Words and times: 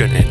Ykkönen. 0.00 0.24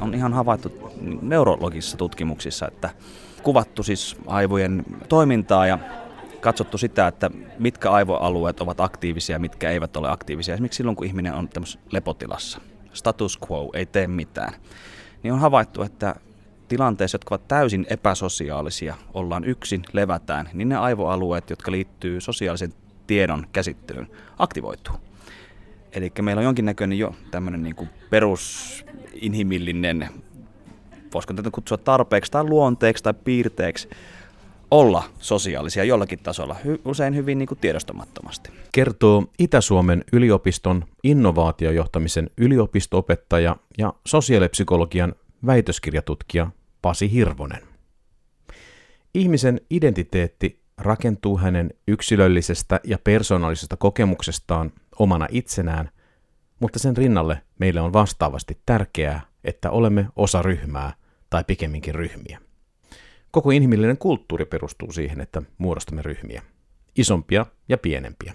On 0.00 0.14
ihan 0.14 0.32
havaittu 0.32 0.92
neurologisissa 1.22 1.96
tutkimuksissa, 1.96 2.68
että 2.68 2.90
kuvattu 3.42 3.82
siis 3.82 4.16
aivojen 4.26 4.84
toimintaa 5.08 5.66
ja 5.66 5.78
katsottu 6.40 6.78
sitä, 6.78 7.06
että 7.06 7.30
mitkä 7.58 7.90
aivoalueet 7.90 8.60
ovat 8.60 8.80
aktiivisia 8.80 9.36
ja 9.36 9.40
mitkä 9.40 9.70
eivät 9.70 9.96
ole 9.96 10.10
aktiivisia. 10.10 10.54
Esimerkiksi 10.54 10.76
silloin, 10.76 10.96
kun 10.96 11.06
ihminen 11.06 11.34
on 11.34 11.48
tämmöisessä 11.48 11.80
lepotilassa, 11.92 12.60
status 12.92 13.38
quo, 13.50 13.70
ei 13.74 13.86
tee 13.86 14.06
mitään, 14.06 14.52
niin 15.22 15.32
on 15.32 15.40
havaittu, 15.40 15.82
että 15.82 16.14
tilanteissa, 16.68 17.14
jotka 17.14 17.34
ovat 17.34 17.48
täysin 17.48 17.86
epäsosiaalisia, 17.90 18.94
ollaan 19.14 19.44
yksin, 19.44 19.82
levätään, 19.92 20.50
niin 20.52 20.68
ne 20.68 20.76
aivoalueet, 20.76 21.50
jotka 21.50 21.70
liittyy 21.70 22.20
sosiaalisen 22.20 22.72
tiedon 23.06 23.46
käsittelyyn, 23.52 24.08
aktivoituu. 24.38 24.94
Eli 25.92 26.12
meillä 26.22 26.40
on 26.40 26.44
jonkinnäköinen 26.44 26.98
jo 26.98 27.14
tämmöinen 27.30 27.62
niin 27.62 27.76
kuin 27.76 27.88
perusinhimillinen, 28.10 30.08
voisiko 31.14 31.34
tätä 31.34 31.50
kutsua 31.50 31.78
tarpeeksi 31.78 32.32
tai 32.32 32.44
luonteeksi 32.44 33.04
tai 33.04 33.14
piirteeksi, 33.24 33.88
olla 34.70 35.02
sosiaalisia 35.18 35.84
jollakin 35.84 36.18
tasolla, 36.18 36.56
usein 36.84 37.16
hyvin 37.16 37.38
niin 37.38 37.46
kuin 37.46 37.58
tiedostamattomasti. 37.58 38.50
Kertoo 38.72 39.24
Itä-Suomen 39.38 40.04
yliopiston 40.12 40.84
innovaatiojohtamisen 41.02 42.30
yliopistoopettaja 42.36 43.56
ja 43.78 43.92
sosiaalipsykologian 44.06 45.14
väitöskirjatutkija 45.46 46.50
Pasi 46.82 47.12
Hirvonen. 47.12 47.62
Ihmisen 49.14 49.60
identiteetti 49.70 50.62
rakentuu 50.78 51.38
hänen 51.38 51.70
yksilöllisestä 51.88 52.80
ja 52.84 52.98
persoonallisesta 52.98 53.76
kokemuksestaan 53.76 54.72
omana 54.98 55.26
itsenään, 55.30 55.90
mutta 56.60 56.78
sen 56.78 56.96
rinnalle 56.96 57.42
meille 57.58 57.80
on 57.80 57.92
vastaavasti 57.92 58.60
tärkeää, 58.66 59.20
että 59.44 59.70
olemme 59.70 60.06
osa 60.16 60.42
ryhmää 60.42 60.92
tai 61.30 61.44
pikemminkin 61.44 61.94
ryhmiä. 61.94 62.40
Koko 63.30 63.50
inhimillinen 63.50 63.98
kulttuuri 63.98 64.44
perustuu 64.44 64.92
siihen, 64.92 65.20
että 65.20 65.42
muodostamme 65.58 66.02
ryhmiä, 66.02 66.42
isompia 66.96 67.46
ja 67.68 67.78
pienempiä. 67.78 68.34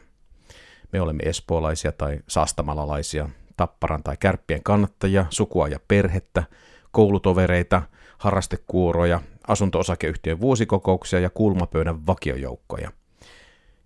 Me 0.91 1.01
olemme 1.01 1.23
espoolaisia 1.23 1.91
tai 1.91 2.19
sastamalalaisia, 2.27 3.29
tapparan 3.57 4.03
tai 4.03 4.17
kärppien 4.17 4.63
kannattajia, 4.63 5.25
sukua 5.29 5.67
ja 5.67 5.79
perhettä, 5.87 6.43
koulutovereita, 6.91 7.81
harrastekuuroja, 8.17 9.21
asunto-osakeyhtiön 9.47 10.41
vuosikokouksia 10.41 11.19
ja 11.19 11.29
kulmapöydän 11.29 12.07
vakiojoukkoja. 12.07 12.91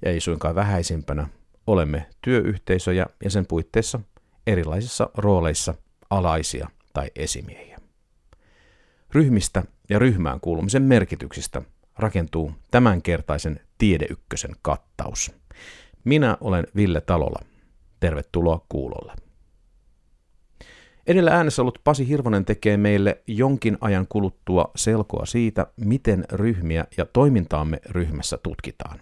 Ja 0.06 0.12
ei 0.12 0.20
suinkaan 0.20 0.56
vähäisimpänä, 0.56 1.28
olemme 1.68 2.06
työyhteisöjä 2.22 3.06
ja 3.24 3.30
sen 3.30 3.46
puitteissa 3.46 4.00
erilaisissa 4.48 5.10
rooleissa 5.18 5.74
alaisia 6.10 6.70
tai 6.94 7.12
esimiehiä. 7.16 7.78
Ryhmistä 9.12 9.64
ja 9.90 10.00
ryhmään 10.00 10.40
kuulumisen 10.40 10.84
merkityksistä 10.84 11.62
rakentuu 11.98 12.52
tämänkertaisen 12.72 13.60
Tiedeykkösen 13.78 14.56
kattaus. 14.62 15.32
Minä 16.04 16.38
olen 16.42 16.68
Ville 16.76 17.02
Talola. 17.02 17.40
Tervetuloa 18.00 18.66
kuulolle. 18.70 19.25
Edellä 21.08 21.32
äänessä 21.32 21.62
ollut 21.62 21.80
Pasi 21.84 22.08
Hirvonen 22.08 22.46
tekee 22.46 22.78
meille 22.78 23.22
jonkin 23.28 23.78
ajan 23.82 24.06
kuluttua 24.10 24.72
selkoa 24.76 25.26
siitä, 25.26 25.68
miten 25.78 26.26
ryhmiä 26.32 26.86
ja 26.98 27.06
toimintaamme 27.06 27.80
ryhmässä 27.86 28.38
tutkitaan. 28.44 29.02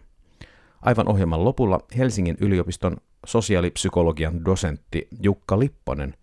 Aivan 0.81 1.07
ohjelman 1.07 1.43
lopulla 1.45 1.79
Helsingin 1.97 2.37
yliopiston 2.41 2.97
sosiaalipsykologian 3.25 4.45
dosentti 4.45 5.07
Jukka 5.21 5.59
Lipponen 5.59 6.13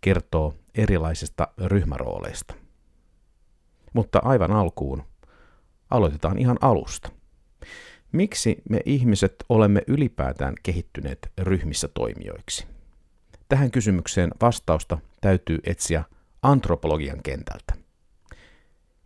kertoo 0.00 0.54
erilaisista 0.74 1.48
ryhmärooleista. 1.64 2.54
Mutta 3.92 4.20
aivan 4.24 4.50
alkuun 4.52 5.02
aloitetaan 5.90 6.38
ihan 6.38 6.58
alusta. 6.60 7.10
Miksi 8.12 8.62
me 8.70 8.80
ihmiset 8.84 9.44
olemme 9.48 9.82
ylipäätään 9.86 10.54
kehittyneet 10.62 11.32
ryhmissä 11.38 11.88
toimijoiksi? 11.88 12.77
Tähän 13.48 13.70
kysymykseen 13.70 14.30
vastausta 14.40 14.98
täytyy 15.20 15.58
etsiä 15.64 16.04
antropologian 16.42 17.22
kentältä. 17.22 17.74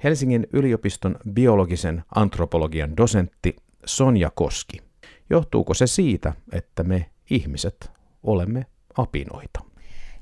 Helsingin 0.04 0.47
yliopiston 0.53 1.16
biologisen 1.32 2.03
antropologian 2.14 2.97
dosentti 2.97 3.56
Sonja 3.86 4.30
Koski. 4.34 4.78
Johtuuko 5.30 5.75
se 5.75 5.86
siitä, 5.86 6.32
että 6.53 6.82
me 6.82 7.06
ihmiset 7.30 7.91
olemme 8.22 8.66
apinoita? 8.97 9.60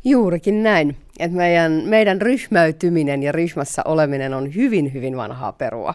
Juurikin 0.04 0.62
näin, 0.62 0.96
että 1.18 1.36
meidän, 1.36 1.72
meidän 1.72 2.20
ryhmäytyminen 2.20 3.22
ja 3.22 3.32
ryhmässä 3.32 3.82
oleminen 3.84 4.34
on 4.34 4.54
hyvin, 4.54 4.92
hyvin 4.92 5.16
vanhaa 5.16 5.52
perua. 5.52 5.94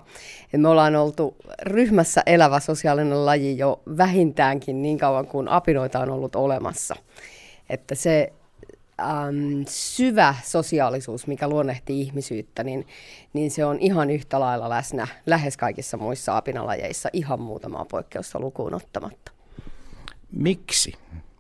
Et 0.54 0.62
me 0.62 0.68
ollaan 0.68 0.96
oltu 0.96 1.36
ryhmässä 1.62 2.24
elävä 2.26 2.60
sosiaalinen 2.60 3.26
laji 3.26 3.58
jo 3.58 3.82
vähintäänkin 3.98 4.82
niin 4.82 4.98
kauan 4.98 5.28
kuin 5.28 5.48
apinoita 5.48 6.00
on 6.00 6.10
ollut 6.10 6.36
olemassa. 6.36 6.96
Että 7.70 7.96
se 7.96 8.34
äm, 9.00 9.66
syvä 9.68 10.36
sosiaalisuus, 10.44 11.28
mikä 11.28 11.48
luonnehtii 11.48 12.02
ihmisyyttä, 12.02 12.64
niin, 12.64 12.88
niin 13.34 13.52
se 13.52 13.66
on 13.66 13.80
ihan 13.80 14.12
yhtä 14.12 14.40
lailla 14.40 14.70
läsnä 14.70 15.08
lähes 15.26 15.58
kaikissa 15.58 15.98
muissa 15.98 16.38
apinalajeissa, 16.38 17.10
ihan 17.14 17.42
muutamaa 17.42 17.86
poikkeusta 17.86 18.40
lukuun 18.40 18.74
ottamatta. 18.74 19.32
Miksi 20.32 20.94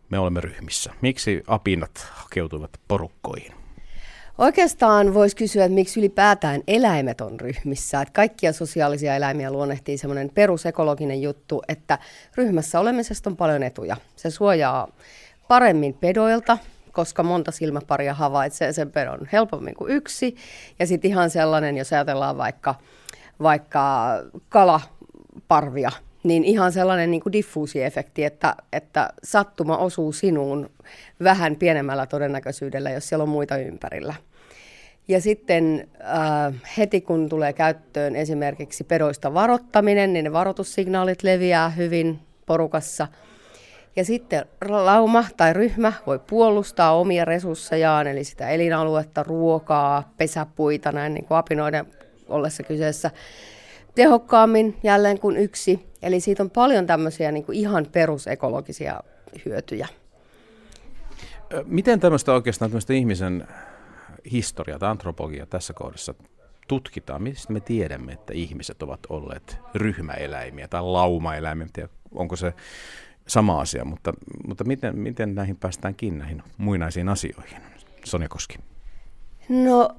me 0.09 0.19
olemme 0.19 0.41
ryhmissä? 0.41 0.93
Miksi 1.01 1.43
apinat 1.47 2.07
hakeutuvat 2.11 2.71
porukkoihin? 2.87 3.53
Oikeastaan 4.37 5.13
voisi 5.13 5.35
kysyä, 5.35 5.65
että 5.65 5.75
miksi 5.75 5.99
ylipäätään 5.99 6.61
eläimet 6.67 7.21
on 7.21 7.39
ryhmissä. 7.39 8.01
Että 8.01 8.11
kaikkia 8.11 8.53
sosiaalisia 8.53 9.15
eläimiä 9.15 9.51
luonnehtii 9.51 9.97
semmoinen 9.97 10.31
perusekologinen 10.33 11.21
juttu, 11.21 11.63
että 11.67 11.99
ryhmässä 12.35 12.79
olemisesta 12.79 13.29
on 13.29 13.37
paljon 13.37 13.63
etuja. 13.63 13.97
Se 14.15 14.29
suojaa 14.29 14.87
paremmin 15.47 15.93
pedoilta, 15.93 16.57
koska 16.91 17.23
monta 17.23 17.51
silmäparia 17.51 18.13
havaitsee 18.13 18.73
sen 18.73 18.91
pedon 18.91 19.27
helpommin 19.31 19.75
kuin 19.75 19.91
yksi. 19.91 20.35
Ja 20.79 20.87
sitten 20.87 21.11
ihan 21.11 21.29
sellainen, 21.29 21.77
jos 21.77 21.93
ajatellaan 21.93 22.37
vaikka, 22.37 22.75
vaikka 23.41 24.13
kalaparvia, 24.49 25.91
niin 26.23 26.43
ihan 26.43 26.71
sellainen 26.71 27.11
niin 27.11 27.21
kuin 27.21 27.33
diffuusiefekti, 27.33 28.23
että, 28.23 28.55
että 28.73 29.09
sattuma 29.23 29.77
osuu 29.77 30.11
sinuun 30.11 30.69
vähän 31.23 31.55
pienemmällä 31.55 32.05
todennäköisyydellä, 32.05 32.89
jos 32.89 33.09
siellä 33.09 33.23
on 33.23 33.29
muita 33.29 33.57
ympärillä. 33.57 34.13
Ja 35.07 35.21
sitten 35.21 35.87
äh, 36.01 36.53
heti 36.77 37.01
kun 37.01 37.29
tulee 37.29 37.53
käyttöön 37.53 38.15
esimerkiksi 38.15 38.83
pedoista 38.83 39.33
varoittaminen, 39.33 40.13
niin 40.13 40.23
ne 40.23 40.33
varoitussignaalit 40.33 41.23
leviää 41.23 41.69
hyvin 41.69 42.19
porukassa. 42.45 43.07
Ja 43.95 44.05
sitten 44.05 44.45
lauma 44.67 45.25
tai 45.37 45.53
ryhmä 45.53 45.93
voi 46.07 46.19
puolustaa 46.19 46.97
omia 46.97 47.25
resurssejaan, 47.25 48.07
eli 48.07 48.23
sitä 48.23 48.49
elinaluetta, 48.49 49.23
ruokaa, 49.23 50.13
pesäpuita, 50.17 50.91
näin 50.91 51.13
niin 51.13 51.25
kuin 51.25 51.37
apinoiden 51.37 51.85
ollessa 52.27 52.63
kyseessä 52.63 53.11
tehokkaammin 53.95 54.77
jälleen 54.83 55.19
kuin 55.19 55.37
yksi. 55.37 55.85
Eli 56.01 56.19
siitä 56.19 56.43
on 56.43 56.49
paljon 56.49 56.87
tämmöisiä 56.87 57.31
niin 57.31 57.45
kuin 57.45 57.57
ihan 57.57 57.87
perusekologisia 57.91 58.99
hyötyjä. 59.45 59.87
Miten 61.65 61.99
tämmöistä 61.99 62.33
oikeastaan 62.33 62.71
tämmöistä 62.71 62.93
ihmisen 62.93 63.47
historiaa 64.31 64.79
tai 64.79 64.89
antropologiaa 64.89 65.45
tässä 65.45 65.73
kohdassa 65.73 66.13
tutkitaan? 66.67 67.23
Mistä 67.23 67.53
me 67.53 67.59
tiedämme, 67.59 68.13
että 68.13 68.33
ihmiset 68.33 68.83
ovat 68.83 68.99
olleet 69.09 69.57
ryhmäeläimiä 69.75 70.67
tai 70.67 70.83
laumaeläimiä? 70.83 71.67
Onko 72.11 72.35
se 72.35 72.53
sama 73.27 73.61
asia, 73.61 73.85
mutta, 73.85 74.13
mutta 74.47 74.63
miten, 74.63 74.97
miten 74.97 75.35
näihin 75.35 75.57
päästään 75.57 75.95
kiinni 75.95 76.19
näihin 76.19 76.43
muinaisiin 76.57 77.09
asioihin? 77.09 77.57
Sonja 78.03 78.29
Koski. 78.29 78.57
No 79.49 79.95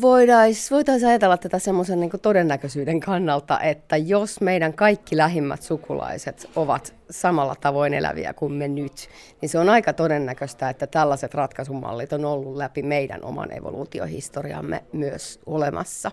Voitaisiin 0.00 0.70
voitais 0.70 1.04
ajatella 1.04 1.36
tätä 1.36 1.58
semmoisen 1.58 2.00
niin 2.00 2.10
todennäköisyyden 2.22 3.00
kannalta, 3.00 3.60
että 3.60 3.96
jos 3.96 4.40
meidän 4.40 4.74
kaikki 4.74 5.16
lähimmät 5.16 5.62
sukulaiset 5.62 6.50
ovat 6.56 6.94
samalla 7.10 7.54
tavoin 7.54 7.94
eläviä 7.94 8.34
kuin 8.34 8.52
me 8.52 8.68
nyt, 8.68 9.08
niin 9.40 9.48
se 9.48 9.58
on 9.58 9.68
aika 9.68 9.92
todennäköistä, 9.92 10.70
että 10.70 10.86
tällaiset 10.86 11.34
ratkaisumallit 11.34 12.12
on 12.12 12.24
ollut 12.24 12.56
läpi 12.56 12.82
meidän 12.82 13.24
oman 13.24 13.52
evoluutiohistoriamme 13.52 14.84
myös 14.92 15.40
olemassa. 15.46 16.10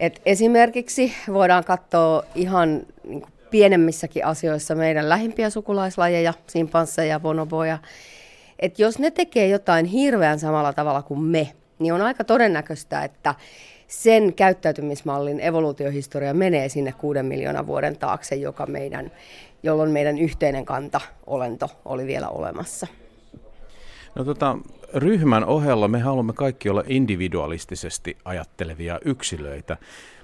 Et 0.00 0.22
esimerkiksi 0.26 1.12
voidaan 1.32 1.64
katsoa 1.64 2.22
ihan 2.34 2.86
niin 3.04 3.22
pienemmissäkin 3.52 4.26
asioissa 4.26 4.74
meidän 4.74 5.08
lähimpiä 5.08 5.50
sukulaislajeja, 5.50 6.34
simpansseja 6.46 7.08
ja 7.08 7.20
bonoboja, 7.20 7.78
että 8.58 8.82
jos 8.82 8.98
ne 8.98 9.10
tekee 9.10 9.48
jotain 9.48 9.86
hirveän 9.86 10.38
samalla 10.38 10.72
tavalla 10.72 11.02
kuin 11.02 11.20
me, 11.20 11.52
niin 11.78 11.92
on 11.92 12.02
aika 12.02 12.24
todennäköistä, 12.24 13.04
että 13.04 13.34
sen 13.88 14.34
käyttäytymismallin 14.34 15.40
evoluutiohistoria 15.40 16.34
menee 16.34 16.68
sinne 16.68 16.92
kuuden 16.92 17.26
miljoonan 17.26 17.66
vuoden 17.66 17.98
taakse, 17.98 18.34
joka 18.34 18.66
meidän, 18.66 19.10
jolloin 19.62 19.90
meidän 19.90 20.18
yhteinen 20.18 20.64
kanta 20.64 21.00
olento 21.26 21.68
oli 21.84 22.06
vielä 22.06 22.28
olemassa. 22.28 22.86
No 24.14 24.24
tota, 24.24 24.58
ryhmän 24.94 25.44
ohella 25.44 25.88
me 25.88 25.98
haluamme 25.98 26.32
kaikki 26.32 26.68
olla 26.68 26.84
individualistisesti 26.86 28.16
ajattelevia 28.24 29.00
yksilöitä. 29.04 29.76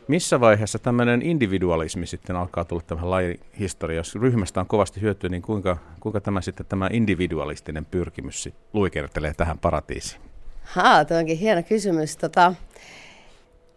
Missä 0.09 0.41
vaiheessa 0.41 0.79
tämmöinen 0.79 1.23
individualismi 1.23 2.07
sitten 2.07 2.37
alkaa 2.37 2.65
tulla 2.65 2.83
tämän 2.87 3.11
lajin 3.11 3.41
historia? 3.59 3.97
Jos 3.97 4.15
ryhmästä 4.15 4.61
on 4.61 4.67
kovasti 4.67 5.01
hyötyä, 5.01 5.31
niin 5.31 5.43
kuinka, 5.43 5.77
kuinka 6.01 6.21
tämä 6.21 6.41
sitten 6.41 6.67
tämä 6.67 6.89
individualistinen 6.93 7.85
pyrkimys 7.85 8.49
luikertelee 8.73 9.35
tähän 9.35 9.59
paratiisiin? 9.59 10.21
Haa, 10.63 11.05
tuo 11.05 11.17
onkin 11.17 11.39
hieno 11.39 11.63
kysymys. 11.63 12.17
Tota, 12.17 12.55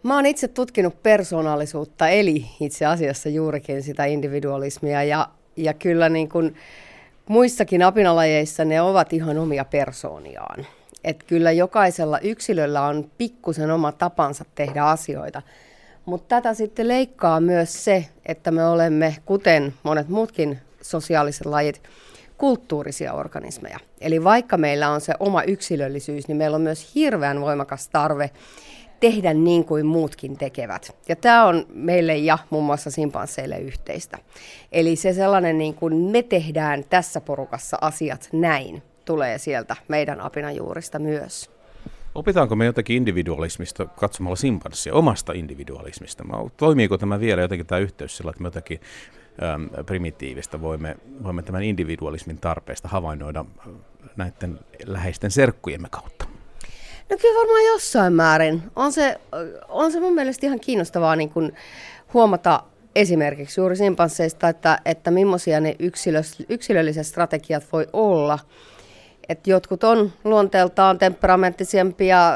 mä 0.02 0.14
oon 0.14 0.26
itse 0.26 0.48
tutkinut 0.48 1.02
persoonallisuutta, 1.02 2.08
eli 2.08 2.46
itse 2.60 2.86
asiassa 2.86 3.28
juurikin 3.28 3.82
sitä 3.82 4.04
individualismia. 4.04 5.02
Ja, 5.02 5.28
ja 5.56 5.74
kyllä 5.74 6.08
niin 6.08 6.28
kuin 6.28 6.54
muissakin 7.28 7.82
apinalajeissa 7.82 8.64
ne 8.64 8.80
ovat 8.80 9.12
ihan 9.12 9.38
omia 9.38 9.64
persooniaan. 9.64 10.66
Et 11.04 11.22
kyllä 11.22 11.52
jokaisella 11.52 12.18
yksilöllä 12.18 12.82
on 12.82 13.10
pikkusen 13.18 13.70
oma 13.70 13.92
tapansa 13.92 14.44
tehdä 14.54 14.84
asioita. 14.84 15.42
Mutta 16.04 16.36
tätä 16.36 16.54
sitten 16.54 16.88
leikkaa 16.88 17.40
myös 17.40 17.84
se, 17.84 18.06
että 18.26 18.50
me 18.50 18.66
olemme, 18.66 19.16
kuten 19.26 19.74
monet 19.82 20.08
muutkin 20.08 20.58
sosiaaliset 20.82 21.46
lajit, 21.46 21.82
kulttuurisia 22.38 23.12
organismeja. 23.12 23.78
Eli 24.00 24.24
vaikka 24.24 24.56
meillä 24.56 24.90
on 24.90 25.00
se 25.00 25.14
oma 25.20 25.42
yksilöllisyys, 25.42 26.28
niin 26.28 26.36
meillä 26.36 26.54
on 26.54 26.62
myös 26.62 26.94
hirveän 26.94 27.40
voimakas 27.40 27.88
tarve 27.88 28.30
tehdä 29.00 29.34
niin 29.34 29.64
kuin 29.64 29.86
muutkin 29.86 30.38
tekevät. 30.38 30.96
Ja 31.08 31.16
tämä 31.16 31.44
on 31.44 31.66
meille 31.74 32.16
ja 32.16 32.38
muun 32.50 32.64
muassa 32.64 32.90
simpansseille 32.90 33.58
yhteistä. 33.58 34.18
Eli 34.72 34.96
se 34.96 35.12
sellainen, 35.12 35.58
niin 35.58 35.74
kuin 35.74 35.94
me 35.94 36.22
tehdään 36.22 36.84
tässä 36.90 37.20
porukassa 37.20 37.78
asiat 37.80 38.28
näin, 38.32 38.82
tulee 39.04 39.38
sieltä 39.38 39.76
meidän 39.88 40.20
apinajuurista 40.20 40.98
myös. 40.98 41.50
Opitaanko 42.14 42.56
me 42.56 42.64
jotakin 42.64 42.96
individualismista 42.96 43.86
katsomalla 43.86 44.36
simpanssia, 44.36 44.94
omasta 44.94 45.32
individualismista? 45.32 46.24
Toimiiko 46.56 46.98
tämä 46.98 47.20
vielä 47.20 47.42
jotenkin 47.42 47.66
tämä 47.66 47.78
yhteys 47.78 48.16
sillä, 48.16 48.30
että 48.30 48.42
me 48.42 48.46
jotakin 48.46 48.80
äm, 49.42 49.84
primitiivistä 49.86 50.60
voimme, 50.60 50.96
voimme 51.22 51.42
tämän 51.42 51.62
individualismin 51.62 52.38
tarpeesta 52.38 52.88
havainnoida 52.88 53.44
näiden 54.16 54.58
läheisten 54.86 55.30
serkkujemme 55.30 55.88
kautta? 55.90 56.24
No 57.10 57.16
kyllä 57.20 57.38
varmaan 57.38 57.64
jossain 57.64 58.12
määrin. 58.12 58.62
On 58.76 58.92
se, 58.92 59.20
on 59.68 59.92
se 59.92 60.00
mun 60.00 60.14
mielestä 60.14 60.46
ihan 60.46 60.60
kiinnostavaa 60.60 61.16
niin 61.16 61.30
kuin 61.30 61.52
huomata 62.14 62.62
esimerkiksi 62.94 63.60
juuri 63.60 63.76
simpansseista, 63.76 64.48
että, 64.48 64.78
että 64.84 65.10
millaisia 65.10 65.60
ne 65.60 65.76
yksilölliset 66.48 67.06
strategiat 67.06 67.64
voi 67.72 67.86
olla– 67.92 68.38
että 69.28 69.50
jotkut 69.50 69.84
on 69.84 70.12
luonteeltaan 70.24 70.98
temperamenttisempia, 70.98 72.32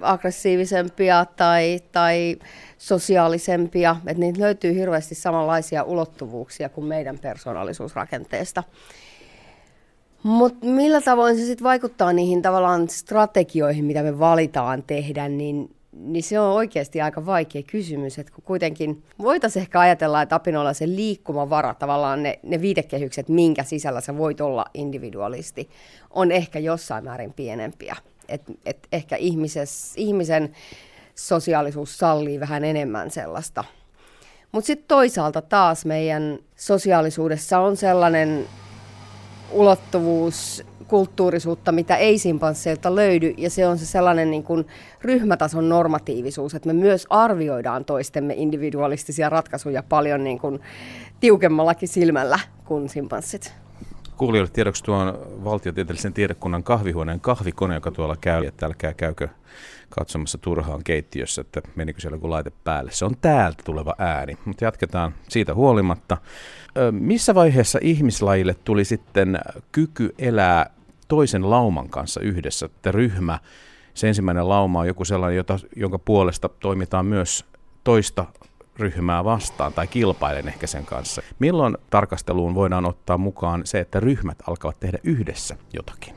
aggressiivisempia 0.00 1.26
tai, 1.36 1.80
tai 1.92 2.36
sosiaalisempia, 2.78 3.96
että 4.06 4.20
niitä 4.20 4.40
löytyy 4.40 4.74
hirveästi 4.74 5.14
samanlaisia 5.14 5.82
ulottuvuuksia 5.82 6.68
kuin 6.68 6.86
meidän 6.86 7.18
persoonallisuusrakenteesta. 7.18 8.62
Mutta 10.22 10.66
millä 10.66 11.00
tavoin 11.00 11.36
se 11.36 11.44
sitten 11.44 11.64
vaikuttaa 11.64 12.12
niihin 12.12 12.42
tavallaan 12.42 12.88
strategioihin, 12.88 13.84
mitä 13.84 14.02
me 14.02 14.18
valitaan 14.18 14.82
tehdä, 14.82 15.28
niin 15.28 15.76
niin 16.00 16.22
se 16.22 16.40
on 16.40 16.52
oikeasti 16.52 17.00
aika 17.00 17.26
vaikea 17.26 17.62
kysymys, 17.62 18.18
että 18.18 18.32
kun 18.32 18.44
kuitenkin 18.44 19.02
voitaisiin 19.18 19.60
ehkä 19.60 19.80
ajatella, 19.80 20.22
että 20.22 20.34
apinoilla 20.34 20.72
se 20.72 20.86
liikkumavara, 20.86 21.74
tavallaan 21.74 22.22
ne, 22.22 22.38
ne 22.42 22.60
viitekehykset, 22.60 23.28
minkä 23.28 23.62
sisällä 23.62 24.00
sä 24.00 24.18
voit 24.18 24.40
olla 24.40 24.64
individualisti, 24.74 25.68
on 26.10 26.32
ehkä 26.32 26.58
jossain 26.58 27.04
määrin 27.04 27.32
pienempiä. 27.32 27.96
Et, 28.28 28.42
et 28.66 28.88
ehkä 28.92 29.16
ihmises, 29.16 29.92
ihmisen 29.96 30.52
sosiaalisuus 31.14 31.98
sallii 31.98 32.40
vähän 32.40 32.64
enemmän 32.64 33.10
sellaista. 33.10 33.64
Mutta 34.52 34.66
sitten 34.66 34.88
toisaalta 34.88 35.42
taas 35.42 35.84
meidän 35.84 36.38
sosiaalisuudessa 36.56 37.58
on 37.58 37.76
sellainen 37.76 38.46
ulottuvuus, 39.50 40.64
kulttuurisuutta, 40.90 41.72
mitä 41.72 41.96
ei 41.96 42.18
simpansseilta 42.18 42.94
löydy, 42.94 43.34
ja 43.36 43.50
se 43.50 43.66
on 43.66 43.78
se 43.78 43.86
sellainen 43.86 44.30
niin 44.30 44.42
kuin 44.42 44.66
ryhmätason 45.02 45.68
normatiivisuus, 45.68 46.54
että 46.54 46.66
me 46.66 46.72
myös 46.72 47.06
arvioidaan 47.10 47.84
toistemme 47.84 48.34
individualistisia 48.36 49.28
ratkaisuja 49.28 49.82
paljon 49.82 50.24
niin 50.24 50.38
kuin 50.38 50.60
tiukemmallakin 51.20 51.88
silmällä 51.88 52.38
kuin 52.64 52.88
simpanssit. 52.88 53.54
Kuulijoille 54.16 54.50
tiedoksi 54.52 54.84
tuon 54.84 55.18
valtiotieteellisen 55.44 56.12
tiedekunnan 56.12 56.62
kahvihuoneen 56.62 57.20
kahvikone, 57.20 57.74
joka 57.74 57.90
tuolla 57.90 58.16
käy, 58.20 58.44
että 58.44 58.66
älkää 58.66 58.94
käykö 58.94 59.28
katsomassa 59.88 60.38
turhaan 60.38 60.84
keittiössä, 60.84 61.40
että 61.40 61.60
menikö 61.76 62.00
siellä 62.00 62.16
joku 62.16 62.30
laite 62.30 62.52
päälle. 62.64 62.90
Se 62.90 63.04
on 63.04 63.14
täältä 63.20 63.62
tuleva 63.64 63.94
ääni, 63.98 64.38
mutta 64.44 64.64
jatketaan 64.64 65.14
siitä 65.28 65.54
huolimatta. 65.54 66.16
Missä 66.90 67.34
vaiheessa 67.34 67.78
ihmislajille 67.82 68.54
tuli 68.64 68.84
sitten 68.84 69.38
kyky 69.72 70.14
elää 70.18 70.70
toisen 71.10 71.50
lauman 71.50 71.88
kanssa 71.88 72.20
yhdessä, 72.20 72.66
että 72.66 72.92
ryhmä, 72.92 73.38
se 73.94 74.08
ensimmäinen 74.08 74.48
lauma 74.48 74.80
on 74.80 74.86
joku 74.86 75.04
sellainen, 75.04 75.36
jota, 75.36 75.58
jonka 75.76 75.98
puolesta 75.98 76.48
toimitaan 76.48 77.06
myös 77.06 77.44
toista 77.84 78.24
ryhmää 78.78 79.24
vastaan 79.24 79.72
tai 79.72 79.86
kilpailen 79.86 80.48
ehkä 80.48 80.66
sen 80.66 80.86
kanssa. 80.86 81.22
Milloin 81.38 81.78
tarkasteluun 81.90 82.54
voidaan 82.54 82.86
ottaa 82.86 83.18
mukaan 83.18 83.60
se, 83.64 83.80
että 83.80 84.00
ryhmät 84.00 84.38
alkavat 84.46 84.80
tehdä 84.80 84.98
yhdessä 85.04 85.56
jotakin? 85.72 86.14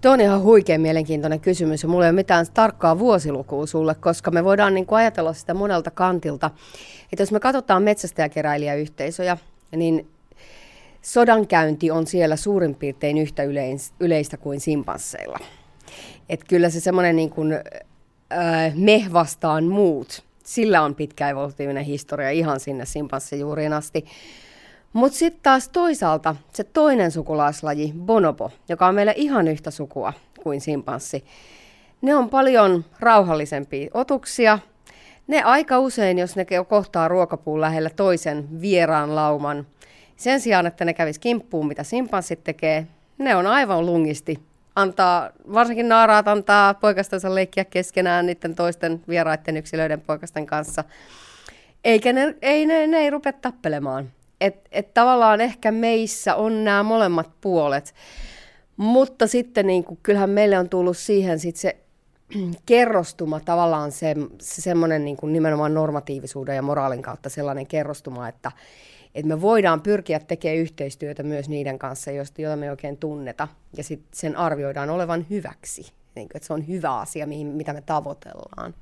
Tuo 0.00 0.12
on 0.12 0.20
ihan 0.20 0.42
huikein 0.42 0.80
mielenkiintoinen 0.80 1.40
kysymys 1.40 1.82
ja 1.82 1.88
mulla 1.88 2.04
ei 2.04 2.10
ole 2.10 2.16
mitään 2.16 2.46
tarkkaa 2.54 2.98
vuosilukua 2.98 3.66
sulle, 3.66 3.94
koska 3.94 4.30
me 4.30 4.44
voidaan 4.44 4.74
niin 4.74 4.86
kuin 4.86 4.98
ajatella 4.98 5.32
sitä 5.32 5.54
monelta 5.54 5.90
kantilta. 5.90 6.50
Että 7.12 7.22
jos 7.22 7.32
me 7.32 7.40
katsotaan 7.40 7.82
metsästäjäkeräilijäyhteisöjä, 7.82 9.38
niin 9.76 10.10
sodankäynti 11.06 11.90
on 11.90 12.06
siellä 12.06 12.36
suurin 12.36 12.74
piirtein 12.74 13.18
yhtä 13.18 13.42
yleistä 14.00 14.36
kuin 14.36 14.60
simpansseilla. 14.60 15.38
Et 16.28 16.44
kyllä 16.48 16.70
se 16.70 16.80
semmoinen 16.80 17.16
niin 17.16 17.30
kuin, 17.30 17.52
äh, 17.52 18.74
me 18.74 19.06
vastaan 19.12 19.64
muut, 19.64 20.24
sillä 20.44 20.82
on 20.82 20.94
pitkä 20.94 21.28
evolutiivinen 21.28 21.84
historia 21.84 22.30
ihan 22.30 22.60
sinne 22.60 22.84
simpanssijuuriin 22.84 23.72
asti. 23.72 24.04
Mutta 24.92 25.18
sitten 25.18 25.42
taas 25.42 25.68
toisaalta 25.68 26.36
se 26.52 26.64
toinen 26.64 27.10
sukulaislaji, 27.10 27.92
bonobo, 27.98 28.50
joka 28.68 28.86
on 28.86 28.94
meillä 28.94 29.12
ihan 29.16 29.48
yhtä 29.48 29.70
sukua 29.70 30.12
kuin 30.42 30.60
simpanssi, 30.60 31.24
ne 32.02 32.14
on 32.14 32.30
paljon 32.30 32.84
rauhallisempia 33.00 33.90
otuksia. 33.94 34.58
Ne 35.26 35.42
aika 35.42 35.78
usein, 35.78 36.18
jos 36.18 36.36
ne 36.36 36.46
kohtaa 36.68 37.08
ruokapuun 37.08 37.60
lähellä 37.60 37.90
toisen 37.90 38.60
vieraan 38.60 39.14
lauman, 39.14 39.66
sen 40.16 40.40
sijaan, 40.40 40.66
että 40.66 40.84
ne 40.84 40.94
kävis 40.94 41.18
kimppuun, 41.18 41.66
mitä 41.66 41.82
simpanssit 41.82 42.44
tekee, 42.44 42.86
ne 43.18 43.36
on 43.36 43.46
aivan 43.46 43.86
lungisti. 43.86 44.40
Antaa, 44.76 45.30
varsinkin 45.52 45.88
naaraat 45.88 46.28
antaa 46.28 46.74
poikastensa 46.74 47.34
leikkiä 47.34 47.64
keskenään 47.64 48.26
niiden 48.26 48.54
toisten 48.54 49.02
vieraiden 49.08 49.56
yksilöiden 49.56 50.00
poikasten 50.00 50.46
kanssa. 50.46 50.84
Eikä 51.84 52.12
ne, 52.12 52.34
ei, 52.42 52.66
ne, 52.66 52.86
ne 52.86 52.98
ei 52.98 53.10
rupea 53.10 53.32
tappelemaan. 53.32 54.10
Et, 54.40 54.68
et 54.72 54.94
tavallaan 54.94 55.40
ehkä 55.40 55.72
meissä 55.72 56.34
on 56.34 56.64
nämä 56.64 56.82
molemmat 56.82 57.30
puolet. 57.40 57.94
Mutta 58.76 59.26
sitten 59.26 59.66
niin 59.66 59.84
kuin, 59.84 59.98
kyllähän 60.02 60.30
meille 60.30 60.58
on 60.58 60.68
tullut 60.68 60.96
siihen 60.96 61.38
sit 61.38 61.56
se 61.56 61.76
kerrostuma, 62.66 63.40
tavallaan 63.40 63.92
se, 63.92 64.14
se 64.40 64.62
semmoinen 64.62 65.04
niin 65.04 65.16
nimenomaan 65.22 65.74
normatiivisuuden 65.74 66.56
ja 66.56 66.62
moraalin 66.62 67.02
kautta 67.02 67.28
sellainen 67.28 67.66
kerrostuma, 67.66 68.28
että, 68.28 68.52
että 69.16 69.28
me 69.28 69.40
voidaan 69.40 69.80
pyrkiä 69.80 70.20
tekemään 70.20 70.58
yhteistyötä 70.58 71.22
myös 71.22 71.48
niiden 71.48 71.78
kanssa, 71.78 72.10
joita 72.10 72.56
me 72.56 72.66
ei 72.66 72.70
oikein 72.70 72.96
tunneta, 72.96 73.48
ja 73.76 73.84
sitten 73.84 74.08
sen 74.12 74.36
arvioidaan 74.36 74.90
olevan 74.90 75.26
hyväksi. 75.30 75.92
Niin, 76.14 76.28
että 76.34 76.46
se 76.46 76.52
on 76.52 76.68
hyvä 76.68 76.98
asia, 76.98 77.26
mihin, 77.26 77.46
mitä 77.46 77.72
me 77.72 77.80
tavoitellaan. 77.80 78.74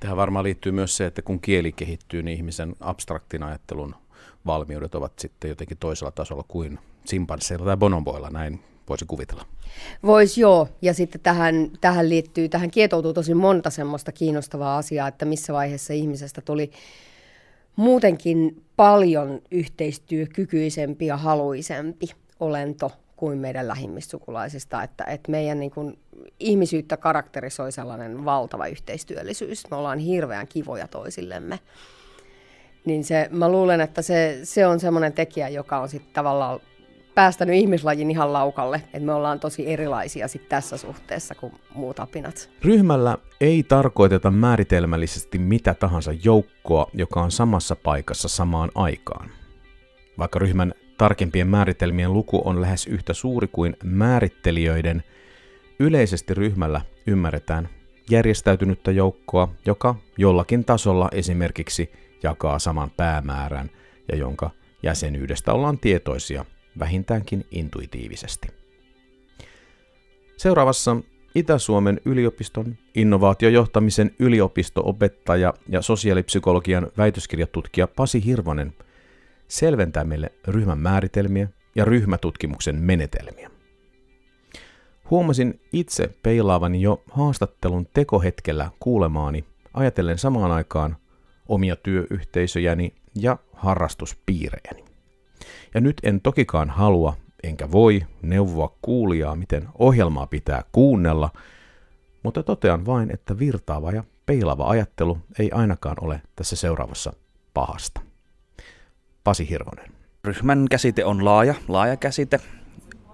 Tähän 0.00 0.16
varmaan 0.16 0.42
liittyy 0.42 0.72
myös 0.72 0.96
se, 0.96 1.06
että 1.06 1.22
kun 1.22 1.40
kieli 1.40 1.72
kehittyy, 1.72 2.22
niin 2.22 2.36
ihmisen 2.36 2.76
abstraktin 2.80 3.42
ajattelun 3.42 3.94
valmiudet 4.46 4.94
ovat 4.94 5.12
sitten 5.18 5.48
jotenkin 5.48 5.76
toisella 5.76 6.10
tasolla 6.10 6.44
kuin 6.48 6.78
simpansseilla 7.04 7.66
tai 7.66 7.76
bonoboilla, 7.76 8.30
näin 8.30 8.60
voisi 8.88 9.04
kuvitella. 9.04 9.46
Voisi 10.02 10.40
joo, 10.40 10.68
ja 10.82 10.94
sitten 10.94 11.20
tähän, 11.20 11.70
tähän 11.80 12.08
liittyy, 12.08 12.48
tähän 12.48 12.70
kietoutuu 12.70 13.12
tosi 13.12 13.34
monta 13.34 13.70
semmoista 13.70 14.12
kiinnostavaa 14.12 14.78
asiaa, 14.78 15.08
että 15.08 15.24
missä 15.24 15.52
vaiheessa 15.52 15.92
ihmisestä 15.92 16.40
tuli 16.40 16.70
muutenkin 17.76 18.64
paljon 18.76 19.42
yhteistyökykyisempi 19.50 21.06
ja 21.06 21.16
haluisempi 21.16 22.10
olento 22.40 22.92
kuin 23.16 23.38
meidän 23.38 23.68
lähimmistä 23.68 24.10
sukulaisista. 24.10 24.82
Että, 24.82 25.04
että 25.04 25.30
meidän 25.30 25.60
niin 25.60 25.70
kuin, 25.70 25.98
ihmisyyttä 26.40 26.96
karakterisoi 26.96 27.72
sellainen 27.72 28.24
valtava 28.24 28.66
yhteistyöllisyys. 28.66 29.70
Me 29.70 29.76
ollaan 29.76 29.98
hirveän 29.98 30.48
kivoja 30.48 30.88
toisillemme. 30.88 31.58
Niin 32.84 33.04
se, 33.04 33.28
mä 33.30 33.48
luulen, 33.48 33.80
että 33.80 34.02
se, 34.02 34.40
se 34.42 34.66
on 34.66 34.80
semmoinen 34.80 35.12
tekijä, 35.12 35.48
joka 35.48 35.78
on 35.78 35.88
sitten 35.88 36.12
tavallaan 36.12 36.60
päästänyt 37.20 37.54
ihmislajin 37.54 38.10
ihan 38.10 38.32
laukalle, 38.32 38.76
että 38.76 39.00
me 39.00 39.12
ollaan 39.12 39.40
tosi 39.40 39.70
erilaisia 39.72 40.28
sit 40.28 40.48
tässä 40.48 40.76
suhteessa 40.76 41.34
kuin 41.34 41.52
muut 41.74 42.00
apinat. 42.00 42.50
Ryhmällä 42.62 43.18
ei 43.40 43.62
tarkoiteta 43.62 44.30
määritelmällisesti 44.30 45.38
mitä 45.38 45.74
tahansa 45.74 46.12
joukkoa, 46.24 46.86
joka 46.92 47.22
on 47.22 47.30
samassa 47.30 47.76
paikassa 47.76 48.28
samaan 48.28 48.70
aikaan. 48.74 49.30
Vaikka 50.18 50.38
ryhmän 50.38 50.74
tarkempien 50.98 51.46
määritelmien 51.46 52.12
luku 52.12 52.42
on 52.44 52.60
lähes 52.60 52.86
yhtä 52.86 53.14
suuri 53.14 53.48
kuin 53.52 53.76
määrittelijöiden, 53.84 55.02
yleisesti 55.78 56.34
ryhmällä 56.34 56.80
ymmärretään 57.06 57.68
järjestäytynyttä 58.10 58.90
joukkoa, 58.90 59.48
joka 59.66 59.94
jollakin 60.18 60.64
tasolla 60.64 61.08
esimerkiksi 61.12 61.92
jakaa 62.22 62.58
saman 62.58 62.90
päämäärän 62.90 63.70
ja 64.12 64.16
jonka 64.16 64.50
jäsenyydestä 64.82 65.52
ollaan 65.52 65.78
tietoisia 65.78 66.44
vähintäänkin 66.80 67.46
intuitiivisesti. 67.50 68.48
Seuraavassa 70.36 70.96
Itä-Suomen 71.34 72.00
yliopiston 72.04 72.76
innovaatiojohtamisen 72.94 74.10
yliopistoopettaja 74.18 75.54
ja 75.68 75.82
sosiaalipsykologian 75.82 76.90
väitöskirjatutkija 76.98 77.86
Pasi 77.86 78.24
Hirvonen 78.24 78.74
selventää 79.48 80.04
meille 80.04 80.32
ryhmän 80.46 80.78
määritelmiä 80.78 81.48
ja 81.74 81.84
ryhmätutkimuksen 81.84 82.76
menetelmiä. 82.76 83.50
Huomasin 85.10 85.60
itse 85.72 86.14
peilaavani 86.22 86.82
jo 86.82 87.02
haastattelun 87.10 87.86
tekohetkellä 87.94 88.70
kuulemaani 88.80 89.44
ajatellen 89.74 90.18
samaan 90.18 90.52
aikaan 90.52 90.96
omia 91.48 91.76
työyhteisöjäni 91.76 92.94
ja 93.14 93.36
harrastuspiirejäni. 93.52 94.89
Ja 95.74 95.80
nyt 95.80 96.00
en 96.02 96.20
tokikaan 96.20 96.70
halua, 96.70 97.16
enkä 97.42 97.72
voi 97.72 98.02
neuvoa 98.22 98.76
kuulijaa, 98.82 99.36
miten 99.36 99.68
ohjelmaa 99.78 100.26
pitää 100.26 100.64
kuunnella, 100.72 101.30
mutta 102.22 102.42
totean 102.42 102.86
vain, 102.86 103.10
että 103.10 103.38
virtaava 103.38 103.92
ja 103.92 104.04
peilava 104.26 104.68
ajattelu 104.68 105.18
ei 105.38 105.50
ainakaan 105.50 105.96
ole 106.00 106.22
tässä 106.36 106.56
seuraavassa 106.56 107.12
pahasta. 107.54 108.00
Pasi 109.24 109.50
Hirvonen. 109.50 109.92
Ryhmän 110.24 110.66
käsite 110.70 111.04
on 111.04 111.24
laaja, 111.24 111.54
laaja 111.68 111.96
käsite, 111.96 112.40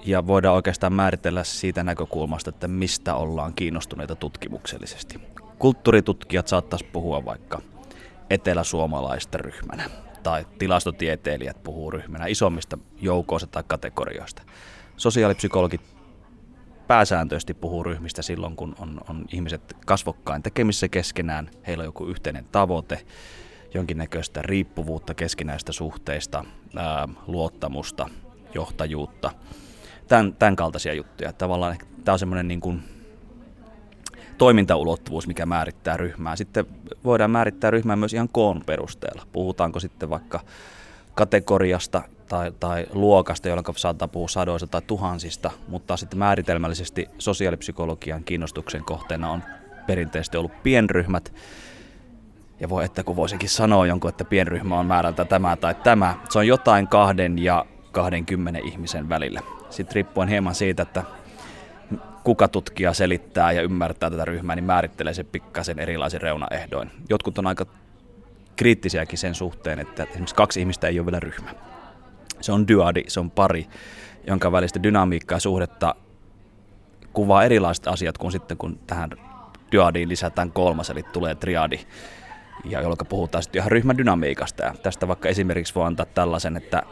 ja 0.04 0.26
voidaan 0.26 0.54
oikeastaan 0.54 0.92
määritellä 0.92 1.44
siitä 1.44 1.84
näkökulmasta, 1.84 2.50
että 2.50 2.68
mistä 2.68 3.14
ollaan 3.14 3.54
kiinnostuneita 3.54 4.14
tutkimuksellisesti. 4.16 5.20
Kulttuuritutkijat 5.58 6.48
saattaisi 6.48 6.84
puhua 6.84 7.24
vaikka 7.24 7.60
eteläsuomalaista 8.30 9.38
ryhmänä 9.38 9.90
tai 10.26 10.46
tilastotieteilijät 10.58 11.62
puhuu 11.62 11.90
ryhmänä 11.90 12.26
isommista 12.26 12.78
joukoista 13.00 13.46
tai 13.46 13.64
kategorioista. 13.66 14.42
Sosiaalipsykologit 14.96 15.80
pääsääntöisesti 16.86 17.54
puhuu 17.54 17.84
ryhmistä 17.84 18.22
silloin, 18.22 18.56
kun 18.56 18.74
on, 18.78 19.00
on 19.08 19.24
ihmiset 19.32 19.76
kasvokkain 19.86 20.42
tekemissä 20.42 20.88
keskenään, 20.88 21.50
heillä 21.66 21.82
on 21.82 21.88
joku 21.88 22.06
yhteinen 22.06 22.44
tavoite, 22.52 23.06
jonkinnäköistä 23.74 24.42
riippuvuutta 24.42 25.14
keskinäistä 25.14 25.72
suhteista, 25.72 26.44
ää, 26.76 27.08
luottamusta, 27.26 28.08
johtajuutta, 28.54 29.30
tämän, 30.08 30.34
tämän 30.34 30.56
kaltaisia 30.56 30.94
juttuja. 30.94 31.32
Tavallaan 31.32 31.76
tämä 32.04 32.12
on 32.12 32.18
semmoinen 32.18 32.48
niin 32.48 32.60
kuin 32.60 32.82
toimintaulottuvuus, 34.38 35.26
mikä 35.26 35.46
määrittää 35.46 35.96
ryhmää. 35.96 36.36
Sitten 36.36 36.66
voidaan 37.04 37.30
määrittää 37.30 37.70
ryhmää 37.70 37.96
myös 37.96 38.14
ihan 38.14 38.28
koon 38.32 38.62
perusteella. 38.66 39.22
Puhutaanko 39.32 39.80
sitten 39.80 40.10
vaikka 40.10 40.40
kategoriasta 41.14 42.02
tai, 42.28 42.52
tai 42.60 42.86
luokasta, 42.92 43.48
jolloin 43.48 43.76
saattaa 43.76 44.08
puhua 44.08 44.28
sadoista 44.28 44.66
tai 44.66 44.82
tuhansista, 44.86 45.50
mutta 45.68 45.96
sitten 45.96 46.18
määritelmällisesti 46.18 47.08
sosiaalipsykologian 47.18 48.24
kiinnostuksen 48.24 48.84
kohteena 48.84 49.30
on 49.30 49.42
perinteisesti 49.86 50.36
ollut 50.36 50.62
pienryhmät. 50.62 51.32
Ja 52.60 52.68
voi, 52.68 52.84
että 52.84 53.04
kun 53.04 53.16
voisinkin 53.16 53.48
sanoa 53.48 53.86
jonkun, 53.86 54.08
että 54.08 54.24
pienryhmä 54.24 54.78
on 54.78 54.86
määrältä 54.86 55.24
tämä 55.24 55.56
tai 55.56 55.74
tämä, 55.74 56.14
se 56.28 56.38
on 56.38 56.46
jotain 56.46 56.88
kahden 56.88 57.38
ja 57.38 57.66
20 57.92 58.60
ihmisen 58.64 59.08
välillä. 59.08 59.40
Sitten 59.70 59.94
riippuen 59.94 60.28
hieman 60.28 60.54
siitä, 60.54 60.82
että 60.82 61.02
kuka 62.26 62.48
tutkija 62.48 62.94
selittää 62.94 63.52
ja 63.52 63.62
ymmärtää 63.62 64.10
tätä 64.10 64.24
ryhmää, 64.24 64.56
niin 64.56 64.64
määrittelee 64.64 65.14
se 65.14 65.24
pikkasen 65.24 65.78
erilaisin 65.78 66.20
reunaehdoin. 66.20 66.90
Jotkut 67.08 67.38
on 67.38 67.46
aika 67.46 67.66
kriittisiäkin 68.56 69.18
sen 69.18 69.34
suhteen, 69.34 69.78
että 69.78 70.02
esimerkiksi 70.02 70.34
kaksi 70.34 70.60
ihmistä 70.60 70.88
ei 70.88 70.98
ole 70.98 71.06
vielä 71.06 71.20
ryhmä. 71.20 71.50
Se 72.40 72.52
on 72.52 72.68
dyadi, 72.68 73.02
se 73.08 73.20
on 73.20 73.30
pari, 73.30 73.66
jonka 74.26 74.52
välistä 74.52 74.82
dynamiikkaa 74.82 75.36
ja 75.36 75.40
suhdetta 75.40 75.94
kuvaa 77.12 77.44
erilaiset 77.44 77.88
asiat 77.88 78.18
kuin 78.18 78.32
sitten 78.32 78.56
kun 78.56 78.78
tähän 78.86 79.10
dyadiin 79.72 80.08
lisätään 80.08 80.52
kolmas, 80.52 80.90
eli 80.90 81.02
tulee 81.02 81.34
triadi, 81.34 81.78
ja 82.64 82.80
jolloin 82.80 82.98
puhutaan 83.08 83.42
sitten 83.42 83.60
ihan 83.60 83.72
ryhmän 83.72 83.98
dynamiikasta. 83.98 84.64
Ja 84.64 84.74
tästä 84.82 85.08
vaikka 85.08 85.28
esimerkiksi 85.28 85.74
voi 85.74 85.86
antaa 85.86 86.06
tällaisen, 86.06 86.56
että 86.56 86.82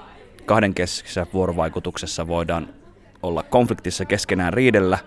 kahden 0.47 0.75
keskisessä 0.75 1.27
vuorovaikutuksessa 1.35 2.27
voidaan 2.27 2.84
olla 3.25 3.43
konfliktissa 3.43 4.05
keskenään 4.05 4.53
riidellä, 4.53 4.99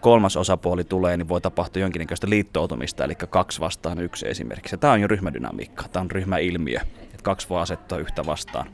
kolmas 0.00 0.36
osapuoli 0.36 0.84
tulee, 0.84 1.16
niin 1.16 1.28
voi 1.28 1.40
tapahtua 1.40 1.82
jonkinnäköistä 1.82 2.30
liittoutumista, 2.30 3.04
eli 3.04 3.14
kaksi 3.14 3.60
vastaan 3.60 4.00
yksi 4.00 4.28
esimerkiksi. 4.28 4.76
Tämä 4.76 4.92
on 4.92 5.00
jo 5.00 5.08
ryhmädynamiikka, 5.08 5.88
tämä 5.88 6.00
on 6.00 6.10
ryhmäilmiö, 6.10 6.80
että 7.02 7.22
kaksi 7.22 7.48
voi 7.48 7.60
asettaa 7.60 7.98
yhtä 7.98 8.26
vastaan. 8.26 8.66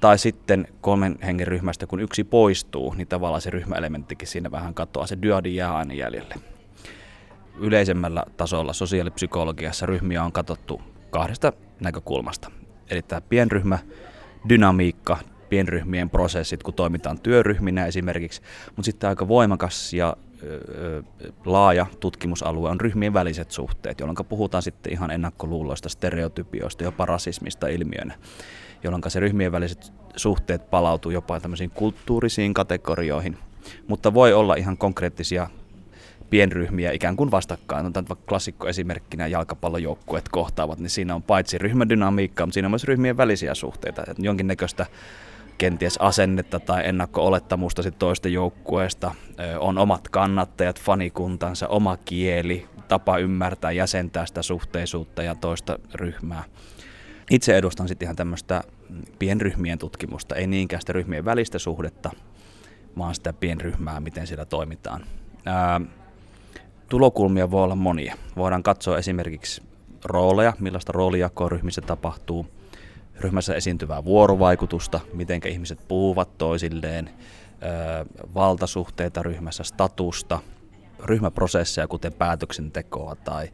Tai 0.00 0.18
sitten 0.18 0.68
kolmen 0.80 1.18
hengen 1.22 1.46
ryhmästä, 1.46 1.86
kun 1.86 2.00
yksi 2.00 2.24
poistuu, 2.24 2.94
niin 2.94 3.08
tavallaan 3.08 3.40
se 3.40 3.50
ryhmäelementtikin 3.50 4.28
siinä 4.28 4.50
vähän 4.50 4.74
katoaa, 4.74 5.06
se 5.06 5.18
dyadi 5.22 5.56
jää 5.56 5.76
aina 5.76 5.94
jäljelle. 5.94 6.34
Yleisemmällä 7.58 8.24
tasolla 8.36 8.72
sosiaalipsykologiassa 8.72 9.86
ryhmiä 9.86 10.24
on 10.24 10.32
katsottu 10.32 10.82
kahdesta 11.10 11.52
näkökulmasta. 11.80 12.50
Eli 12.90 13.02
tämä 13.02 13.20
pienryhmä, 13.20 13.78
dynamiikka, 14.48 15.18
pienryhmien 15.50 16.10
prosessit, 16.10 16.62
kun 16.62 16.74
toimitaan 16.74 17.20
työryhminä 17.20 17.86
esimerkiksi, 17.86 18.42
mutta 18.66 18.82
sitten 18.82 19.10
aika 19.10 19.28
voimakas 19.28 19.94
ja 19.94 20.16
laaja 21.44 21.86
tutkimusalue 22.00 22.70
on 22.70 22.80
ryhmien 22.80 23.14
väliset 23.14 23.50
suhteet, 23.50 24.00
jolloin 24.00 24.26
puhutaan 24.28 24.62
sitten 24.62 24.92
ihan 24.92 25.10
ennakkoluuloista, 25.10 25.88
stereotypioista, 25.88 26.84
jopa 26.84 27.06
rasismista 27.06 27.68
ilmiönä, 27.68 28.14
jolloin 28.84 29.02
se 29.08 29.20
ryhmien 29.20 29.52
väliset 29.52 29.92
suhteet 30.16 30.70
palautuu 30.70 31.12
jopa 31.12 31.40
tämmöisiin 31.40 31.70
kulttuurisiin 31.70 32.54
kategorioihin, 32.54 33.38
mutta 33.88 34.14
voi 34.14 34.32
olla 34.32 34.54
ihan 34.54 34.76
konkreettisia 34.76 35.46
pienryhmiä 36.30 36.92
ikään 36.92 37.16
kuin 37.16 37.30
vastakkain. 37.30 37.86
On 37.86 37.92
vaikka 37.94 38.26
klassikko 38.28 38.68
esimerkkinä 38.68 39.26
jalkapallojoukkueet 39.26 40.28
kohtaavat, 40.28 40.78
niin 40.78 40.90
siinä 40.90 41.14
on 41.14 41.22
paitsi 41.22 41.58
ryhmädynamiikkaa, 41.58 42.46
mutta 42.46 42.54
siinä 42.54 42.66
on 42.66 42.70
myös 42.72 42.84
ryhmien 42.84 43.16
välisiä 43.16 43.54
suhteita. 43.54 44.02
Jonkinnäköistä 44.18 44.86
kenties 45.60 45.96
asennetta 45.98 46.60
tai 46.60 46.88
ennakko-olettamusta 46.88 47.82
sit 47.82 47.98
toista 47.98 48.28
joukkueesta. 48.28 49.14
On 49.58 49.78
omat 49.78 50.08
kannattajat, 50.08 50.80
fanikuntansa, 50.80 51.68
oma 51.68 51.96
kieli, 51.96 52.66
tapa 52.88 53.18
ymmärtää, 53.18 53.72
jäsentää 53.72 54.26
sitä 54.26 54.42
suhteisuutta 54.42 55.22
ja 55.22 55.34
toista 55.34 55.78
ryhmää. 55.94 56.44
Itse 57.30 57.56
edustan 57.56 57.88
sitten 57.88 58.06
ihan 58.06 58.16
tämmöistä 58.16 58.62
pienryhmien 59.18 59.78
tutkimusta, 59.78 60.34
ei 60.34 60.46
niinkään 60.46 60.80
sitä 60.80 60.92
ryhmien 60.92 61.24
välistä 61.24 61.58
suhdetta, 61.58 62.10
vaan 62.98 63.14
sitä 63.14 63.32
pienryhmää, 63.32 64.00
miten 64.00 64.26
siellä 64.26 64.44
toimitaan. 64.44 65.04
Ää, 65.46 65.80
tulokulmia 66.88 67.50
voi 67.50 67.64
olla 67.64 67.76
monia. 67.76 68.16
Voidaan 68.36 68.62
katsoa 68.62 68.98
esimerkiksi 68.98 69.62
rooleja, 70.04 70.52
millaista 70.58 70.92
roolijakoa 70.92 71.48
ryhmissä 71.48 71.80
tapahtuu– 71.80 72.46
ryhmässä 73.20 73.54
esiintyvää 73.54 74.04
vuorovaikutusta, 74.04 75.00
miten 75.12 75.40
ihmiset 75.46 75.88
puhuvat 75.88 76.38
toisilleen, 76.38 77.10
valtasuhteita 78.34 79.22
ryhmässä, 79.22 79.64
statusta, 79.64 80.38
ryhmäprosesseja, 81.04 81.88
kuten 81.88 82.12
päätöksentekoa 82.12 83.16
tai 83.16 83.48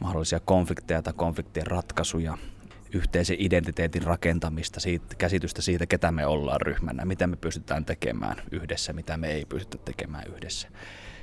mahdollisia 0.00 0.40
konflikteja 0.40 1.02
tai 1.02 1.12
konfliktien 1.16 1.66
ratkaisuja, 1.66 2.38
yhteisen 2.94 3.36
identiteetin 3.38 4.02
rakentamista, 4.02 4.80
siitä, 4.80 5.14
käsitystä 5.18 5.62
siitä, 5.62 5.86
ketä 5.86 6.12
me 6.12 6.26
ollaan 6.26 6.60
ryhmänä, 6.60 7.04
mitä 7.04 7.26
me 7.26 7.36
pystytään 7.36 7.84
tekemään 7.84 8.36
yhdessä, 8.50 8.92
mitä 8.92 9.16
me 9.16 9.32
ei 9.32 9.44
pystytä 9.44 9.84
tekemään 9.84 10.24
yhdessä. 10.34 10.68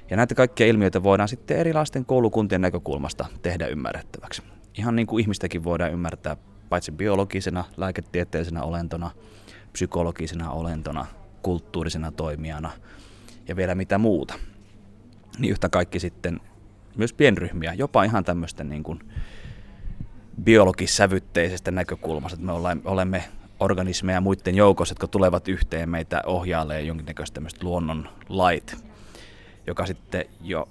Ja 0.10 0.18
näitä 0.18 0.36
kaikkia 0.36 0.68
ilmiöitä 0.68 1.04
voidaan 1.04 1.30
sitten 1.30 1.58
erilaisten 1.58 2.06
koulukuntien 2.06 2.62
näkökulmasta 2.62 3.26
tehdä 3.42 3.68
ymmärrettäväksi. 3.68 4.42
Ihan 4.78 4.96
niin 4.96 5.08
kuin 5.08 5.22
ihmistäkin 5.22 5.64
voidaan 5.64 5.92
ymmärtää 5.92 6.38
paitsi 6.70 6.92
biologisena, 6.92 7.64
lääketieteellisenä 7.78 8.64
olentona, 8.64 9.12
psykologisena 9.74 10.52
olentona, 10.52 11.06
kulttuurisena 11.42 12.12
toimijana 12.12 12.72
ja 13.48 13.56
vielä 13.56 13.76
mitä 13.76 13.98
muuta. 13.98 14.34
Niin 15.40 15.52
yhtä 15.52 15.70
kaikki 15.70 16.00
sitten 16.00 16.40
myös 16.96 17.14
pienryhmiä, 17.14 17.74
jopa 17.74 18.04
ihan 18.04 18.24
tämmöisten 18.24 18.70
niin 18.70 18.84
kuin 18.84 19.00
biologissävytteisestä 20.44 21.72
näkökulmasta, 21.72 22.36
että 22.36 22.46
me 22.46 22.80
olemme 22.86 23.24
organismeja 23.60 24.22
muiden 24.22 24.56
joukossa, 24.56 24.92
jotka 24.92 25.08
tulevat 25.08 25.48
yhteen 25.48 25.90
meitä 25.90 26.22
ohjailee 26.26 26.82
jonkinnäköistä 26.82 27.34
tämmöistä 27.34 27.66
luonnon 27.66 28.10
lait, 28.30 28.78
joka 29.68 29.86
sitten 29.86 30.26
jo 30.42 30.70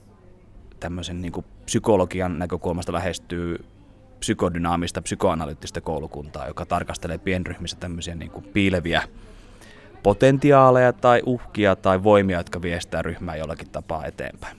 tämmöisen 0.80 1.22
niin 1.22 1.32
kuin 1.32 1.46
psykologian 1.64 2.38
näkökulmasta 2.38 2.92
lähestyy 2.92 3.64
psykodynaamista, 4.22 5.02
psykoanalyyttistä 5.02 5.80
koulukuntaa, 5.80 6.46
joka 6.46 6.66
tarkastelee 6.66 7.18
pienryhmissä 7.18 7.76
tämmöisiä 7.80 8.14
niin 8.14 8.30
kuin 8.30 8.44
piileviä 8.44 9.02
potentiaaleja 10.02 10.92
tai 10.92 11.22
uhkia 11.26 11.76
tai 11.76 12.02
voimia, 12.02 12.38
jotka 12.38 12.62
viestää 12.62 13.02
ryhmää 13.02 13.36
jollakin 13.36 13.70
tapaa 13.70 14.06
eteenpäin. 14.06 14.56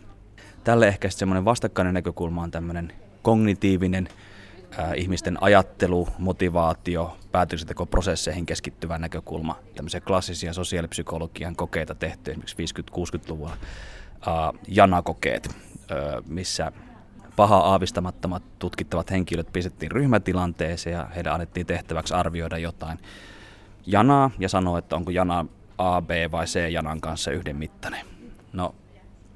Tälle 0.63 0.87
ehkä 0.87 1.09
semmoinen 1.09 1.45
vastakkainen 1.45 1.93
näkökulma 1.93 2.43
on 2.43 2.51
tämmöinen 2.51 2.93
kognitiivinen 3.21 4.07
äh, 4.79 4.91
ihmisten 4.95 5.43
ajattelu, 5.43 6.07
motivaatio, 6.17 7.17
päätöksentekoprosesseihin 7.31 8.45
keskittyvä 8.45 8.97
näkökulma, 8.97 9.59
tämmöisiä 9.75 10.01
klassisia 10.01 10.53
sosiaalipsykologian 10.53 11.55
kokeita 11.55 11.95
tehty 11.95 12.31
esimerkiksi 12.31 12.81
50-60-luvulla, 12.91 13.57
äh, 14.27 14.59
janakokeet, 14.67 15.47
äh, 15.47 16.23
missä 16.27 16.71
paha 17.35 17.57
aavistamattomat 17.57 18.43
tutkittavat 18.59 19.11
henkilöt 19.11 19.53
pistettiin 19.53 19.91
ryhmätilanteeseen 19.91 20.93
ja 20.93 21.07
heidän 21.15 21.33
annettiin 21.33 21.65
tehtäväksi 21.65 22.13
arvioida 22.13 22.57
jotain 22.57 22.99
janaa 23.85 24.31
ja 24.39 24.49
sanoa, 24.49 24.79
että 24.79 24.95
onko 24.95 25.11
jana 25.11 25.45
A, 25.77 26.01
B 26.01 26.09
vai 26.31 26.45
C 26.45 26.71
janan 26.71 27.01
kanssa 27.01 27.31
yhden 27.31 27.55
mittainen. 27.55 28.05
No, 28.53 28.75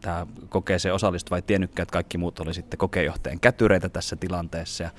tämä 0.01 0.27
kokeeseen 0.49 0.95
osallistuva 0.95 1.35
ei 1.35 1.41
tiennytkään, 1.41 1.83
että 1.83 1.93
kaikki 1.93 2.17
muut 2.17 2.39
oli 2.39 2.53
sitten 2.53 2.77
kokeenjohtajan 2.77 3.39
kätyreitä 3.39 3.89
tässä 3.89 4.15
tilanteessa. 4.15 4.83
Ja 4.83 4.89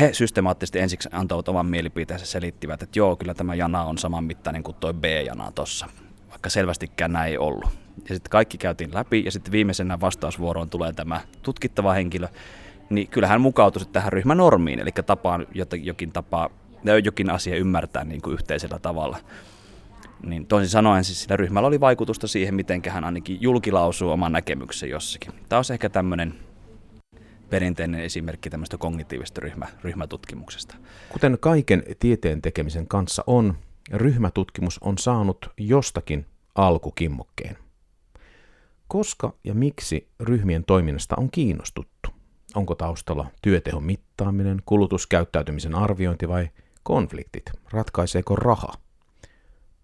he 0.00 0.12
systemaattisesti 0.12 0.78
ensiksi 0.78 1.08
antoivat 1.12 1.48
oman 1.48 1.66
mielipiteensä, 1.66 2.26
selittivät, 2.26 2.82
että 2.82 2.98
joo, 2.98 3.16
kyllä 3.16 3.34
tämä 3.34 3.54
jana 3.54 3.84
on 3.84 3.98
saman 3.98 4.24
mittainen 4.24 4.62
kuin 4.62 4.76
tuo 4.80 4.92
B-jana 4.92 5.52
tuossa, 5.52 5.86
vaikka 6.30 6.50
selvästikään 6.50 7.12
näin 7.12 7.30
ei 7.30 7.38
ollut. 7.38 7.87
Ja 8.08 8.14
sitten 8.14 8.30
kaikki 8.30 8.58
käytiin 8.58 8.94
läpi 8.94 9.24
ja 9.24 9.30
sitten 9.30 9.52
viimeisenä 9.52 10.00
vastausvuoroon 10.00 10.70
tulee 10.70 10.92
tämä 10.92 11.20
tutkittava 11.42 11.92
henkilö, 11.92 12.28
niin 12.90 13.08
kyllähän 13.08 13.40
mukautui 13.40 13.86
tähän 13.92 14.12
ryhmänormiin, 14.12 14.80
eli 14.80 14.90
tapaan, 15.06 15.46
jokin 15.82 16.12
tapaa, 16.12 16.50
jokin 17.04 17.30
asia 17.30 17.56
ymmärtää 17.56 18.04
niin 18.04 18.22
kuin 18.22 18.34
yhteisellä 18.34 18.78
tavalla. 18.78 19.18
Niin 20.26 20.46
toisin 20.46 20.70
sanoen 20.70 21.04
siis 21.04 21.22
sillä 21.22 21.36
ryhmällä 21.36 21.66
oli 21.66 21.80
vaikutusta 21.80 22.26
siihen, 22.26 22.54
miten 22.54 22.82
hän 22.88 23.04
ainakin 23.04 23.38
julkilausuu 23.40 24.10
oman 24.10 24.32
näkemyksen 24.32 24.90
jossakin. 24.90 25.32
Tämä 25.48 25.58
on 25.58 25.64
ehkä 25.72 25.88
tämmöinen 25.88 26.34
perinteinen 27.50 28.00
esimerkki 28.00 28.50
tämmöistä 28.50 28.78
kognitiivista 28.78 29.40
ryhmä, 29.40 29.66
ryhmätutkimuksesta. 29.82 30.74
Kuten 31.08 31.38
kaiken 31.40 31.82
tieteen 31.98 32.42
tekemisen 32.42 32.86
kanssa 32.88 33.24
on, 33.26 33.54
ryhmätutkimus 33.92 34.78
on 34.78 34.98
saanut 34.98 35.50
jostakin 35.58 36.26
alkukimmokkeen. 36.54 37.56
Koska 38.88 39.32
ja 39.44 39.54
miksi 39.54 40.08
ryhmien 40.20 40.64
toiminnasta 40.64 41.16
on 41.18 41.30
kiinnostuttu? 41.30 42.10
Onko 42.54 42.74
taustalla 42.74 43.26
työtehon 43.42 43.84
mittaaminen, 43.84 44.62
kulutuskäyttäytymisen 44.66 45.74
arviointi 45.74 46.28
vai 46.28 46.48
konfliktit? 46.82 47.42
Ratkaiseeko 47.70 48.36
raha? 48.36 48.72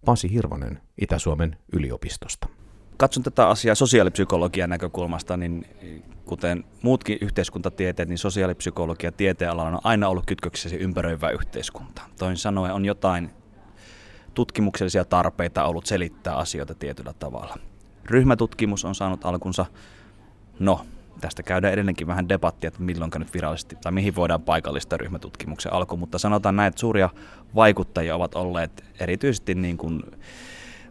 Pasi 0.05 0.31
Hirvonen 0.31 0.81
Itä-Suomen 1.01 1.57
yliopistosta. 1.73 2.47
Katson 2.97 3.23
tätä 3.23 3.47
asiaa 3.47 3.75
sosiaalipsykologian 3.75 4.69
näkökulmasta, 4.69 5.37
niin 5.37 5.65
kuten 6.25 6.63
muutkin 6.81 7.17
yhteiskuntatieteet, 7.21 8.09
niin 8.09 8.17
sosiaalipsykologia 8.17 9.11
tieteenalalla 9.11 9.69
on 9.69 9.79
aina 9.83 10.07
ollut 10.07 10.25
kytköksessä 10.25 10.77
ympäröivää 10.77 11.29
yhteiskuntaa. 11.29 12.09
Toisin 12.19 12.37
sanoen 12.37 12.73
on 12.73 12.85
jotain 12.85 13.29
tutkimuksellisia 14.33 15.05
tarpeita 15.05 15.65
ollut 15.65 15.85
selittää 15.85 16.35
asioita 16.35 16.75
tietyllä 16.75 17.13
tavalla. 17.13 17.57
Ryhmätutkimus 18.05 18.85
on 18.85 18.95
saanut 18.95 19.25
alkunsa, 19.25 19.65
no, 20.59 20.85
tästä 21.21 21.43
käydään 21.43 21.73
edelleenkin 21.73 22.07
vähän 22.07 22.29
debattia, 22.29 22.67
että 22.67 22.81
milloin 22.81 23.11
nyt 23.17 23.33
virallisesti, 23.33 23.75
tai 23.83 23.91
mihin 23.91 24.15
voidaan 24.15 24.41
paikallista 24.41 24.97
ryhmätutkimuksen 24.97 25.73
alku, 25.73 25.97
mutta 25.97 26.17
sanotaan 26.17 26.55
näin, 26.55 26.67
että 26.67 26.79
suuria 26.79 27.09
vaikuttajia 27.55 28.15
ovat 28.15 28.35
olleet 28.35 28.83
erityisesti 28.99 29.55
niin 29.55 29.77
kuin 29.77 30.01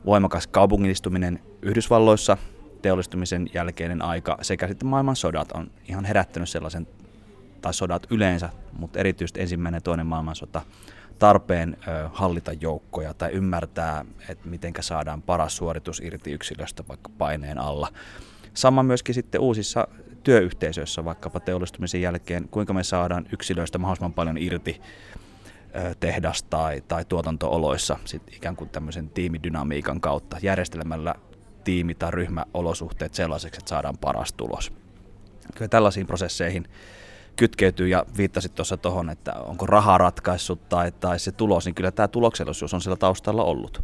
voimakas 0.06 0.46
kaupungistuminen 0.46 1.40
Yhdysvalloissa, 1.62 2.36
teollistumisen 2.82 3.48
jälkeinen 3.54 4.02
aika 4.02 4.38
sekä 4.42 4.68
sitten 4.68 4.88
maailman 4.88 5.16
sodat 5.16 5.52
on 5.52 5.70
ihan 5.88 6.04
herättänyt 6.04 6.48
sellaisen, 6.48 6.86
tai 7.60 7.74
sodat 7.74 8.06
yleensä, 8.10 8.50
mutta 8.78 8.98
erityisesti 8.98 9.40
ensimmäinen 9.40 9.76
ja 9.76 9.82
toinen 9.82 10.06
maailmansota, 10.06 10.62
tarpeen 11.18 11.76
hallita 12.12 12.52
joukkoja 12.52 13.14
tai 13.14 13.32
ymmärtää, 13.32 14.04
että 14.28 14.48
miten 14.48 14.72
saadaan 14.80 15.22
paras 15.22 15.56
suoritus 15.56 16.00
irti 16.00 16.32
yksilöstä 16.32 16.84
vaikka 16.88 17.10
paineen 17.18 17.58
alla. 17.58 17.88
Sama 18.54 18.82
myöskin 18.82 19.14
sitten 19.14 19.40
uusissa 19.40 19.88
työyhteisöissä, 20.22 21.04
vaikkapa 21.04 21.40
teollistumisen 21.40 22.00
jälkeen, 22.02 22.48
kuinka 22.48 22.72
me 22.72 22.82
saadaan 22.82 23.26
yksilöistä 23.32 23.78
mahdollisimman 23.78 24.12
paljon 24.12 24.38
irti 24.38 24.80
tehdas- 26.00 26.42
tai, 26.50 26.82
tai 26.88 27.04
tuotantooloissa 27.04 27.96
sit 28.04 28.22
ikään 28.36 28.56
kuin 28.56 28.70
tämmöisen 28.70 29.08
tiimidynamiikan 29.08 30.00
kautta 30.00 30.36
järjestelemällä 30.42 31.14
tiimi- 31.64 31.94
tai 31.94 32.10
ryhmäolosuhteet 32.10 33.14
sellaiseksi, 33.14 33.58
että 33.58 33.68
saadaan 33.68 33.98
paras 33.98 34.32
tulos. 34.32 34.72
Kyllä 35.54 35.68
tällaisiin 35.68 36.06
prosesseihin 36.06 36.68
kytkeytyy 37.36 37.88
ja 37.88 38.06
viittasit 38.16 38.54
tuossa 38.54 38.76
tuohon, 38.76 39.10
että 39.10 39.32
onko 39.32 39.66
raha 39.66 39.98
ratkaissut 39.98 40.68
tai, 40.68 40.92
tai 40.92 41.18
se 41.18 41.32
tulos, 41.32 41.64
niin 41.64 41.74
kyllä 41.74 41.90
tämä 41.90 42.08
tuloksellisuus 42.08 42.74
on 42.74 42.80
sillä 42.80 42.96
taustalla 42.96 43.44
ollut. 43.44 43.82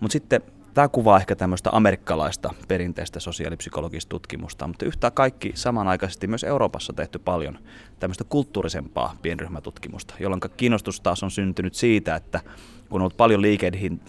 Mutta 0.00 0.12
sitten 0.12 0.42
tämä 0.74 0.88
kuvaa 0.88 1.18
ehkä 1.18 1.36
tämmöistä 1.36 1.70
amerikkalaista 1.72 2.54
perinteistä 2.68 3.20
sosiaalipsykologista 3.20 4.08
tutkimusta, 4.08 4.66
mutta 4.66 4.86
yhtä 4.86 5.10
kaikki 5.10 5.52
samanaikaisesti 5.54 6.26
myös 6.26 6.44
Euroopassa 6.44 6.92
tehty 6.92 7.18
paljon 7.18 7.58
tämmöistä 8.00 8.24
kulttuurisempaa 8.24 9.16
pienryhmätutkimusta, 9.22 10.14
jolloin 10.20 10.40
kiinnostus 10.56 11.00
taas 11.00 11.22
on 11.22 11.30
syntynyt 11.30 11.74
siitä, 11.74 12.16
että 12.16 12.40
kun 12.88 13.00
on 13.00 13.00
ollut 13.00 13.16
paljon 13.16 13.42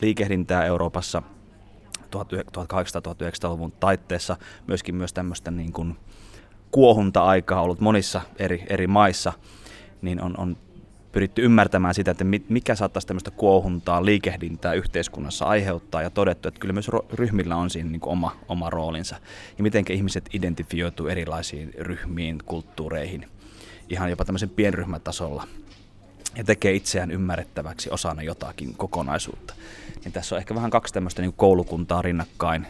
liikehdintää 0.02 0.66
Euroopassa 0.66 1.24
1800-1900-luvun 2.16 3.72
taitteessa, 3.72 4.38
myöskin 4.68 4.96
myös 4.96 5.14
tämmöistä 5.14 5.52
niin 5.52 5.72
kuin 5.72 5.98
kuohunta-aikaa 6.72 7.62
ollut 7.62 7.80
monissa 7.80 8.22
eri, 8.40 8.64
eri 8.70 8.88
maissa, 8.88 9.34
niin 10.02 10.22
on, 10.22 10.38
on 10.38 10.58
pyritty 11.12 11.46
ymmärtämään 11.46 11.94
sitä, 11.94 12.12
että 12.12 12.26
mikä 12.50 12.76
saattaisi 12.76 13.08
tämmöistä 13.08 13.32
kuohuntaa, 13.32 14.06
liikehdintää 14.06 14.74
yhteiskunnassa 14.74 15.46
aiheuttaa 15.46 16.02
ja 16.02 16.10
todettu, 16.10 16.48
että 16.48 16.60
kyllä 16.60 16.74
myös 16.74 16.90
ryhmillä 17.14 17.56
on 17.56 17.70
siinä 17.70 17.90
niin 17.90 18.02
oma, 18.04 18.36
oma 18.48 18.70
roolinsa 18.70 19.16
ja 19.58 19.64
miten 19.64 19.86
ihmiset 19.90 20.30
identifioituu 20.34 21.08
erilaisiin 21.08 21.74
ryhmiin, 21.80 22.38
kulttuureihin, 22.46 23.28
ihan 23.90 24.10
jopa 24.10 24.26
tämmöisen 24.26 24.50
pienryhmätasolla 24.50 25.48
ja 26.38 26.44
tekee 26.44 26.74
itseään 26.74 27.12
ymmärrettäväksi 27.12 27.90
osana 27.90 28.22
jotakin 28.22 28.74
kokonaisuutta. 28.76 29.54
Niin 30.04 30.12
tässä 30.12 30.36
on 30.36 30.40
ehkä 30.40 30.56
vähän 30.56 30.72
kaksi 30.72 30.94
tämmöistä 30.94 31.22
niin 31.22 31.34
koulukuntaa 31.34 32.02
rinnakkain 32.02 32.68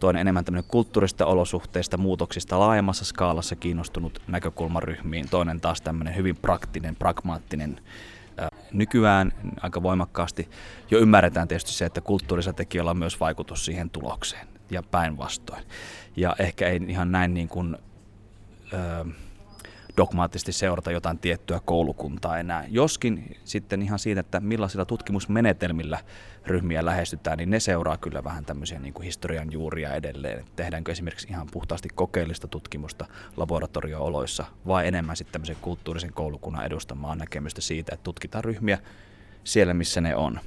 toinen 0.00 0.20
enemmän 0.20 0.44
tämmöinen 0.44 0.70
kulttuurista 0.70 1.26
olosuhteista, 1.26 1.96
muutoksista 1.96 2.58
laajemmassa 2.58 3.04
skaalassa 3.04 3.56
kiinnostunut 3.56 4.22
näkökulmaryhmiin, 4.28 5.28
toinen 5.28 5.60
taas 5.60 5.80
tämmöinen 5.80 6.16
hyvin 6.16 6.36
praktinen, 6.36 6.96
pragmaattinen 6.96 7.80
nykyään 8.72 9.32
aika 9.60 9.82
voimakkaasti 9.82 10.48
jo 10.90 10.98
ymmärretään 10.98 11.48
tietysti 11.48 11.72
se, 11.72 11.84
että 11.84 12.00
kulttuurisella 12.00 12.56
tekijöillä 12.56 12.90
on 12.90 12.98
myös 12.98 13.20
vaikutus 13.20 13.64
siihen 13.64 13.90
tulokseen 13.90 14.48
ja 14.70 14.82
päinvastoin. 14.82 15.64
Ja 16.16 16.36
ehkä 16.38 16.68
ei 16.68 16.80
ihan 16.88 17.12
näin 17.12 17.34
niin 17.34 17.48
kuin, 17.48 17.76
ö, 18.72 19.04
dogmaattisesti 19.96 20.52
seurata 20.52 20.90
jotain 20.90 21.18
tiettyä 21.18 21.60
koulukuntaa 21.64 22.38
enää. 22.38 22.64
Joskin 22.68 23.36
sitten 23.44 23.82
ihan 23.82 23.98
siitä, 23.98 24.20
että 24.20 24.40
millaisilla 24.40 24.84
tutkimusmenetelmillä 24.84 25.98
ryhmiä 26.46 26.84
lähestytään, 26.84 27.38
niin 27.38 27.50
ne 27.50 27.60
seuraa 27.60 27.96
kyllä 27.96 28.24
vähän 28.24 28.44
tämmöisiä 28.44 28.78
niin 28.78 28.94
kuin 28.94 29.04
historian 29.04 29.52
juuria 29.52 29.94
edelleen. 29.94 30.44
Tehdäänkö 30.56 30.92
esimerkiksi 30.92 31.28
ihan 31.30 31.46
puhtaasti 31.52 31.88
kokeellista 31.94 32.48
tutkimusta 32.48 33.06
laboratorio-oloissa 33.36 34.44
vai 34.66 34.88
enemmän 34.88 35.16
sitten 35.16 35.32
tämmöisen 35.32 35.56
kulttuurisen 35.60 36.12
koulukunnan 36.12 36.66
edustamaan 36.66 37.18
näkemystä 37.18 37.60
siitä, 37.60 37.94
että 37.94 38.04
tutkitaan 38.04 38.44
ryhmiä 38.44 38.78
siellä, 39.44 39.74
missä 39.74 40.00
ne 40.00 40.16
on. 40.16 40.40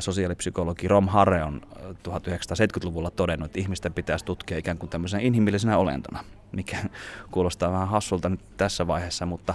Sosiaalipsykologi 0.00 0.88
Rom 0.88 1.08
Harre 1.08 1.44
on 1.44 1.60
1970-luvulla 2.08 3.10
todennut, 3.10 3.46
että 3.46 3.60
ihmisten 3.60 3.94
pitäisi 3.94 4.24
tutkia 4.24 4.58
ikään 4.58 4.78
kuin 4.78 4.90
tämmöisenä 4.90 5.22
inhimillisenä 5.22 5.78
olentona, 5.78 6.24
mikä 6.52 6.78
kuulostaa 7.30 7.72
vähän 7.72 7.88
hassulta 7.88 8.28
nyt 8.28 8.40
tässä 8.56 8.86
vaiheessa, 8.86 9.26
mutta 9.26 9.54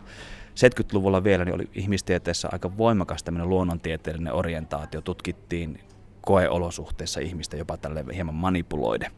70-luvulla 0.56 1.24
vielä 1.24 1.46
niin 1.46 1.56
oli 1.56 1.70
ihmistieteessä 1.74 2.50
aika 2.52 2.78
voimakas 2.78 3.24
tämmöinen 3.24 3.50
luonnontieteellinen 3.50 4.34
orientaatio. 4.34 5.02
Tutkittiin 5.02 5.80
koeolosuhteissa 6.22 7.20
ihmistä 7.20 7.58
jopa 7.58 7.78
tälle 7.78 8.06
hieman 8.14 8.36
manipuloide. 8.36 9.12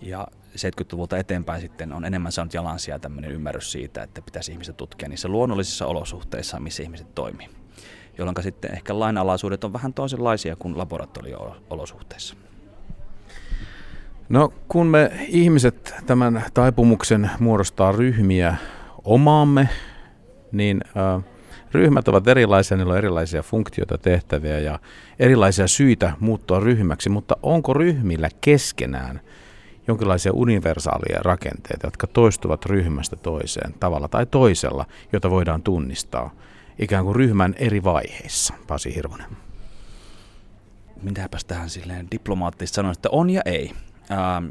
Ja 0.00 0.26
70-luvulta 0.56 1.18
eteenpäin 1.18 1.60
sitten 1.60 1.92
on 1.92 2.04
enemmän 2.04 2.32
saanut 2.32 2.54
jalansia 2.54 2.98
tämmöinen 2.98 3.30
ymmärrys 3.30 3.72
siitä, 3.72 4.02
että 4.02 4.22
pitäisi 4.22 4.52
ihmistä 4.52 4.72
tutkia 4.72 5.08
niissä 5.08 5.28
luonnollisissa 5.28 5.86
olosuhteissa, 5.86 6.60
missä 6.60 6.82
ihmiset 6.82 7.14
toimii. 7.14 7.63
Jolloin 8.18 8.36
sitten 8.40 8.74
ehkä 8.74 8.98
lainalaisuudet 8.98 9.64
on 9.64 9.72
vähän 9.72 9.94
toisenlaisia 9.94 10.56
kuin 10.56 10.78
laboratorio-olosuhteissa. 10.78 12.36
No 14.28 14.52
kun 14.68 14.86
me 14.86 15.10
ihmiset 15.28 15.94
tämän 16.06 16.44
taipumuksen 16.54 17.30
muodostaa 17.40 17.92
ryhmiä 17.92 18.56
omaamme, 19.04 19.68
niin 20.52 20.80
äh, 20.96 21.24
ryhmät 21.72 22.08
ovat 22.08 22.28
erilaisia, 22.28 22.76
niillä 22.76 22.92
on 22.92 22.98
erilaisia 22.98 23.42
funktioita, 23.42 23.98
tehtäviä 23.98 24.58
ja 24.58 24.78
erilaisia 25.18 25.68
syitä 25.68 26.12
muuttua 26.20 26.60
ryhmäksi, 26.60 27.08
mutta 27.08 27.36
onko 27.42 27.74
ryhmillä 27.74 28.28
keskenään 28.40 29.20
jonkinlaisia 29.88 30.32
universaalia 30.34 31.20
rakenteita, 31.22 31.86
jotka 31.86 32.06
toistuvat 32.06 32.66
ryhmästä 32.66 33.16
toiseen 33.16 33.74
tavalla 33.80 34.08
tai 34.08 34.26
toisella, 34.26 34.86
jota 35.12 35.30
voidaan 35.30 35.62
tunnistaa 35.62 36.30
ikään 36.78 37.04
kuin 37.04 37.16
ryhmän 37.16 37.54
eri 37.58 37.84
vaiheissa? 37.84 38.54
Pasi 38.66 38.94
Hirvonen. 38.94 39.36
Mitäpäs 41.02 41.44
tähän 41.44 41.70
silleen 41.70 42.10
diplomaattisesti 42.10 42.76
sanoin, 42.76 42.92
että 42.92 43.08
on 43.12 43.30
ja 43.30 43.42
ei. 43.44 43.72
Ähm, 44.10 44.46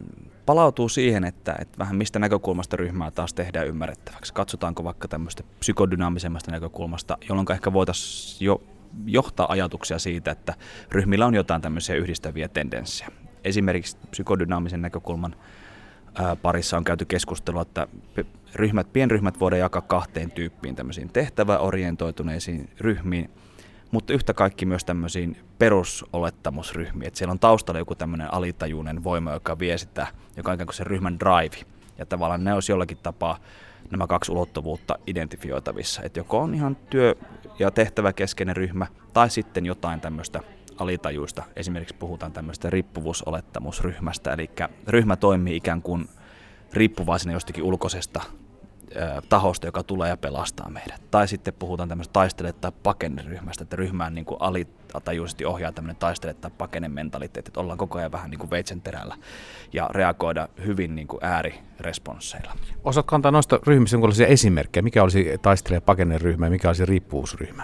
palautuu 0.45 0.89
siihen, 0.89 1.23
että, 1.23 1.55
että 1.59 1.77
vähän 1.77 1.95
mistä 1.95 2.19
näkökulmasta 2.19 2.77
ryhmää 2.77 3.11
taas 3.11 3.33
tehdään 3.33 3.67
ymmärrettäväksi. 3.67 4.33
Katsotaanko 4.33 4.83
vaikka 4.83 5.07
tämmöistä 5.07 5.43
psykodynaamisemmasta 5.59 6.51
näkökulmasta, 6.51 7.17
jolloin 7.29 7.51
ehkä 7.51 7.73
voitaisiin 7.73 8.45
jo 8.45 8.63
johtaa 9.05 9.51
ajatuksia 9.51 9.99
siitä, 9.99 10.31
että 10.31 10.53
ryhmillä 10.91 11.25
on 11.25 11.35
jotain 11.35 11.61
tämmöisiä 11.61 11.95
yhdistäviä 11.95 12.47
tendenssejä. 12.47 13.09
Esimerkiksi 13.43 13.97
psykodynaamisen 14.11 14.81
näkökulman 14.81 15.35
parissa 16.41 16.77
on 16.77 16.83
käyty 16.83 17.05
keskustelua, 17.05 17.61
että 17.61 17.87
ryhmät, 18.55 18.93
pienryhmät 18.93 19.39
voidaan 19.39 19.59
jakaa 19.59 19.81
kahteen 19.81 20.31
tyyppiin, 20.31 20.75
tämmöisiin 20.75 21.09
tehtäväorientoituneisiin 21.09 22.69
ryhmiin– 22.79 23.29
mutta 23.93 24.13
yhtä 24.13 24.33
kaikki 24.33 24.65
myös 24.65 24.85
tämmöisiin 24.85 25.37
perusolettamusryhmiin. 25.59 27.07
Että 27.07 27.17
siellä 27.17 27.31
on 27.31 27.39
taustalla 27.39 27.79
joku 27.79 27.95
tämmöinen 27.95 28.33
alitajuinen 28.33 29.03
voima, 29.03 29.33
joka 29.33 29.59
vie 29.59 29.77
sitä, 29.77 30.07
joka 30.37 30.51
on 30.51 30.55
ikään 30.55 30.67
kuin 30.67 30.75
se 30.75 30.83
ryhmän 30.83 31.19
drive. 31.19 31.65
Ja 31.97 32.05
tavallaan 32.05 32.43
ne 32.43 32.53
olisi 32.53 32.71
jollakin 32.71 32.97
tapaa 33.03 33.37
nämä 33.91 34.07
kaksi 34.07 34.31
ulottuvuutta 34.31 34.99
identifioitavissa. 35.07 36.01
Että 36.03 36.19
joko 36.19 36.39
on 36.39 36.55
ihan 36.55 36.75
työ- 36.89 37.15
ja 37.59 37.71
tehtäväkeskeinen 37.71 38.55
ryhmä, 38.55 38.87
tai 39.13 39.29
sitten 39.29 39.65
jotain 39.65 40.01
tämmöistä 40.01 40.39
alitajuista. 40.79 41.43
Esimerkiksi 41.55 41.95
puhutaan 41.95 42.31
tämmöistä 42.31 42.69
riippuvuusolettamusryhmästä, 42.69 44.33
eli 44.33 44.49
ryhmä 44.87 45.15
toimii 45.15 45.55
ikään 45.55 45.81
kuin 45.81 46.09
riippuvaisena 46.73 47.33
jostakin 47.33 47.63
ulkoisesta 47.63 48.21
tahosta, 49.29 49.67
joka 49.67 49.83
tulee 49.83 50.09
ja 50.09 50.17
pelastaa 50.17 50.69
meidät. 50.69 51.01
Tai 51.11 51.27
sitten 51.27 51.53
puhutaan 51.53 51.89
tämmöistä 51.89 52.13
taistele- 52.13 52.53
tai 52.53 52.71
pakenneryhmästä, 52.83 53.63
että 53.63 53.75
ryhmään 53.75 54.15
niin 54.15 54.25
alitajuisesti 54.39 55.45
ohjaa 55.45 55.71
tämmöinen 55.71 55.95
taistele- 55.95 56.33
tai 56.33 56.51
pakenementaliteetti, 56.57 57.49
että 57.49 57.59
ollaan 57.59 57.77
koko 57.77 57.99
ajan 57.99 58.11
vähän 58.11 58.31
niin 58.31 58.39
kuin 58.39 58.49
veitsen 58.49 58.81
terällä 58.81 59.15
ja 59.73 59.89
reagoida 59.93 60.49
hyvin 60.65 60.95
niin 60.95 61.07
kuin 61.07 61.25
ääriresponsseilla. 61.25 62.55
Osaatko 62.83 63.15
antaa 63.15 63.31
noista 63.31 63.59
ryhmistä 63.67 63.95
jonkinlaisia 63.95 64.27
esimerkkejä? 64.27 64.81
Mikä 64.81 65.03
olisi 65.03 65.25
taistele- 65.41 65.77
ja 65.77 65.81
pakenneryhmä 65.81 66.45
ja 66.45 66.51
mikä 66.51 66.67
olisi 66.69 66.85
riippuvuusryhmä? 66.85 67.63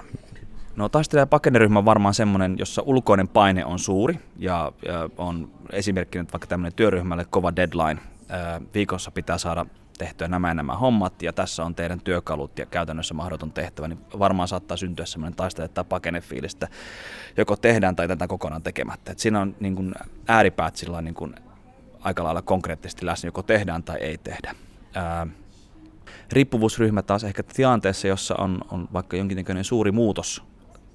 No 0.80 0.90
taistele- 0.90 1.20
ja 1.20 1.28
pakenneryhmä 1.28 1.80
on 1.80 1.86
varmaan 1.86 2.14
semmoinen, 2.14 2.56
jossa 2.60 2.82
ulkoinen 2.86 3.28
paine 3.28 3.66
on 3.66 3.80
suuri 3.80 4.20
ja, 4.38 4.72
ja 4.86 5.10
on 5.18 5.52
esimerkkinä 5.72 6.26
vaikka 6.34 6.48
tämmöinen 6.48 6.74
työryhmälle 6.76 7.26
kova 7.30 7.56
deadline. 7.56 8.02
Ää, 8.30 8.62
viikossa 8.74 9.12
pitää 9.12 9.38
saada 9.38 9.66
tehtyä 9.98 10.28
nämä 10.28 10.48
ja 10.48 10.54
nämä 10.54 10.76
hommat 10.76 11.22
ja 11.22 11.34
tässä 11.34 11.66
on 11.66 11.76
teidän 11.76 12.00
työkalut 12.02 12.60
ja 12.60 12.66
käytännössä 12.66 13.14
mahdoton 13.14 13.52
tehtävä, 13.52 13.88
niin 13.88 14.00
varmaan 14.20 14.48
saattaa 14.48 14.78
syntyä 14.78 15.06
semmoinen 15.06 15.36
taistele 15.36 15.68
tai 15.68 15.84
pakenefiilistä, 15.84 16.68
joko 17.38 17.56
tehdään 17.56 17.96
tai 17.96 18.08
tätä 18.08 18.28
kokonaan 18.28 18.64
tekemättä. 18.64 19.12
Et 19.12 19.20
siinä 19.20 19.42
on 19.42 19.56
niin 19.60 19.76
kuin 19.76 19.96
ääripäät 20.28 20.76
sillä 20.76 21.02
niin 21.02 21.16
kuin 21.16 21.36
aika 22.00 22.24
lailla 22.24 22.42
konkreettisesti 22.42 23.06
läsnä, 23.06 23.28
joko 23.28 23.44
tehdään 23.44 23.84
tai 23.84 23.98
ei 23.98 24.18
tehdä. 24.18 24.56
Ää, 24.96 25.28
riippuvuusryhmä 26.32 27.02
taas 27.02 27.24
ehkä 27.24 27.44
tilanteessa, 27.44 28.08
jossa 28.08 28.36
on, 28.38 28.62
on 28.72 28.88
vaikka 28.94 29.18
jonkinnäköinen 29.18 29.64
suuri 29.64 29.92
muutos 29.92 30.50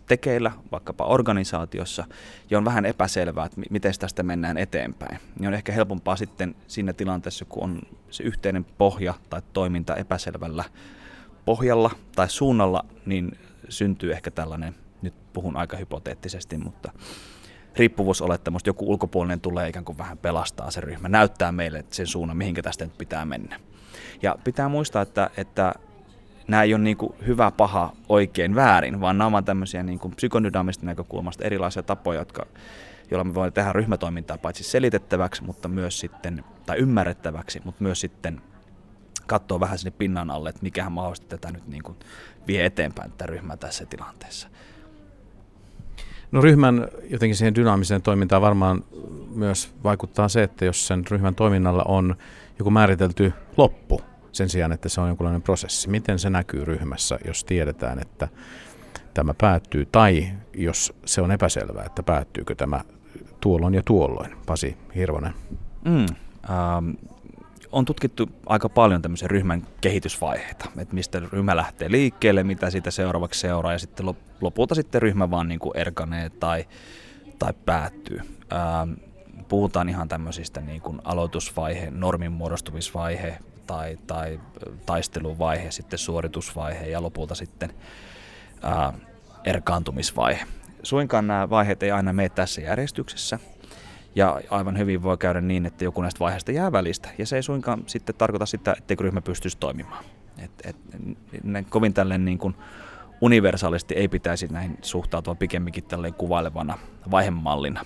tekeillä, 0.07 0.53
vaikkapa 0.73 1.05
organisaatiossa, 1.05 2.05
ja 2.51 2.59
on 2.59 2.65
vähän 2.65 2.87
epäselvää, 2.87 3.47
että 3.47 3.61
miten 3.71 3.95
tästä 3.99 4.23
mennään 4.23 4.59
eteenpäin. 4.59 5.19
Niin 5.39 5.49
on 5.49 5.55
ehkä 5.55 5.73
helpompaa 5.73 6.17
sitten 6.17 6.55
siinä 6.67 6.93
tilanteessa, 6.93 7.45
kun 7.45 7.63
on 7.63 7.81
se 8.11 8.23
yhteinen 8.23 8.65
pohja 8.65 9.15
tai 9.31 9.43
toiminta 9.53 9.97
epäselvällä 9.97 10.65
pohjalla 11.45 11.91
tai 12.17 12.31
suunnalla, 12.31 12.85
niin 13.07 13.39
syntyy 13.69 14.13
ehkä 14.13 14.31
tällainen, 14.31 14.75
nyt 15.03 15.15
puhun 15.33 15.57
aika 15.57 15.77
hypoteettisesti, 15.77 16.59
mutta 16.59 16.93
riippuvuusolettamus, 17.77 18.63
joku 18.67 18.91
ulkopuolinen 18.91 19.41
tulee 19.41 19.69
ikään 19.69 19.85
kuin 19.85 19.99
vähän 19.99 20.19
pelastaa 20.19 20.71
se 20.71 20.81
ryhmä, 20.81 21.09
näyttää 21.09 21.53
meille 21.53 21.85
sen 21.91 22.07
suunnan, 22.07 22.37
mihinkä 22.37 22.63
tästä 22.63 22.85
nyt 22.85 22.99
pitää 22.99 23.25
mennä. 23.25 23.61
Ja 24.23 24.37
pitää 24.45 24.69
muistaa, 24.69 25.03
että, 25.03 25.31
että 25.37 25.75
nämä 26.49 26.63
ei 26.63 26.75
ole 26.75 26.83
niin 26.83 26.97
kuin 26.97 27.15
hyvä, 27.27 27.51
paha, 27.51 27.93
oikein, 28.09 28.55
väärin, 28.55 29.01
vaan 29.01 29.19
nämä 29.19 29.29
ovat 29.29 29.45
tämmöisiä 29.45 29.83
niin 29.83 29.99
kuin 29.99 30.15
psykodynaamista 30.17 30.87
näkökulmasta 30.87 31.45
erilaisia 31.45 31.83
tapoja, 31.83 32.19
jotka, 32.19 32.47
joilla 33.11 33.25
me 33.25 33.35
voimme 33.35 33.51
tehdä 33.51 33.73
ryhmätoimintaa 33.73 34.39
paitsi 34.39 34.65
selitettäväksi, 34.65 35.45
mutta 35.45 35.69
myös 35.69 36.01
sitten, 36.01 36.45
tai 36.67 36.79
ymmärrettäväksi, 36.79 37.61
mutta 37.65 37.83
myös 37.83 38.01
sitten 38.01 38.41
katsoa 39.27 39.61
vähän 39.61 39.79
sinne 39.79 39.97
pinnan 39.99 40.31
alle, 40.31 40.49
että 40.49 40.63
mikähän 40.63 40.93
mahdollisesti 40.93 41.29
tätä 41.29 41.53
nyt 41.53 41.67
niin 41.67 41.83
kuin 41.83 41.97
vie 42.47 42.65
eteenpäin 42.67 43.11
tätä 43.11 43.27
ryhmää 43.27 43.57
tässä 43.57 43.87
tilanteessa. 43.87 44.49
No 46.33 46.41
ryhmän 46.41 46.89
jotenkin 47.11 47.37
siihen 47.37 47.55
dynaamiseen 47.55 48.03
toimintaan 48.03 48.43
varmaan 48.43 48.85
myös 49.35 49.75
vaikuttaa 49.85 50.29
se, 50.29 50.43
että 50.43 50.65
jos 50.65 50.87
sen 50.87 51.05
ryhmän 51.11 51.35
toiminnalla 51.35 51.83
on 51.89 52.17
joku 52.59 52.71
määritelty 52.71 53.33
loppu, 53.57 54.01
sen 54.35 54.49
sijaan, 54.49 54.73
että 54.73 54.89
se 54.89 55.01
on 55.01 55.09
jonkinlainen 55.09 55.43
prosessi. 55.43 55.91
Miten 55.91 56.19
se 56.19 56.31
näkyy 56.31 56.65
ryhmässä, 56.65 57.19
jos 57.27 57.45
tiedetään, 57.45 57.99
että 57.99 58.29
tämä 59.15 59.35
päättyy, 59.35 59.87
tai 59.87 60.29
jos 60.55 60.93
se 61.05 61.21
on 61.21 61.33
epäselvää, 61.33 61.85
että 61.85 62.03
päättyykö 62.03 62.55
tämä 62.55 62.81
tuolloin 63.41 63.75
ja 63.75 63.83
tuolloin. 63.85 64.37
Pasi 64.47 64.77
Hirvonen. 64.95 65.35
Mm, 65.85 66.07
ähm, 66.51 66.91
on 67.73 67.85
tutkittu 67.85 68.29
aika 68.47 68.69
paljon 68.69 69.03
tämmöisen 69.03 69.31
ryhmän 69.31 69.67
kehitysvaiheita, 69.81 70.65
että 70.79 70.95
mistä 70.95 71.23
ryhmä 71.33 71.57
lähtee 71.57 71.91
liikkeelle, 71.91 72.45
mitä 72.45 72.71
siitä 72.71 72.91
seuraavaksi 72.91 73.41
seuraa, 73.41 73.73
ja 73.73 73.79
sitten 73.79 74.07
lopulta 74.41 74.75
sitten 74.75 75.03
ryhmä 75.03 75.31
vaan 75.31 75.49
niin 75.49 75.61
kuin 75.61 75.77
erkanee 75.77 76.31
tai, 76.31 76.65
tai 77.39 77.53
päättyy. 77.67 78.21
Ähm, 78.53 78.93
puhutaan 79.49 79.89
ihan 79.89 80.09
tämmöisistä 80.09 80.61
niin 80.61 80.81
kuin 80.81 81.01
aloitusvaihe, 81.05 81.91
normin 81.91 82.33
muodostumisvaihe, 82.33 83.39
tai, 83.67 83.99
tai 84.07 84.41
taisteluvaihe, 84.87 85.71
sitten 85.71 85.99
suoritusvaihe 85.99 86.87
ja 86.87 87.03
lopulta 87.03 87.35
sitten 87.35 87.71
ää, 88.63 88.93
erkaantumisvaihe. 89.45 90.47
Suinkaan 90.83 91.27
nämä 91.27 91.51
vaiheet 91.51 91.83
ei 91.83 91.91
aina 91.91 92.13
mene 92.13 92.29
tässä 92.29 92.61
järjestyksessä. 92.61 93.39
Ja 94.15 94.41
aivan 94.51 94.79
hyvin 94.79 95.03
voi 95.03 95.19
käydä 95.19 95.41
niin, 95.41 95.67
että 95.67 95.85
joku 95.85 96.03
näistä 96.03 96.21
vaiheista 96.21 96.53
jää 96.53 96.73
välistä. 96.73 97.09
Ja 97.19 97.27
se 97.27 97.37
ei 97.37 97.43
suinkaan 97.43 97.83
sitten 97.87 98.15
tarkoita 98.15 98.47
sitä, 98.47 98.75
etteikö 98.79 99.03
ryhmä 99.05 99.21
pystyisi 99.21 99.59
toimimaan. 99.59 100.05
Et, 100.39 100.51
et, 100.65 100.77
ne, 101.43 101.65
kovin 101.69 101.95
tälleen 101.95 102.25
niin 102.25 102.39
kuin 102.39 102.55
universaalisti 103.21 103.95
ei 103.95 104.09
pitäisi 104.09 104.47
näihin 104.47 104.79
suhtautua 104.83 105.35
pikemminkin 105.35 105.85
tälleen 105.85 106.15
kuvailevana 106.15 106.79
vaihemallina 107.11 107.85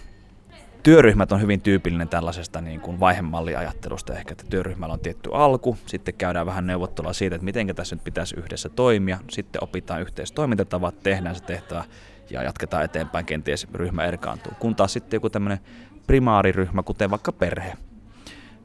työryhmät 0.82 1.32
on 1.32 1.40
hyvin 1.40 1.60
tyypillinen 1.60 2.08
tällaisesta 2.08 2.60
niin 2.60 2.80
kuin 2.80 3.00
vaihemalliajattelusta. 3.00 4.14
Ehkä, 4.14 4.32
että 4.32 4.44
työryhmällä 4.50 4.92
on 4.92 5.00
tietty 5.00 5.30
alku, 5.32 5.78
sitten 5.86 6.14
käydään 6.14 6.46
vähän 6.46 6.66
neuvottelua 6.66 7.12
siitä, 7.12 7.36
että 7.36 7.44
miten 7.44 7.74
tässä 7.74 7.96
nyt 7.96 8.04
pitäisi 8.04 8.36
yhdessä 8.36 8.68
toimia, 8.68 9.18
sitten 9.30 9.64
opitaan 9.64 10.00
yhteistoimintatavat, 10.00 11.02
tehdään 11.02 11.34
se 11.34 11.42
tehtävä 11.42 11.84
ja 12.30 12.42
jatketaan 12.42 12.84
eteenpäin, 12.84 13.26
kenties 13.26 13.66
ryhmä 13.74 14.04
erkaantuu. 14.04 14.52
Kun 14.58 14.76
taas 14.76 14.92
sitten 14.92 15.16
joku 15.16 15.30
tämmöinen 15.30 15.58
primaariryhmä, 16.06 16.82
kuten 16.82 17.10
vaikka 17.10 17.32
perhe, 17.32 17.72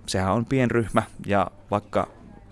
sehän 0.06 0.34
on 0.34 0.45
pienryhmä 0.45 1.04
ja 1.26 1.52
vaikka 1.71 2.08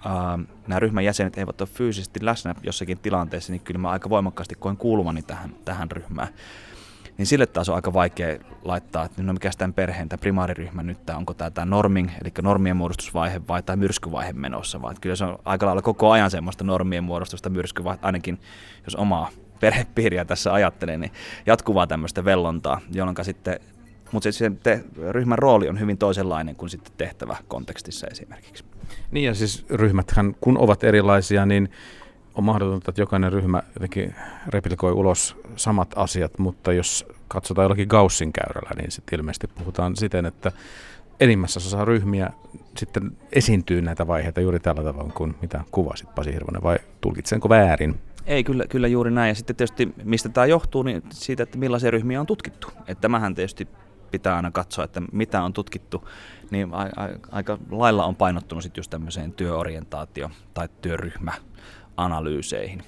ää, 0.06 0.39
nämä 0.67 0.80
ryhmän 0.80 1.06
jäsenet 1.06 1.38
eivät 1.38 1.62
ole 1.62 1.69
fyysisesti 1.74 2.26
läsnä 2.26 2.56
jossakin 2.63 2.97
tilanteessa, 2.97 3.54
niin 3.54 3.62
kyllä 3.62 3.80
mä 3.80 3.89
aika 3.89 4.10
voimakkaasti 4.10 4.56
koen 4.56 4.78
kuulumani 4.78 5.21
tähän, 5.21 5.56
tähän 5.65 5.91
ryhmään 5.91 6.28
niin 7.21 7.27
sille 7.27 7.45
taas 7.45 7.69
on 7.69 7.75
aika 7.75 7.93
vaikea 7.93 8.39
laittaa, 8.63 9.05
että 9.05 9.23
no 9.23 9.34
mikä 9.34 9.51
tämän 9.57 9.73
perheen, 9.73 10.10
tämä 10.10 10.21
primaariryhmä 10.21 10.84
nyt, 10.84 11.05
tämä, 11.05 11.17
onko 11.17 11.34
tämä, 11.34 11.49
tämä 11.49 11.65
norming, 11.65 12.10
eli 12.21 12.31
normien 12.41 12.77
muodostusvaihe 12.77 13.41
vai 13.47 13.63
tämä 13.63 13.75
myrskyvaihe 13.75 14.34
menossa, 14.34 14.81
vaan 14.81 14.95
kyllä 15.01 15.15
se 15.15 15.25
on 15.25 15.39
aika 15.45 15.65
lailla 15.65 15.81
koko 15.81 16.12
ajan 16.12 16.31
semmoista 16.31 16.63
normien 16.63 17.03
muodostusta 17.03 17.49
myrskyvaihe, 17.49 17.99
ainakin 18.01 18.39
jos 18.86 18.95
omaa 18.95 19.29
perhepiiriä 19.60 20.25
tässä 20.25 20.53
ajattelen, 20.53 20.99
niin 20.99 21.12
jatkuvaa 21.45 21.88
tämmöistä 21.88 22.25
vellontaa, 22.25 22.81
jolloin 22.91 23.17
sitten 23.21 23.60
mutta 24.12 24.31
se 24.31 24.51
te, 24.63 24.84
ryhmän 25.10 25.39
rooli 25.39 25.69
on 25.69 25.79
hyvin 25.79 25.97
toisenlainen 25.97 26.55
kuin 26.55 26.69
sitten 26.69 26.93
tehtävä 26.97 27.38
kontekstissa 27.47 28.07
esimerkiksi. 28.07 28.63
Niin 29.12 29.25
ja 29.25 29.36
siis 29.36 29.65
ryhmäthän, 29.69 30.36
kun 30.41 30.57
ovat 30.57 30.84
erilaisia, 30.84 31.45
niin 31.45 31.69
on 32.35 32.43
mahdotonta, 32.43 32.91
että 32.91 33.01
jokainen 33.01 33.33
ryhmä 33.33 33.63
jotenkin 33.73 34.15
replikoi 34.47 34.91
ulos 34.91 35.35
samat 35.55 35.93
asiat, 35.95 36.39
mutta 36.39 36.73
jos 36.73 37.05
katsotaan 37.27 37.63
jollakin 37.63 37.87
Gaussin 37.87 38.33
käyrällä, 38.33 38.69
niin 38.77 38.91
sitten 38.91 39.19
ilmeisesti 39.19 39.47
puhutaan 39.47 39.95
siten, 39.95 40.25
että 40.25 40.51
enimmässä 41.19 41.59
osassa 41.59 41.85
ryhmiä 41.85 42.29
sitten 42.77 43.17
esiintyy 43.31 43.81
näitä 43.81 44.07
vaiheita 44.07 44.41
juuri 44.41 44.59
tällä 44.59 44.83
tavalla 44.83 45.13
kuin 45.13 45.35
mitä 45.41 45.63
kuvasit 45.71 46.15
Pasi 46.15 46.33
Hirvonen, 46.33 46.63
vai 46.63 46.77
tulkitsenko 47.01 47.49
väärin? 47.49 47.99
Ei, 48.25 48.43
kyllä, 48.43 48.65
kyllä 48.69 48.87
juuri 48.87 49.11
näin. 49.11 49.29
Ja 49.29 49.35
sitten 49.35 49.55
tietysti 49.55 49.93
mistä 50.03 50.29
tämä 50.29 50.45
johtuu, 50.45 50.83
niin 50.83 51.03
siitä, 51.09 51.43
että 51.43 51.57
millaisia 51.57 51.91
ryhmiä 51.91 52.19
on 52.19 52.27
tutkittu. 52.27 52.67
Että 52.87 53.01
tämähän 53.01 53.35
tietysti 53.35 53.67
pitää 54.11 54.35
aina 54.35 54.51
katsoa, 54.51 54.85
että 54.85 55.01
mitä 55.11 55.43
on 55.43 55.53
tutkittu, 55.53 56.09
niin 56.51 56.69
aika 57.31 57.57
lailla 57.71 58.05
on 58.05 58.15
painottunut 58.15 58.63
sitten 58.63 58.79
just 58.79 58.89
tämmöiseen 58.89 59.33
työorientaatio- 59.33 60.29
tai 60.53 60.69
työryhmäanalyyseihin. 61.95 62.84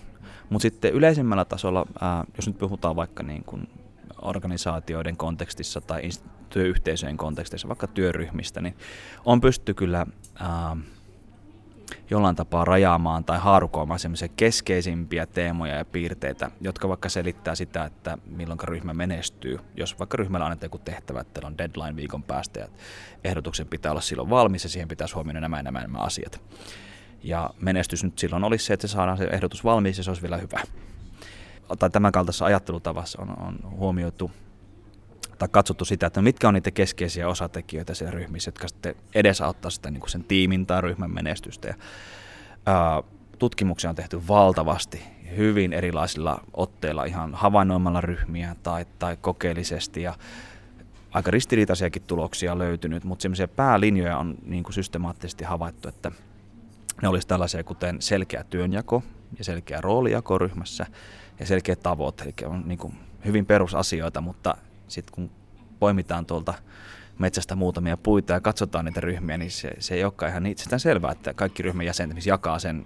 Mutta 0.50 0.62
sitten 0.62 0.94
yleisemmällä 0.94 1.46
tasolla, 1.46 1.86
ää, 2.02 2.24
jos 2.36 2.48
nyt 2.48 2.58
puhutaan 2.58 2.96
vaikka 2.96 3.24
niin 3.24 3.44
kuin 3.44 3.68
organisaatioiden 4.22 5.18
kontekstissa 5.18 5.82
tai 5.82 6.02
työyhteisöjen 6.50 7.18
kontekstissa, 7.18 7.68
vaikka 7.68 7.88
työryhmistä, 7.88 8.62
niin 8.62 8.76
on 9.26 9.42
pysty 9.42 9.74
kyllä 9.74 10.06
ää, 10.39 10.78
jollain 12.10 12.36
tapaa 12.36 12.66
rajaamaan 12.66 13.24
tai 13.24 13.39
haarukoimaan 13.39 14.00
semmoisia 14.00 14.28
keskeisimpiä 14.28 15.26
teemoja 15.26 15.76
ja 15.76 15.86
piirteitä, 15.86 16.52
jotka 16.62 16.89
vaikka 16.89 17.10
selittää 17.10 17.56
sitä, 17.56 17.86
että 17.86 18.18
milloin 18.26 18.60
ryhmä 18.63 18.94
menestyy. 18.94 19.60
Jos 19.78 20.00
vaikka 20.00 20.18
ryhmällä 20.18 20.46
annetaan 20.46 20.66
joku 20.66 20.78
tehtävä, 20.78 21.22
että 21.22 21.48
on 21.48 21.58
deadline 21.58 21.96
viikon 21.96 22.24
päästä 22.24 22.60
ja 22.60 22.68
ehdotuksen 23.24 23.68
pitää 23.68 23.92
olla 23.92 24.02
silloin 24.02 24.30
valmis 24.30 24.63
ja 24.63 24.70
siihen 24.70 24.88
pitäisi 24.88 25.16
huomioida 25.16 25.42
nämä 25.42 25.58
ja 25.58 25.63
nämä, 25.63 25.82
nämä 25.82 25.98
asiat. 25.98 26.42
Ja 27.24 27.50
menestys 27.60 28.04
nyt 28.04 28.20
silloin 28.20 28.44
olisi 28.44 28.66
se, 28.66 28.74
että 28.74 28.88
se 28.88 28.92
saadaan 28.92 29.18
se 29.18 29.24
ehdotus 29.24 29.64
valmiiksi 29.64 30.00
ja 30.00 30.04
se 30.04 30.10
olisi 30.10 30.22
vielä 30.22 30.38
hyvä. 30.38 30.62
Tai 31.80 31.90
tämän 31.90 32.12
kaltaisessa 32.12 32.46
ajattelutavassa 32.46 33.22
on, 33.22 33.30
on 33.40 33.60
huomioitu 33.72 34.32
tai 35.40 35.48
katsottu 35.52 35.86
sitä, 35.86 36.08
että 36.08 36.22
mitkä 36.22 36.48
on 36.48 36.54
niitä 36.54 36.72
keskeisiä 36.72 37.28
osatekijöitä 37.28 37.94
siellä 37.94 38.12
ryhmissä, 38.12 38.48
jotka 38.48 38.68
sitten 38.68 38.96
edesauttaa 39.16 39.72
sitä 39.72 39.92
niin 39.92 40.00
kuin 40.02 40.10
sen 40.10 40.24
tiimin 40.24 40.66
tai 40.66 40.82
ryhmän 40.82 41.12
menestystä. 41.12 41.68
Ja, 41.68 41.76
ää, 42.66 43.04
tutkimuksia 43.40 43.90
on 43.90 43.96
tehty 43.96 44.28
valtavasti, 44.28 45.02
hyvin 45.38 45.74
erilaisilla 45.74 46.44
otteilla, 46.54 47.06
ihan 47.06 47.34
havainnoimalla 47.34 48.02
ryhmiä 48.02 48.56
tai, 48.64 48.86
tai 49.00 49.18
kokeellisesti. 49.22 50.02
Ja 50.02 50.14
aika 51.12 51.32
ristiriitaisiakin 51.32 52.02
tuloksia 52.02 52.58
löytynyt, 52.58 53.04
mutta 53.04 53.22
semmoisia 53.22 53.48
päälinjoja 53.48 54.18
on 54.18 54.36
niin 54.46 54.64
kuin 54.64 54.74
systemaattisesti 54.74 55.44
havaittu, 55.44 55.90
että 55.90 56.12
ne 57.01 57.08
olisi 57.08 57.27
tällaisia 57.27 57.63
kuten 57.63 58.01
selkeä 58.01 58.43
työnjako 58.43 59.03
ja 59.38 59.43
selkeä 59.43 59.82
roolijako 59.82 60.38
ryhmässä 60.38 60.86
ja 61.39 61.45
selkeä 61.45 61.75
tavoite, 61.75 62.23
eli 62.23 62.34
on 62.45 62.63
niin 62.65 62.77
kuin 62.77 62.93
hyvin 63.25 63.45
perusasioita, 63.45 64.21
mutta 64.21 64.58
sitten 64.88 65.15
kun 65.15 65.32
poimitaan 65.79 66.25
tuolta 66.25 66.53
metsästä 67.19 67.56
muutamia 67.56 67.97
puita 67.97 68.34
ja 68.34 68.41
katsotaan 68.41 68.86
niitä 68.86 69.01
ryhmiä, 69.01 69.38
niin 69.38 69.51
se, 69.51 69.71
se 69.79 69.95
ei 69.95 70.03
olekaan 70.03 70.29
ihan 70.32 70.45
itsestään 70.45 70.79
selvää, 70.79 71.12
että 71.12 71.34
kaikki 71.34 71.63
ryhmän 71.63 71.86
jäsenet 71.86 72.25
jakaa 72.25 72.60
sen 72.60 72.86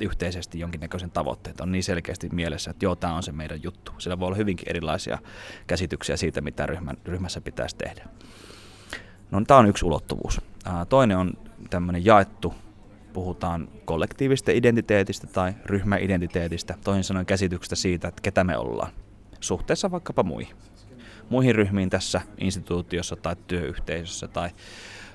yhteisesti 0.00 0.60
jonkinnäköisen 0.60 1.10
tavoitteet. 1.10 1.60
On 1.60 1.72
niin 1.72 1.84
selkeästi 1.84 2.28
mielessä, 2.32 2.70
että 2.70 2.84
joo, 2.84 2.96
tämä 2.96 3.14
on 3.14 3.22
se 3.22 3.32
meidän 3.32 3.62
juttu. 3.62 3.92
Sillä 3.98 4.18
voi 4.18 4.26
olla 4.26 4.36
hyvinkin 4.36 4.68
erilaisia 4.68 5.18
käsityksiä 5.66 6.16
siitä, 6.16 6.40
mitä 6.40 6.66
ryhmän, 6.66 6.96
ryhmässä 7.04 7.40
pitäisi 7.40 7.76
tehdä. 7.76 8.04
No 9.30 9.40
tämä 9.46 9.60
on 9.60 9.66
yksi 9.66 9.84
ulottuvuus. 9.84 10.40
Toinen 10.88 11.16
on 11.16 11.32
tämmöinen 11.70 12.04
jaettu, 12.04 12.54
puhutaan 13.18 13.68
kollektiivista 13.84 14.50
identiteetistä 14.52 15.26
tai 15.26 15.54
ryhmäidentiteetistä, 15.66 16.74
toisin 16.84 17.04
sanoen 17.04 17.26
käsityksestä 17.26 17.76
siitä, 17.76 18.08
että 18.08 18.22
ketä 18.22 18.44
me 18.44 18.56
ollaan 18.56 18.92
suhteessa 19.40 19.90
vaikkapa 19.90 20.22
muihin 20.22 20.56
muihin 21.30 21.54
ryhmiin 21.54 21.90
tässä 21.90 22.20
instituutiossa 22.40 23.16
tai 23.16 23.36
työyhteisössä 23.46 24.28
tai 24.28 24.50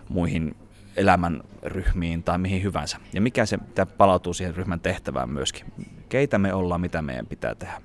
muihin 0.09 0.55
elämänryhmiin 0.95 2.23
tai 2.23 2.37
mihin 2.37 2.63
hyvänsä. 2.63 2.97
Ja 3.13 3.21
mikä 3.21 3.45
se 3.45 3.57
mitä 3.57 3.85
palautuu 3.85 4.33
siihen 4.33 4.55
ryhmän 4.55 4.79
tehtävään 4.79 5.29
myöskin. 5.29 5.65
Keitä 6.09 6.37
me 6.37 6.53
ollaan, 6.53 6.81
mitä 6.81 7.01
meidän 7.01 7.27
pitää 7.27 7.55
tehdä. 7.55 7.81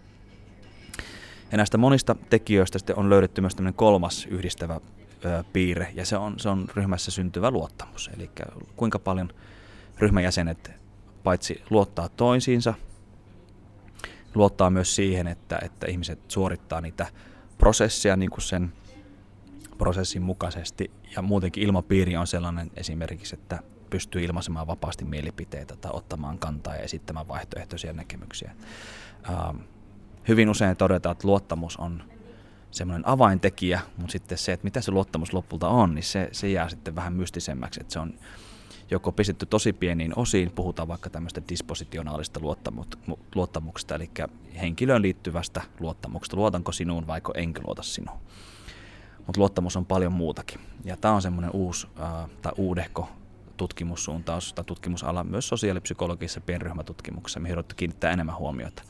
Ja 1.52 1.57
näistä 1.57 1.78
monista 1.78 2.16
tekijöistä 2.31 2.78
sitten 2.78 2.96
on 2.96 3.11
löydetty 3.11 3.40
myös 3.40 3.54
tämmöinen 3.54 3.74
kolmas 3.74 4.26
yhdistävä 4.31 4.81
ö, 5.24 5.44
piirre, 5.52 5.92
ja 5.94 6.07
se 6.07 6.16
on, 6.16 6.38
se 6.38 6.48
on 6.48 6.68
ryhmässä 6.74 7.11
syntyvä 7.11 7.50
luottamus. 7.50 8.11
Eli 8.16 8.31
kuinka 8.76 8.98
paljon 8.98 9.33
ryhmän 9.98 10.22
jäsenet 10.22 10.70
paitsi 11.24 11.62
luottaa 11.70 12.08
toisiinsa, 12.08 12.74
luottaa 14.34 14.70
myös 14.70 14.96
siihen, 14.96 15.26
että, 15.26 15.58
että 15.62 15.87
ihmiset 15.87 16.18
suorittaa 16.28 16.80
niitä 16.80 17.06
prosessia 17.58 18.16
niin 18.16 18.30
kuin 18.30 18.42
sen 18.42 18.72
prosessin 19.78 20.22
mukaisesti 20.22 20.90
ja 21.16 21.22
muutenkin 21.22 21.62
ilmapiiri 21.62 22.16
on 22.16 22.26
sellainen 22.26 22.70
esimerkiksi, 22.76 23.34
että 23.34 23.58
pystyy 23.90 24.24
ilmaisemaan 24.24 24.66
vapaasti 24.66 25.04
mielipiteitä 25.04 25.76
tai 25.76 25.90
ottamaan 25.94 26.38
kantaa 26.38 26.74
ja 26.74 26.82
esittämään 26.82 27.28
vaihtoehtoisia 27.28 27.92
näkemyksiä. 27.92 28.54
Ähm, 29.30 29.56
hyvin 30.28 30.50
usein 30.50 30.76
todetaan, 30.76 31.12
että 31.12 31.28
luottamus 31.28 31.76
on 31.76 32.02
semmoinen 32.70 33.08
avaintekijä, 33.08 33.80
mutta 33.96 34.12
sitten 34.12 34.38
se, 34.38 34.52
että 34.52 34.64
mitä 34.64 34.80
se 34.80 34.90
luottamus 34.90 35.32
lopulta 35.32 35.68
on, 35.68 35.94
niin 35.94 36.02
se, 36.02 36.28
se 36.32 36.48
jää 36.48 36.68
sitten 36.68 36.94
vähän 36.94 37.12
mystisemmäksi, 37.12 37.80
että 37.80 37.92
se 37.92 37.98
on 37.98 38.14
joko 38.90 39.12
pistetty 39.12 39.46
tosi 39.46 39.72
pieniin 39.72 40.12
osiin, 40.16 40.51
puhutaan 40.51 40.88
vaikka 40.88 41.11
tämmöistä 41.11 41.42
dispositionaalista 41.48 42.40
luottamuksesta, 43.35 43.94
eli 43.94 44.11
henkilöön 44.61 45.03
liittyvästä 45.03 45.62
luottamuksesta, 45.81 46.37
luotanko 46.37 46.72
sinuun 46.72 47.07
vai 47.07 47.20
enkö 47.35 47.61
luota 47.66 47.83
sinuun. 47.83 48.18
Mutta 49.27 49.40
luottamus 49.40 49.77
on 49.77 49.87
paljon 49.87 50.12
muutakin. 50.12 50.61
Ja 50.85 50.96
tämä 50.96 51.14
on 51.14 51.22
semmoinen 51.22 51.51
uusi 51.55 51.87
äh, 52.01 52.31
tai 52.42 52.53
uudehko 52.57 53.09
tutkimussuuntaus 53.57 54.53
tai 54.53 54.64
tutkimusala 54.64 55.24
myös 55.24 55.48
sosiaalipsykologisessa 55.48 56.40
pienryhmätutkimuksessa, 56.40 57.40
mihin 57.40 57.59
on 57.59 57.64
kiinnittää 57.77 58.12
enemmän 58.12 58.37
huomiota. 58.37 58.83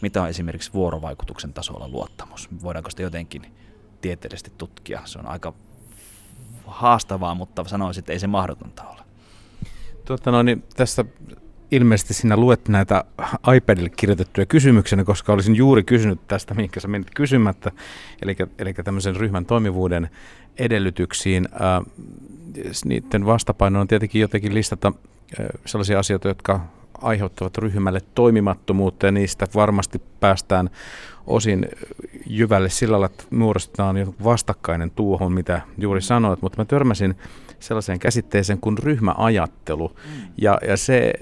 Mitä 0.00 0.22
on 0.22 0.28
esimerkiksi 0.28 0.72
vuorovaikutuksen 0.72 1.52
tasolla 1.52 1.88
luottamus? 1.88 2.48
Voidaanko 2.62 2.90
sitä 2.90 3.02
jotenkin 3.02 3.54
tieteellisesti 4.00 4.52
tutkia? 4.58 5.02
Se 5.04 5.18
on 5.18 5.26
aika 5.26 5.54
haastavaa, 6.66 7.34
mutta 7.34 7.64
sanoisin, 7.64 8.00
että 8.00 8.12
ei 8.12 8.18
se 8.18 8.26
mahdotonta 8.26 8.84
ole. 8.84 9.01
Tuota 10.04 10.30
no, 10.30 10.42
niin 10.42 10.64
tässä 10.76 11.04
ilmeisesti 11.70 12.14
sinä 12.14 12.36
luet 12.36 12.68
näitä 12.68 13.04
iPadille 13.56 13.90
kirjoitettuja 13.90 14.46
kysymyksiä, 14.46 15.04
koska 15.04 15.32
olisin 15.32 15.56
juuri 15.56 15.82
kysynyt 15.82 16.20
tästä, 16.28 16.54
minkä 16.54 16.80
sä 16.80 16.88
menit 16.88 17.10
kysymättä, 17.14 17.70
eli, 18.22 18.36
eli 18.58 18.74
tämmöisen 18.74 19.16
ryhmän 19.16 19.46
toimivuuden 19.46 20.10
edellytyksiin. 20.58 21.48
Äh, 21.52 21.82
niiden 22.84 23.26
vastapaino 23.26 23.80
on 23.80 23.88
tietenkin 23.88 24.20
jotenkin 24.20 24.54
listata 24.54 24.92
sellaisia 25.66 25.98
asioita, 25.98 26.28
jotka 26.28 26.60
aiheuttavat 27.02 27.58
ryhmälle 27.58 28.00
toimimattomuutta 28.14 29.06
ja 29.06 29.12
niistä 29.12 29.46
varmasti 29.54 30.02
päästään 30.20 30.70
osin 31.26 31.68
jyvälle 32.26 32.70
sillä 32.70 32.92
lailla, 32.92 33.06
että 33.06 33.24
muodostetaan 33.30 33.96
vastakkainen 34.24 34.90
tuohon, 34.90 35.32
mitä 35.32 35.60
juuri 35.78 36.02
sanoit, 36.02 36.42
mutta 36.42 36.60
mä 36.60 36.64
törmäsin 36.64 37.14
sellaiseen 37.62 37.98
käsitteeseen 37.98 38.60
kuin 38.60 38.78
ryhmäajattelu. 38.78 39.88
Mm. 39.88 40.32
Ja, 40.38 40.58
ja 40.68 40.76
se 40.76 41.12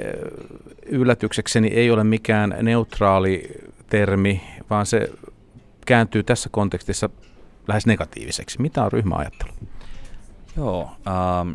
yllätyksekseni 0.87 1.69
ei 1.69 1.91
ole 1.91 2.05
mikään 2.05 2.57
neutraali 2.63 3.51
termi, 3.87 4.41
vaan 4.71 4.87
se 4.87 5.11
kääntyy 5.87 6.23
tässä 6.23 6.49
kontekstissa 6.53 7.11
lähes 7.69 7.87
negatiiviseksi. 7.87 8.61
Mitä 8.61 8.85
on 8.85 8.93
ryhmäajattelu? 8.93 9.53
Joo, 10.57 10.91
ähm, 11.07 11.53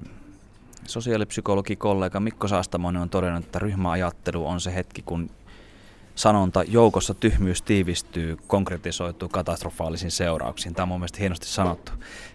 sosiaalipsykologi 0.85 1.75
kollega 1.75 2.19
Mikko 2.19 2.47
Saastamoinen 2.47 3.01
on 3.01 3.09
todennut, 3.09 3.45
että 3.45 3.59
ryhmäajattelu 3.59 4.47
on 4.47 4.61
se 4.61 4.75
hetki, 4.75 5.01
kun 5.01 5.29
sanonta 6.15 6.63
joukossa 6.63 7.13
tyhmyys 7.13 7.61
tiivistyy, 7.61 8.37
konkretisoituu 8.47 9.29
katastrofaalisiin 9.29 10.11
seurauksiin. 10.11 10.75
Tämä 10.75 10.83
on 10.83 10.87
mun 10.87 10.99
mielestä 10.99 11.19
hienosti 11.19 11.47
sanottu. 11.47 11.91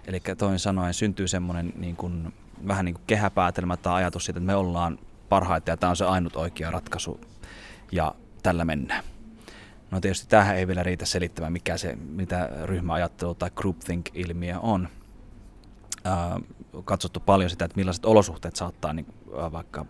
Eli 0.06 0.20
toin 0.38 0.58
sanoen 0.58 0.94
syntyy 0.94 1.28
semmoinen 1.28 1.72
niin 1.76 1.96
kuin, 1.96 2.32
vähän 2.68 2.84
niin 2.84 2.94
kuin 2.94 3.04
kehäpäätelmä 3.06 3.76
tai 3.76 3.94
ajatus 3.94 4.24
siitä, 4.24 4.38
että 4.38 4.46
me 4.46 4.54
ollaan 4.54 4.98
parhaita 5.28 5.70
ja 5.70 5.76
tämä 5.76 5.90
on 5.90 5.96
se 5.96 6.04
ainut 6.04 6.36
oikea 6.36 6.70
ratkaisu 6.70 7.20
ja 7.92 8.14
tällä 8.42 8.64
mennään. 8.64 9.04
No 9.90 10.00
tietysti 10.00 10.26
tähän 10.28 10.56
ei 10.56 10.66
vielä 10.66 10.82
riitä 10.82 11.06
selittämään, 11.06 11.52
mikä 11.52 11.76
se, 11.76 11.96
mitä 11.96 12.48
ryhmäajattelu 12.64 13.34
tai 13.34 13.50
groupthink-ilmiö 13.56 14.58
on. 14.60 14.88
Ää, 16.04 16.40
katsottu 16.84 17.20
paljon 17.20 17.50
sitä, 17.50 17.64
että 17.64 17.76
millaiset 17.76 18.04
olosuhteet 18.04 18.56
saattaa 18.56 18.92
niin, 18.92 19.06
vaikka 19.32 19.86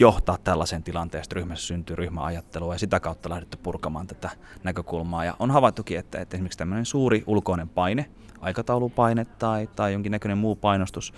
johtaa 0.00 0.38
tällaiseen 0.44 0.82
tilanteeseen, 0.82 1.32
ryhmässä 1.32 1.66
syntyy 1.66 1.96
ryhmäajattelua 1.96 2.74
ja 2.74 2.78
sitä 2.78 3.00
kautta 3.00 3.30
lähdetty 3.30 3.56
purkamaan 3.56 4.06
tätä 4.06 4.30
näkökulmaa. 4.64 5.24
Ja 5.24 5.36
on 5.38 5.50
havaittukin, 5.50 5.98
että, 5.98 6.20
että 6.20 6.36
esimerkiksi 6.36 6.58
tämmöinen 6.58 6.86
suuri 6.86 7.24
ulkoinen 7.26 7.68
paine, 7.68 8.10
aikataulupaine 8.40 9.24
tai, 9.24 9.68
tai 9.76 9.92
jonkinnäköinen 9.92 10.38
muu 10.38 10.56
painostus, 10.56 11.12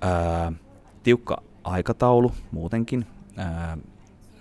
ää, 0.00 0.52
tiukka 1.02 1.42
aikataulu 1.64 2.32
muutenkin, 2.50 3.06
ää, 3.36 3.78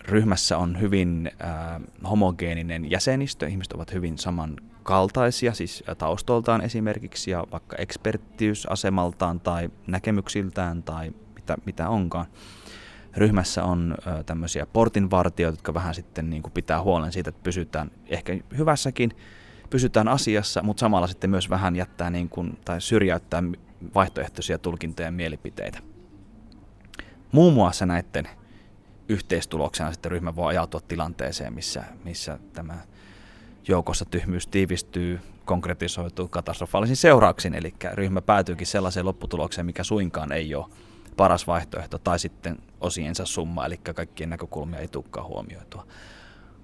ryhmässä 0.01 0.57
on 0.57 0.79
hyvin 0.79 1.31
ää, 1.39 1.81
homogeeninen 2.09 2.91
jäsenistö, 2.91 3.47
ihmiset 3.47 3.73
ovat 3.73 3.93
hyvin 3.93 4.17
samankaltaisia, 4.17 5.53
siis 5.53 5.83
taustoltaan 5.97 6.61
esimerkiksi 6.61 7.31
ja 7.31 7.43
vaikka 7.51 7.75
eksperttiysasemaltaan 7.75 9.39
tai 9.39 9.69
näkemyksiltään 9.87 10.83
tai 10.83 11.11
mitä, 11.35 11.57
mitä 11.65 11.89
onkaan 11.89 12.25
ryhmässä 13.17 13.63
on 13.63 13.95
tämmöisiä 14.25 14.65
portinvartijoita, 14.65 15.53
jotka 15.53 15.73
vähän 15.73 15.95
sitten 15.95 16.29
niin 16.29 16.41
kuin 16.41 16.51
pitää 16.51 16.81
huolen 16.81 17.11
siitä, 17.11 17.29
että 17.29 17.43
pysytään 17.43 17.91
ehkä 18.07 18.37
hyvässäkin, 18.57 19.11
pysytään 19.69 20.07
asiassa, 20.07 20.63
mutta 20.63 20.79
samalla 20.79 21.07
sitten 21.07 21.29
myös 21.29 21.49
vähän 21.49 21.75
jättää 21.75 22.09
niin 22.09 22.29
kuin, 22.29 22.59
tai 22.65 22.81
syrjäyttää 22.81 23.43
vaihtoehtoisia 23.95 24.57
tulkintoja 24.57 25.07
ja 25.07 25.11
mielipiteitä. 25.11 25.79
Muun 27.31 27.53
muassa 27.53 27.85
näiden 27.85 28.29
yhteistuloksena 29.09 29.91
sitten 29.91 30.11
ryhmä 30.11 30.35
voi 30.35 30.49
ajautua 30.49 30.81
tilanteeseen, 30.87 31.53
missä, 31.53 31.83
missä 32.03 32.39
tämä 32.53 32.77
joukossa 33.67 34.05
tyhmyys 34.05 34.47
tiivistyy, 34.47 35.19
konkretisoituu 35.45 36.27
katastrofaalisin 36.27 36.95
seurauksin, 36.95 37.53
eli 37.53 37.73
ryhmä 37.93 38.21
päätyykin 38.21 38.67
sellaiseen 38.67 39.05
lopputulokseen, 39.05 39.65
mikä 39.65 39.83
suinkaan 39.83 40.31
ei 40.31 40.55
ole 40.55 40.65
paras 41.17 41.47
vaihtoehto, 41.47 41.97
tai 41.97 42.19
sitten 42.19 42.57
osiensa 42.81 43.25
summa, 43.25 43.65
eli 43.65 43.77
kaikkien 43.77 44.29
näkökulmia 44.29 44.79
ei 44.79 44.87
tulekaan 44.87 45.27
huomioitua. 45.27 45.87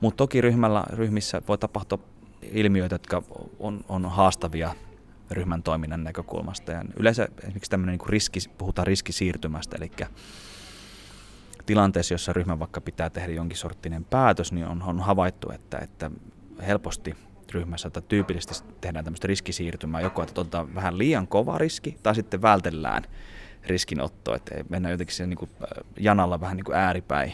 Mutta 0.02 0.18
toki 0.18 0.42
ryhmällä, 0.42 0.84
ryhmissä 0.90 1.42
voi 1.48 1.58
tapahtua 1.58 2.00
ilmiöitä, 2.42 2.96
jotka 2.96 3.24
on, 3.60 3.82
on 3.90 4.06
haastavia 4.06 4.76
ryhmän 5.32 5.64
toiminnan 5.64 6.04
näkökulmasta. 6.04 6.72
Ja 6.72 6.84
yleensä 7.00 7.28
esimerkiksi 7.40 7.72
tämmöinen 7.72 7.98
niin 7.98 8.10
riski, 8.10 8.40
puhutaan 8.58 8.88
riskisiirtymästä, 8.88 9.78
eli 9.78 9.92
tilanteessa, 11.66 12.14
jossa 12.14 12.34
ryhmä 12.34 12.60
vaikka 12.60 12.82
pitää 12.82 13.10
tehdä 13.10 13.34
jonkin 13.34 13.58
sorttinen 13.58 14.06
päätös, 14.06 14.52
niin 14.52 14.68
on, 14.68 14.84
on 14.84 15.00
havaittu, 15.00 15.52
että, 15.52 15.78
että 15.78 16.12
helposti 16.68 17.16
ryhmässä 17.52 17.90
tai 17.90 18.04
tyypillisesti 18.08 18.74
tehdään 18.82 19.06
tämmöistä 19.06 19.28
riskisiirtymää, 19.28 20.02
joko 20.02 20.24
että 20.24 20.42
otetaan 20.42 20.76
vähän 20.76 20.98
liian 20.98 21.28
kova 21.28 21.58
riski 21.58 21.98
tai 22.04 22.16
sitten 22.16 22.42
vältellään 22.42 23.04
riskinotto, 23.68 24.36
että 24.36 24.56
mennään 24.70 24.92
jotenkin 24.92 25.16
siellä 25.16 25.30
niin 25.30 25.38
kuin 25.38 25.52
janalla 26.00 26.42
vähän 26.42 26.58
niin 26.58 26.66
kuin 26.66 26.78
ääripäin. 26.78 27.34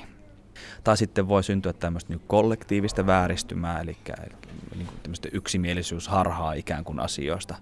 Tai 0.83 0.97
sitten 0.97 1.27
voi 1.27 1.43
syntyä 1.43 1.73
tämmöistä 1.73 2.13
niin 2.13 2.21
kollektiivista 2.27 3.05
vääristymää, 3.05 3.79
eli, 3.79 3.97
eli 4.19 4.35
niin 4.75 4.87
kuin 4.87 4.99
tämmöistä 5.03 5.29
yksimielisyysharhaa 5.31 6.53
ikään 6.53 6.83
kuin 6.83 6.99
asioista. 6.99 7.55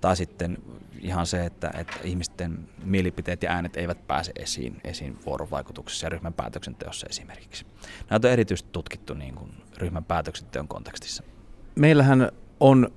Tai 0.00 0.16
sitten 0.16 0.58
ihan 1.00 1.26
se, 1.26 1.46
että, 1.46 1.70
että 1.78 1.96
ihmisten 2.04 2.58
mielipiteet 2.84 3.42
ja 3.42 3.50
äänet 3.50 3.76
eivät 3.76 4.06
pääse 4.06 4.32
esiin, 4.36 4.80
esiin 4.84 5.18
vuorovaikutuksessa 5.26 6.06
ja 6.06 6.10
ryhmän 6.10 6.32
päätöksenteossa 6.32 7.06
esimerkiksi. 7.10 7.66
Näitä 8.10 8.28
on 8.28 8.32
erityisesti 8.32 8.68
tutkittu 8.72 9.14
niin 9.14 9.34
kuin 9.34 9.50
ryhmän 9.76 10.04
päätöksenteon 10.04 10.68
kontekstissa. 10.68 11.22
Meillähän 11.74 12.32
on 12.60 12.92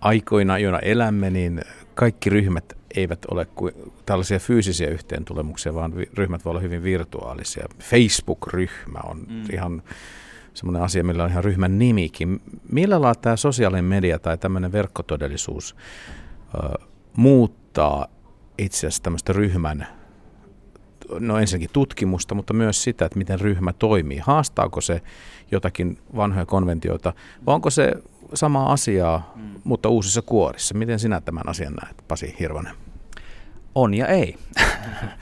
aikoina, 0.00 0.58
joina 0.58 0.78
elämme, 0.78 1.30
niin 1.30 1.62
kaikki 1.94 2.30
ryhmät 2.30 2.76
eivät 2.96 3.24
ole 3.30 3.44
kuin 3.44 3.74
tällaisia 4.06 4.38
fyysisiä 4.38 4.88
yhteentulemuksia, 4.88 5.74
vaan 5.74 5.92
ryhmät 6.14 6.44
voi 6.44 6.50
olla 6.50 6.60
hyvin 6.60 6.82
virtuaalisia. 6.82 7.66
Facebook-ryhmä 7.78 8.98
on 9.04 9.18
mm. 9.28 9.44
ihan 9.52 9.82
semmoinen 10.54 10.82
asia, 10.82 11.04
millä 11.04 11.24
on 11.24 11.30
ihan 11.30 11.44
ryhmän 11.44 11.78
nimikin. 11.78 12.40
Millä 12.72 13.00
lailla 13.00 13.14
tämä 13.14 13.36
sosiaalinen 13.36 13.84
media 13.84 14.18
tai 14.18 14.38
tämmöinen 14.38 14.72
verkkotodellisuus 14.72 15.76
ö, 16.54 16.84
muuttaa 17.16 18.06
itse 18.58 18.78
asiassa 18.78 19.02
tämmöistä 19.02 19.32
ryhmän, 19.32 19.86
no 21.20 21.38
ensinnäkin 21.38 21.70
tutkimusta, 21.72 22.34
mutta 22.34 22.54
myös 22.54 22.82
sitä, 22.82 23.04
että 23.04 23.18
miten 23.18 23.40
ryhmä 23.40 23.72
toimii. 23.72 24.18
Haastaako 24.18 24.80
se 24.80 25.02
jotakin 25.50 25.98
vanhoja 26.16 26.46
konventioita, 26.46 27.12
vai 27.46 27.54
onko 27.54 27.70
se 27.70 27.92
samaa 28.34 28.72
asiaa, 28.72 29.32
mm. 29.36 29.42
mutta 29.64 29.88
uusissa 29.88 30.22
kuorissa? 30.22 30.74
Miten 30.74 30.98
sinä 30.98 31.20
tämän 31.20 31.48
asian 31.48 31.74
näet, 31.82 32.04
Pasi 32.08 32.36
Hirvonen? 32.40 32.85
On 33.76 33.94
ja 33.94 34.06
ei. 34.06 34.38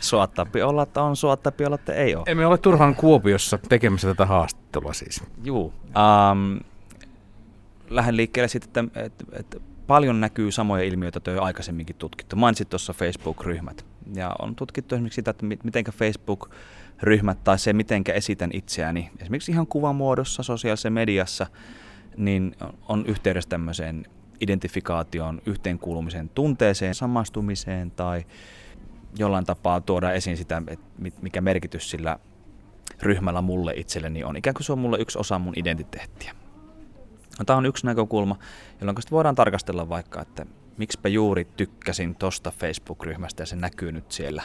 suottapi 0.01 0.62
olla, 0.62 0.83
että 0.83 1.03
on, 1.03 1.17
suottapi 1.17 1.64
olla, 1.64 1.75
että 1.75 1.93
ei 1.93 2.14
ole. 2.14 2.25
Emme 2.27 2.47
ole 2.47 2.59
turhaan 2.59 2.95
Kuopiossa 2.95 3.59
tekemässä 3.69 4.09
tätä 4.09 4.27
haastattelua 4.27 4.93
siis. 4.93 5.23
Juu. 5.45 5.73
Um, 5.87 6.61
lähden 7.90 8.17
liikkeelle 8.17 8.49
sitten, 8.49 8.85
että, 8.85 9.01
että, 9.05 9.25
että 9.33 9.61
paljon 9.87 10.21
näkyy 10.21 10.53
samoja 10.53 10.85
ilmiöitä, 10.85 11.17
joita 11.17 11.31
on 11.31 11.37
jo 11.37 11.43
aikaisemminkin 11.43 11.97
tutkittu. 11.97 12.37
Mainitsit 12.37 12.69
tuossa 12.69 12.93
Facebook-ryhmät. 12.93 13.85
Ja 14.14 14.37
on 14.38 14.55
tutkittu 14.55 14.95
esimerkiksi 14.95 15.17
sitä, 15.17 15.31
että 15.31 15.47
miten 15.47 15.85
Facebook-ryhmät 15.85 17.45
tai 17.45 17.59
se, 17.59 17.73
miten 17.73 18.05
esitän 18.14 18.51
itseäni, 18.53 19.11
esimerkiksi 19.21 19.53
ihan 19.53 19.67
kuvamuodossa, 19.67 20.43
sosiaalisessa 20.43 20.90
mediassa, 20.90 21.47
niin 22.17 22.57
on 22.88 23.07
yhteydessä 23.07 23.51
tämmöiseen 23.51 24.07
identifikaation, 24.40 25.42
yhteenkuulumisen 25.47 26.29
tunteeseen, 26.29 26.94
samastumiseen 26.94 27.90
tai 27.90 28.25
jollain 29.18 29.47
tapaa 29.47 29.81
tuoda 29.81 30.12
esiin 30.12 30.37
sitä, 30.37 30.62
että 30.66 30.87
mikä 31.23 31.40
merkitys 31.40 31.90
sillä 31.90 32.18
ryhmällä 33.03 33.42
mulle 33.42 33.73
itselleni 33.77 34.25
on. 34.25 34.37
Ikään 34.37 34.55
kuin 34.55 34.64
se 34.64 34.73
on 34.73 34.79
mulle 34.79 34.99
yksi 34.99 35.18
osa 35.18 35.38
mun 35.38 35.55
identiteettiä. 35.57 36.35
No, 37.38 37.44
tämä 37.44 37.57
on 37.57 37.66
yksi 37.66 37.87
näkökulma, 37.87 38.38
jolloin 38.81 38.97
voidaan 39.11 39.35
tarkastella 39.35 39.88
vaikka, 39.88 40.23
että 40.23 40.47
miksipä 40.77 41.09
juuri 41.09 41.44
tykkäsin 41.57 42.14
tosta 42.14 42.51
Facebook-ryhmästä 42.51 43.42
ja 43.42 43.47
se 43.47 43.57
näkyy 43.57 43.92
nyt 43.92 44.12
siellä 44.12 44.42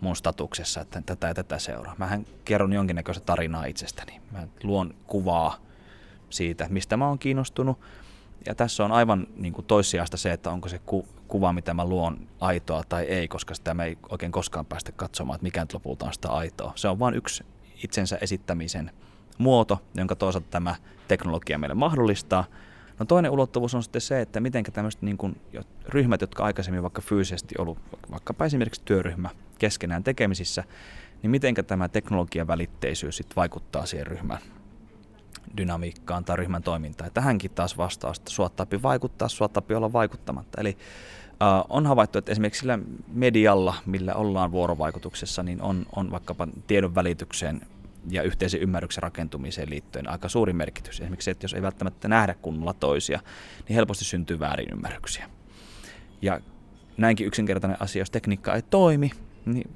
mun 0.00 0.16
statuksessa, 0.16 0.80
että 0.80 1.02
tätä 1.06 1.26
ja 1.26 1.34
tätä 1.34 1.58
seuraa. 1.58 1.94
Mähän 1.98 2.26
kerron 2.44 2.72
jonkinnäköistä 2.72 3.24
tarinaa 3.24 3.64
itsestäni. 3.64 4.20
Mä 4.32 4.48
luon 4.62 4.94
kuvaa 5.06 5.56
siitä, 6.30 6.66
mistä 6.70 6.96
mä 6.96 7.08
oon 7.08 7.18
kiinnostunut, 7.18 7.80
ja 8.46 8.54
tässä 8.54 8.84
on 8.84 8.92
aivan 8.92 9.26
niin 9.36 9.52
kuin 9.52 9.66
toissijasta 9.66 10.16
se, 10.16 10.32
että 10.32 10.50
onko 10.50 10.68
se 10.68 10.78
ku, 10.78 11.06
kuva, 11.28 11.52
mitä 11.52 11.74
mä 11.74 11.84
luon, 11.84 12.28
aitoa 12.40 12.82
tai 12.88 13.04
ei, 13.04 13.28
koska 13.28 13.54
sitä 13.54 13.74
me 13.74 13.84
ei 13.84 13.98
oikein 14.08 14.32
koskaan 14.32 14.66
päästä 14.66 14.92
katsomaan, 14.92 15.34
että 15.34 15.42
mikä 15.42 15.60
nyt 15.60 15.74
lopulta 15.74 16.06
on 16.06 16.12
sitä 16.12 16.28
aitoa. 16.28 16.72
Se 16.74 16.88
on 16.88 16.98
vain 16.98 17.14
yksi 17.14 17.44
itsensä 17.84 18.18
esittämisen 18.20 18.90
muoto, 19.38 19.82
jonka 19.94 20.16
toisaalta 20.16 20.48
tämä 20.50 20.74
teknologia 21.08 21.58
meille 21.58 21.74
mahdollistaa. 21.74 22.44
No 22.98 23.06
toinen 23.06 23.30
ulottuvuus 23.30 23.74
on 23.74 23.82
sitten 23.82 24.00
se, 24.00 24.20
että 24.20 24.40
miten 24.40 24.64
tämmöiset 24.64 25.02
niin 25.02 25.16
kuin, 25.16 25.40
ryhmät, 25.88 26.20
jotka 26.20 26.44
aikaisemmin 26.44 26.82
vaikka 26.82 27.02
fyysisesti 27.02 27.54
ollut, 27.58 27.78
vaikkapa 28.10 28.44
esimerkiksi 28.44 28.82
työryhmä 28.84 29.30
keskenään 29.58 30.04
tekemisissä, 30.04 30.64
niin 31.22 31.30
miten 31.30 31.54
tämä 31.66 31.88
teknologian 31.88 32.46
välitteisyys 32.46 33.16
sitten 33.16 33.36
vaikuttaa 33.36 33.86
siihen 33.86 34.06
ryhmään 34.06 34.40
dynamiikkaan 35.56 36.24
tai 36.24 36.36
ryhmän 36.36 36.62
toimintaan. 36.62 37.10
Tähänkin 37.14 37.50
taas 37.50 37.78
vastausta 37.78 38.30
suottaapi 38.30 38.82
vaikuttaa, 38.82 39.28
suottaapi 39.28 39.74
olla 39.74 39.92
vaikuttamatta. 39.92 40.60
Eli 40.60 40.70
uh, 41.30 41.66
on 41.68 41.86
havaittu, 41.86 42.18
että 42.18 42.32
esimerkiksi 42.32 42.60
sillä 42.60 42.78
medialla, 43.12 43.74
millä 43.86 44.14
ollaan 44.14 44.52
vuorovaikutuksessa, 44.52 45.42
niin 45.42 45.62
on, 45.62 45.86
on 45.96 46.10
vaikkapa 46.10 46.48
tiedon 46.66 46.94
välitykseen 46.94 47.60
ja 48.10 48.22
yhteisen 48.22 48.60
ymmärryksen 48.60 49.02
rakentumiseen 49.02 49.70
liittyen 49.70 50.10
aika 50.10 50.28
suuri 50.28 50.52
merkitys. 50.52 51.00
Esimerkiksi 51.00 51.24
se, 51.24 51.30
että 51.30 51.44
jos 51.44 51.54
ei 51.54 51.62
välttämättä 51.62 52.08
nähdä 52.08 52.34
kunnolla 52.34 52.72
toisia, 52.72 53.20
niin 53.68 53.74
helposti 53.74 54.04
syntyy 54.04 54.40
väärinymmärryksiä. 54.40 55.30
Ja 56.22 56.40
näinkin 56.96 57.26
yksinkertainen 57.26 57.82
asia, 57.82 58.00
jos 58.00 58.10
tekniikka 58.10 58.54
ei 58.54 58.62
toimi, 58.62 59.10
niin 59.46 59.70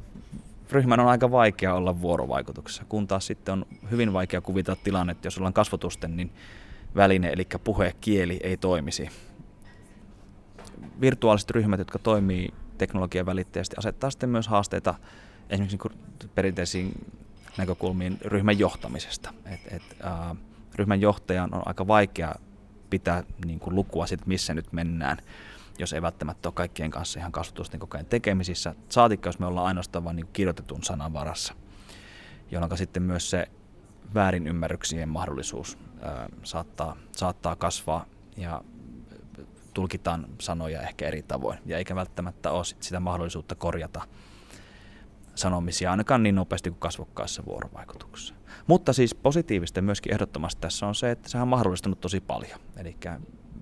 ryhmän 0.70 1.00
on 1.00 1.09
aika 1.09 1.31
vaikea 1.31 1.74
olla 1.74 2.00
vuorovaikutuksessa, 2.00 2.85
kun 2.88 3.07
taas 3.07 3.27
sitten 3.27 3.53
on 3.53 3.66
hyvin 3.90 4.12
vaikea 4.12 4.40
kuvitella 4.40 4.81
tilanne, 4.85 5.11
että 5.11 5.27
jos 5.27 5.38
ollaan 5.38 5.53
kasvotusten, 5.53 6.16
niin 6.16 6.31
väline, 6.96 7.29
eli 7.29 7.46
puhe, 7.64 7.92
kieli 8.00 8.40
ei 8.42 8.57
toimisi. 8.57 9.09
Virtuaaliset 11.00 11.50
ryhmät, 11.50 11.79
jotka 11.79 11.98
toimii 11.98 12.48
teknologian 12.79 13.27
välitteisesti, 13.27 13.77
asettaa 13.79 14.10
sitten 14.10 14.31
myös 14.31 14.48
haasteita 14.48 14.94
esimerkiksi 15.50 15.79
perinteisiin 16.35 16.92
näkökulmiin 17.58 18.19
ryhmän 18.21 18.58
johtamisesta. 18.58 19.35
Et, 19.46 19.60
et, 19.73 19.83
äh, 20.04 20.37
ryhmän 20.75 21.00
johtajan 21.00 21.54
on 21.54 21.62
aika 21.67 21.87
vaikea 21.87 22.35
pitää 22.90 23.23
niin 23.46 23.60
kuin 23.60 23.75
lukua 23.75 24.06
siitä, 24.06 24.25
missä 24.27 24.54
nyt 24.54 24.73
mennään 24.73 25.19
jos 25.79 25.92
ei 25.92 26.02
välttämättä 26.02 26.48
ole 26.48 26.54
kaikkien 26.54 26.90
kanssa 26.90 27.20
ihan 27.20 27.33
kasvatusten 27.33 27.81
koko 27.81 27.96
ajan 27.96 28.06
tekemisissä. 28.06 28.75
Saatikka, 28.88 29.29
jos 29.29 29.38
me 29.38 29.46
ollaan 29.46 29.66
ainoastaan 29.66 30.04
vain 30.04 30.16
niin 30.16 30.29
kirjoitetun 30.33 30.83
sanan 30.83 31.12
varassa, 31.12 31.54
jolloin 32.50 32.79
sitten 32.79 33.02
myös 33.02 33.31
se 33.31 33.48
väärinymmärryksien 34.14 35.08
mahdollisuus 35.08 35.79
ää, 36.02 36.29
saattaa, 36.42 36.96
saattaa 37.12 37.56
kasvaa 37.56 38.06
ja 38.37 38.62
tulkitaan 39.75 40.27
sanoja 40.40 40.83
ehkä 40.83 41.06
eri 41.06 41.22
tavoin 41.22 41.58
ja 41.66 41.79
eikä 41.79 41.94
välttämättä 41.94 42.50
ole 42.50 42.64
sit 42.64 42.83
sitä 42.83 43.00
mahdollisuutta 43.00 43.54
korjata 43.54 44.02
sanomisia 45.35 45.90
ainakaan 45.90 46.22
niin 46.22 46.35
nopeasti 46.35 46.70
kuin 46.70 46.81
kasvokkaassa 46.81 47.44
vuorovaikutuksessa. 47.44 48.35
Mutta 48.66 48.92
siis 48.92 49.14
positiivista 49.14 49.83
myöskin 49.83 50.12
ehdottomasti 50.12 50.60
tässä 50.60 50.87
on 50.87 50.94
se, 50.94 51.10
että 51.10 51.29
se 51.29 51.38
on 51.38 51.48
mahdollistanut 51.48 52.00
tosi 52.00 52.20
paljon. 52.20 52.60
Eli 52.77 52.96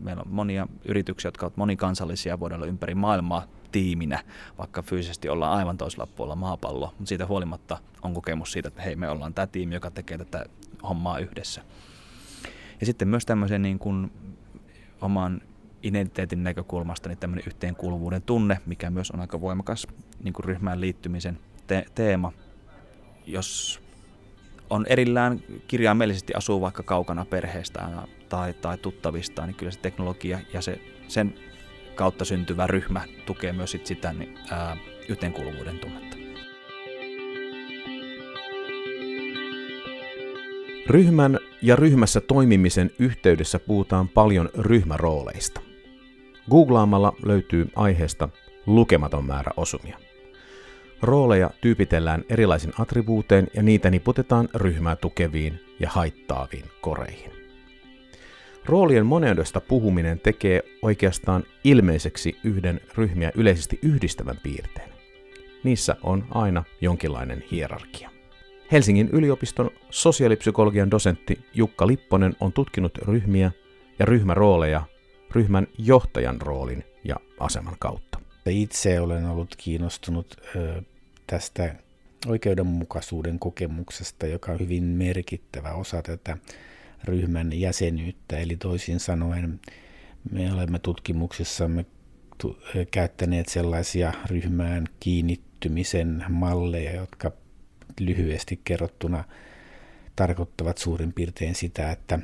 meillä 0.00 0.22
on 0.26 0.32
monia 0.32 0.66
yrityksiä, 0.84 1.28
jotka 1.28 1.46
ovat 1.46 1.56
monikansallisia, 1.56 2.40
voidaan 2.40 2.58
olla 2.60 2.70
ympäri 2.70 2.94
maailmaa 2.94 3.46
tiiminä, 3.72 4.24
vaikka 4.58 4.82
fyysisesti 4.82 5.28
ollaan 5.28 5.58
aivan 5.58 5.78
toisella 5.78 6.06
puolella 6.06 6.36
maapalloa, 6.36 6.92
mutta 6.98 7.08
siitä 7.08 7.26
huolimatta 7.26 7.78
on 8.02 8.14
kokemus 8.14 8.52
siitä, 8.52 8.68
että 8.68 8.82
hei, 8.82 8.96
me 8.96 9.08
ollaan 9.08 9.34
tämä 9.34 9.46
tiimi, 9.46 9.74
joka 9.74 9.90
tekee 9.90 10.18
tätä 10.18 10.44
hommaa 10.82 11.18
yhdessä. 11.18 11.62
Ja 12.80 12.86
sitten 12.86 13.08
myös 13.08 13.26
tämmöisen 13.26 13.62
niin 13.62 13.78
kuin 13.78 14.12
oman 15.00 15.40
identiteetin 15.82 16.44
näkökulmasta 16.44 17.08
niin 17.08 17.18
tämmöinen 17.18 17.44
yhteenkuuluvuuden 17.46 18.22
tunne, 18.22 18.60
mikä 18.66 18.90
myös 18.90 19.10
on 19.10 19.20
aika 19.20 19.40
voimakas 19.40 19.86
niin 20.22 20.34
kuin 20.34 20.44
ryhmään 20.44 20.80
liittymisen 20.80 21.38
te- 21.66 21.86
teema. 21.94 22.32
Jos 23.26 23.81
on 24.72 24.86
erillään 24.88 25.40
kirjaimellisesti 25.68 26.32
asuu 26.34 26.60
vaikka 26.60 26.82
kaukana 26.82 27.24
perheestään 27.24 28.08
tai, 28.28 28.54
tai 28.54 28.78
tuttavistaan, 28.78 29.48
niin 29.48 29.56
kyllä 29.56 29.72
se 29.72 29.78
teknologia 29.80 30.38
ja 30.52 30.60
se, 30.60 30.80
sen 31.08 31.34
kautta 31.94 32.24
syntyvä 32.24 32.66
ryhmä 32.66 33.02
tukee 33.26 33.52
myös 33.52 33.70
sit 33.70 33.86
sitä 33.86 34.12
niin, 34.12 34.38
ää, 34.50 34.76
yhteenkuuluvuuden 35.08 35.78
tunnetta. 35.78 36.16
Ryhmän 40.86 41.38
ja 41.62 41.76
ryhmässä 41.76 42.20
toimimisen 42.20 42.90
yhteydessä 42.98 43.58
puhutaan 43.58 44.08
paljon 44.08 44.48
ryhmärooleista. 44.58 45.60
Googlaamalla 46.50 47.12
löytyy 47.26 47.68
aiheesta 47.76 48.28
lukematon 48.66 49.24
määrä 49.24 49.50
osumia. 49.56 50.11
Rooleja 51.02 51.50
tyypitellään 51.60 52.24
erilaisin 52.28 52.72
attribuutein 52.78 53.46
ja 53.54 53.62
niitä 53.62 53.90
niputetaan 53.90 54.48
ryhmää 54.54 54.96
tukeviin 54.96 55.60
ja 55.80 55.90
haittaaviin 55.90 56.64
koreihin. 56.80 57.32
Roolien 58.64 59.06
moneudesta 59.06 59.60
puhuminen 59.60 60.20
tekee 60.20 60.62
oikeastaan 60.82 61.44
ilmeiseksi 61.64 62.36
yhden 62.44 62.80
ryhmiä 62.94 63.32
yleisesti 63.34 63.78
yhdistävän 63.82 64.38
piirteen. 64.42 64.88
Niissä 65.64 65.96
on 66.02 66.24
aina 66.30 66.64
jonkinlainen 66.80 67.44
hierarkia. 67.50 68.10
Helsingin 68.72 69.08
yliopiston 69.12 69.70
sosiaalipsykologian 69.90 70.90
dosentti 70.90 71.38
Jukka 71.54 71.86
Lipponen 71.86 72.36
on 72.40 72.52
tutkinut 72.52 72.98
ryhmiä 72.98 73.50
ja 73.98 74.06
ryhmärooleja 74.06 74.82
ryhmän 75.30 75.66
johtajan 75.78 76.40
roolin 76.40 76.84
ja 77.04 77.16
aseman 77.40 77.76
kautta. 77.78 78.18
Itse 78.46 79.00
olen 79.00 79.26
ollut 79.26 79.56
kiinnostunut 79.56 80.36
tästä 81.26 81.74
oikeudenmukaisuuden 82.26 83.38
kokemuksesta, 83.38 84.26
joka 84.26 84.52
on 84.52 84.60
hyvin 84.60 84.84
merkittävä 84.84 85.72
osa 85.72 86.02
tätä 86.02 86.36
ryhmän 87.04 87.60
jäsenyyttä. 87.60 88.38
Eli 88.38 88.56
toisin 88.56 89.00
sanoen 89.00 89.60
me 90.32 90.52
olemme 90.52 90.78
tutkimuksissamme 90.78 91.86
käyttäneet 92.90 93.48
sellaisia 93.48 94.12
ryhmään 94.26 94.88
kiinnittymisen 95.00 96.24
malleja, 96.28 96.92
jotka 96.92 97.32
lyhyesti 98.00 98.60
kerrottuna 98.64 99.24
tarkoittavat 100.16 100.78
suurin 100.78 101.12
piirtein 101.12 101.54
sitä, 101.54 101.92
että 101.92 102.18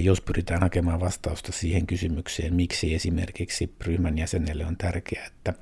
jos 0.00 0.20
pyritään 0.20 0.60
hakemaan 0.60 1.00
vastausta 1.00 1.52
siihen 1.52 1.86
kysymykseen, 1.86 2.54
miksi 2.54 2.94
esimerkiksi 2.94 3.74
ryhmän 3.80 4.18
jäsenelle 4.18 4.66
on 4.66 4.76
tärkeää, 4.76 5.26
että 5.26 5.54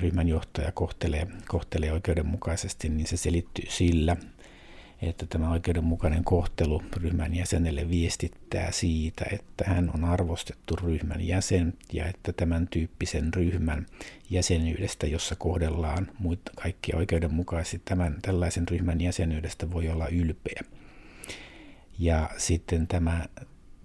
ryhmän 0.00 0.28
johtaja 0.28 0.72
kohtelee, 0.72 1.26
kohtelee 1.48 1.92
oikeudenmukaisesti, 1.92 2.88
niin 2.88 3.06
se 3.06 3.16
selittyy 3.16 3.64
sillä, 3.68 4.16
että 5.02 5.26
tämä 5.26 5.50
oikeudenmukainen 5.50 6.24
kohtelu 6.24 6.82
ryhmän 6.96 7.34
jäsenelle 7.34 7.90
viestittää 7.90 8.70
siitä, 8.72 9.24
että 9.32 9.64
hän 9.66 9.90
on 9.94 10.04
arvostettu 10.04 10.76
ryhmän 10.76 11.20
jäsen 11.20 11.74
ja 11.92 12.06
että 12.06 12.32
tämän 12.32 12.68
tyyppisen 12.68 13.34
ryhmän 13.34 13.86
jäsenyydestä, 14.30 15.06
jossa 15.06 15.36
kohdellaan 15.36 16.08
muita 16.18 16.52
kaikkia 16.56 16.96
oikeudenmukaisesti, 16.96 17.82
tämän 17.84 18.16
tällaisen 18.22 18.68
ryhmän 18.68 19.00
jäsenyydestä 19.00 19.70
voi 19.70 19.88
olla 19.88 20.08
ylpeä. 20.08 20.62
Ja 21.98 22.30
sitten 22.36 22.86
tämä 22.86 23.26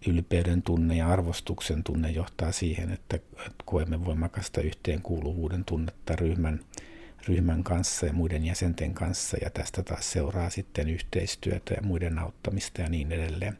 ylpeyden 0.07 0.61
tunne 0.61 0.95
ja 0.95 1.09
arvostuksen 1.09 1.83
tunne 1.83 2.11
johtaa 2.11 2.51
siihen, 2.51 2.91
että 2.91 3.19
koemme 3.65 4.05
voimakasta 4.05 4.61
yhteenkuuluvuuden 4.61 5.65
tunnetta 5.65 6.15
ryhmän, 6.15 6.59
ryhmän 7.27 7.63
kanssa 7.63 8.05
ja 8.05 8.13
muiden 8.13 8.45
jäsenten 8.45 8.93
kanssa, 8.93 9.37
ja 9.41 9.49
tästä 9.49 9.83
taas 9.83 10.11
seuraa 10.11 10.49
sitten 10.49 10.89
yhteistyötä 10.89 11.73
ja 11.73 11.81
muiden 11.81 12.19
auttamista 12.19 12.81
ja 12.81 12.89
niin 12.89 13.11
edelleen. 13.11 13.57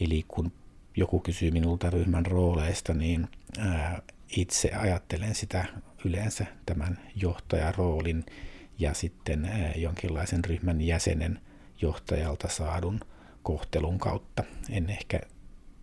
Eli 0.00 0.24
kun 0.28 0.52
joku 0.96 1.20
kysyy 1.20 1.50
minulta 1.50 1.90
ryhmän 1.90 2.26
rooleista, 2.26 2.94
niin 2.94 3.28
ää, 3.58 4.02
itse 4.36 4.74
ajattelen 4.74 5.34
sitä 5.34 5.64
yleensä 6.04 6.46
tämän 6.66 6.98
johtajaroolin 7.16 8.24
ja 8.78 8.94
sitten 8.94 9.44
ää, 9.44 9.72
jonkinlaisen 9.76 10.44
ryhmän 10.44 10.80
jäsenen 10.80 11.40
johtajalta 11.82 12.48
saadun 12.48 13.00
kohtelun 13.42 13.98
kautta. 13.98 14.44
En 14.70 14.90
ehkä 14.90 15.20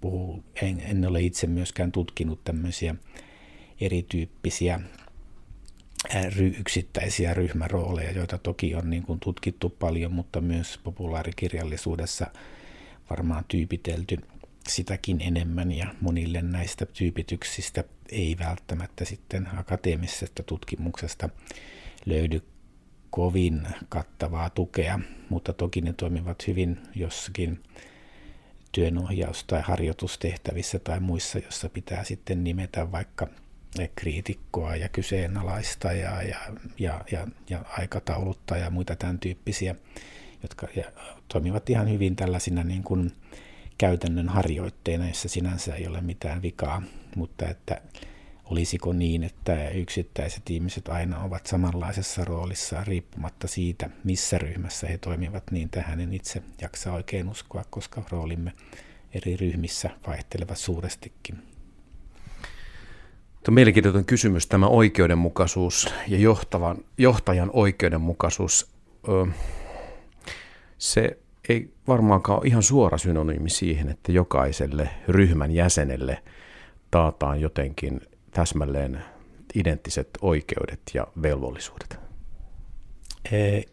puhu, 0.02 0.44
en, 0.62 0.82
en 0.86 1.08
ole 1.08 1.22
itse 1.22 1.48
myöskään 1.48 1.92
tutkinut 1.92 2.44
tämmöisiä 2.44 2.96
erityyppisiä 3.82 4.80
yksittäisiä 6.60 7.34
ryhmärooleja, 7.34 8.12
joita 8.12 8.38
toki 8.38 8.76
on 8.76 8.90
niin 8.90 9.04
kuin 9.04 9.20
tutkittu 9.20 9.70
paljon, 9.70 10.12
mutta 10.14 10.42
myös 10.42 10.80
populaarikirjallisuudessa 10.84 12.28
varmaan 13.10 13.46
tyypitelty 13.48 14.18
sitäkin 14.68 15.22
enemmän 15.22 15.72
ja 15.72 15.96
monille 16.02 16.42
näistä 16.42 16.86
tyypityksistä 16.86 17.84
ei 18.12 18.36
välttämättä 18.40 19.06
sitten 19.06 19.48
akateemisesta 19.58 20.44
tutkimuksesta 20.44 21.30
löydy 22.06 22.42
kovin 23.10 23.68
kattavaa 23.90 24.50
tukea, 24.50 25.00
mutta 25.30 25.54
toki 25.54 25.82
ne 25.82 25.94
toimivat 25.94 26.48
hyvin 26.48 26.80
jossakin 26.96 27.64
työnohjaus- 28.72 29.44
tai 29.48 29.62
harjoitustehtävissä 29.62 30.80
tai 30.80 31.00
muissa, 31.00 31.40
jossa 31.40 31.70
pitää 31.70 32.04
sitten 32.04 32.44
nimetä 32.44 32.92
vaikka 32.92 33.28
kriitikkoa 33.96 34.76
ja 34.76 34.90
kyseenalaista 34.90 35.92
ja, 35.92 36.22
ja, 36.22 36.38
ja, 36.80 37.28
ja, 37.50 37.66
aikataulutta 37.78 38.58
ja 38.58 38.70
muita 38.70 38.96
tämän 38.96 39.20
tyyppisiä, 39.20 39.76
jotka 40.44 40.68
toimivat 41.28 41.70
ihan 41.70 41.90
hyvin 41.90 42.16
tällaisina 42.16 42.64
niin 42.64 42.84
kuin 42.84 43.12
käytännön 43.78 44.30
harjoitteina, 44.30 45.08
jossa 45.08 45.30
sinänsä 45.30 45.76
ei 45.76 45.88
ole 45.88 46.02
mitään 46.02 46.42
vikaa, 46.42 46.82
mutta 47.16 47.48
että 47.50 47.82
Olisiko 48.52 48.94
niin, 48.94 49.24
että 49.24 49.70
yksittäiset 49.70 50.50
ihmiset 50.50 50.88
aina 50.90 51.24
ovat 51.24 51.46
samanlaisessa 51.46 52.26
roolissa 52.26 52.84
riippumatta 52.84 53.48
siitä, 53.48 53.90
missä 54.04 54.38
ryhmässä 54.38 54.88
he 54.88 54.98
toimivat, 54.98 55.44
niin 55.52 55.70
tähän 55.70 56.00
en 56.00 56.14
itse 56.14 56.42
jaksa 56.62 56.94
oikein 56.94 57.30
uskoa, 57.30 57.64
koska 57.70 58.04
roolimme 58.12 58.54
eri 59.14 59.38
ryhmissä 59.38 59.90
vaihtelevat 60.08 60.58
suurestikin. 60.58 61.38
Tuo 63.46 63.54
mielenkiintoinen 63.54 64.06
kysymys, 64.06 64.48
tämä 64.48 64.68
oikeudenmukaisuus 64.68 65.94
ja 66.08 66.18
johtavan, 66.18 66.78
johtajan 66.98 67.50
oikeudenmukaisuus. 67.54 68.72
Se 70.78 71.18
ei 71.50 71.74
varmaankaan 71.88 72.40
ole 72.40 72.48
ihan 72.48 72.64
suora 72.64 72.98
synonyymi 72.98 73.50
siihen, 73.50 73.90
että 73.90 74.12
jokaiselle 74.12 74.90
ryhmän 75.08 75.52
jäsenelle 75.52 76.24
taataan 76.92 77.42
jotenkin 77.42 78.02
täsmälleen 78.40 79.04
identtiset 79.56 80.10
oikeudet 80.22 80.82
ja 80.94 81.08
velvollisuudet? 81.22 82.00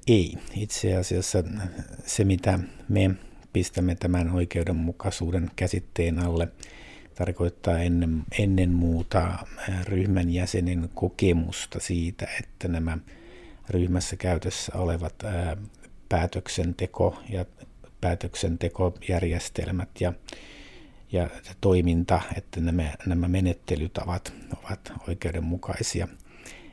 Ei. 0.07 0.39
Itse 0.55 0.97
asiassa 0.97 1.45
se, 2.07 2.25
mitä 2.25 2.59
me 2.89 3.11
pistämme 3.53 3.95
tämän 3.95 4.31
oikeudenmukaisuuden 4.31 5.51
käsitteen 5.57 6.19
alle, 6.19 6.49
tarkoittaa 7.15 7.79
ennen, 7.79 8.23
ennen 8.39 8.71
muuta 8.71 9.39
ryhmän 9.85 10.31
jäsenen 10.31 10.91
kokemusta 10.95 11.81
siitä, 11.81 12.27
että 12.41 12.69
nämä 12.69 12.99
ryhmässä 13.71 14.17
käytössä 14.17 14.73
olevat 14.75 15.15
päätöksenteko 16.09 17.19
ja 17.29 17.45
päätöksentekojärjestelmät 18.01 19.91
ja 20.01 20.13
ja 21.13 21.31
toiminta, 21.61 22.21
että 22.37 22.61
nämä, 22.61 22.93
nämä 23.07 23.29
menettelytavat 23.29 24.33
ovat 24.65 24.93
oikeudenmukaisia. 25.09 26.09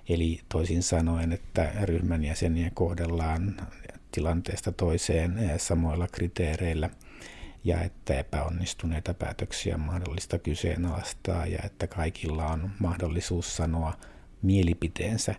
Eli 0.09 0.39
toisin 0.49 0.83
sanoen, 0.83 1.31
että 1.31 1.71
ryhmän 1.81 2.23
jäseniä 2.23 2.71
kohdellaan 2.73 3.55
tilanteesta 4.11 4.71
toiseen 4.71 5.37
eh, 5.37 5.59
samoilla 5.59 6.07
kriteereillä 6.07 6.89
ja 7.63 7.81
että 7.81 8.19
epäonnistuneita 8.19 9.13
päätöksiä 9.13 9.75
on 9.75 9.81
mahdollista 9.81 10.39
kyseenalaistaa 10.39 11.45
ja 11.45 11.59
että 11.63 11.87
kaikilla 11.87 12.47
on 12.47 12.69
mahdollisuus 12.79 13.55
sanoa 13.55 13.93
mielipiteensä 14.41 15.35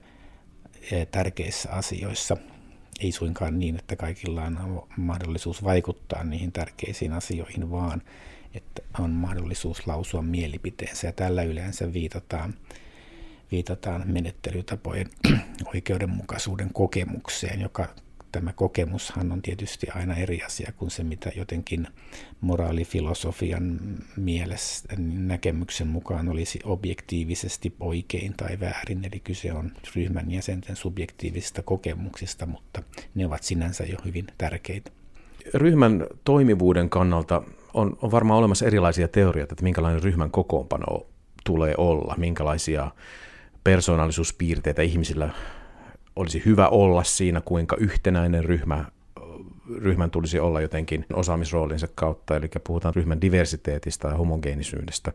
tärkeissä 1.11 1.71
asioissa. 1.71 2.37
Ei 3.01 3.13
suinkaan 3.13 3.59
niin, 3.59 3.77
että 3.79 3.97
kaikilla 3.97 4.43
on 4.43 4.83
mahdollisuus 4.97 5.65
vaikuttaa 5.65 6.25
niihin 6.25 6.53
tärkeisiin 6.53 7.13
asioihin, 7.13 7.71
vaan 7.71 8.03
että 8.55 8.83
on 8.99 9.11
mahdollisuus 9.11 9.87
lausua 9.87 10.23
mielipiteensä. 10.23 11.07
Ja 11.07 11.13
tällä 11.13 11.43
yleensä 11.43 11.93
viitataan, 11.93 12.55
viitataan 13.53 14.03
menettelytapojen 14.07 15.11
oikeudenmukaisuuden 15.75 16.71
kokemukseen, 16.73 17.61
joka 17.61 17.89
tämä 18.33 18.53
kokemushan 18.53 19.33
on 19.33 19.43
tietysti 19.43 19.87
aina 19.95 20.17
eri 20.17 20.43
asia 20.43 20.73
kuin 20.77 20.91
se, 20.91 21.05
mitä 21.05 21.31
jotenkin 21.37 21.87
moraalifilosofian 22.41 23.81
mielessä 24.17 24.89
näkemyksen 24.99 25.89
mukaan 25.89 26.29
olisi 26.29 26.59
objektiivisesti 26.65 27.75
oikein 27.81 28.35
tai 28.37 28.61
väärin. 28.61 29.05
Eli 29.05 29.21
kyse 29.21 29.53
on 29.53 29.73
ryhmän 29.97 30.31
jäsenten 30.31 30.77
subjektiivisista 30.77 31.63
kokemuksista, 31.63 32.47
mutta 32.47 32.83
ne 33.15 33.27
ovat 33.27 33.43
sinänsä 33.43 33.85
jo 33.85 33.97
hyvin 34.05 34.27
tärkeitä. 34.39 34.91
Ryhmän 35.55 36.07
toimivuuden 36.25 36.91
kannalta 36.91 37.43
on, 37.75 37.97
on 38.03 38.11
varmaan 38.11 38.39
olemassa 38.39 38.67
erilaisia 38.67 39.09
teorioita, 39.09 39.53
että 39.53 39.65
minkälainen 39.65 40.03
ryhmän 40.03 40.31
kokoonpano 40.31 41.07
tulee 41.45 41.75
olla, 41.79 42.15
minkälaisia 42.19 42.91
persoonallisuuspiirteitä 43.65 44.83
ihmisillä 44.83 45.31
olisi 46.17 46.43
hyvä 46.45 46.69
olla 46.69 47.05
siinä, 47.05 47.41
kuinka 47.41 47.77
yhtenäinen 47.77 48.45
ryhmä, 48.45 48.85
ryhmän 49.77 50.11
tulisi 50.11 50.39
olla 50.39 50.61
jotenkin 50.61 51.07
osaamisroolinsa 51.13 51.89
kautta, 51.95 52.37
eli 52.37 52.49
puhutaan 52.67 52.95
ryhmän 52.95 53.21
diversiteetistä 53.21 54.09
ja 54.09 54.17
homogeenisyydestä. 54.17 55.13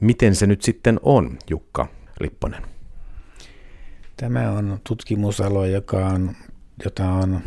Miten 0.00 0.34
se 0.34 0.46
nyt 0.46 0.62
sitten 0.62 1.00
on, 1.02 1.38
Jukka 1.50 1.86
Lipponen? 2.20 2.62
Tämä 4.16 4.50
on 4.50 4.80
tutkimusalo, 4.84 5.64
joka 5.64 6.06
on, 6.06 6.36
jota 6.84 7.04
on 7.04 7.40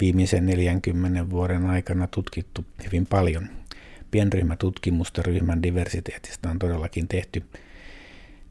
viimeisen 0.00 0.46
40 0.46 1.30
vuoden 1.30 1.66
aikana 1.66 2.06
tutkittu 2.06 2.64
hyvin 2.84 3.06
paljon. 3.06 3.48
Pienryhmätutkimusta 4.10 5.22
ryhmän 5.22 5.62
diversiteetistä 5.62 6.50
on 6.50 6.58
todellakin 6.58 7.08
tehty– 7.08 7.42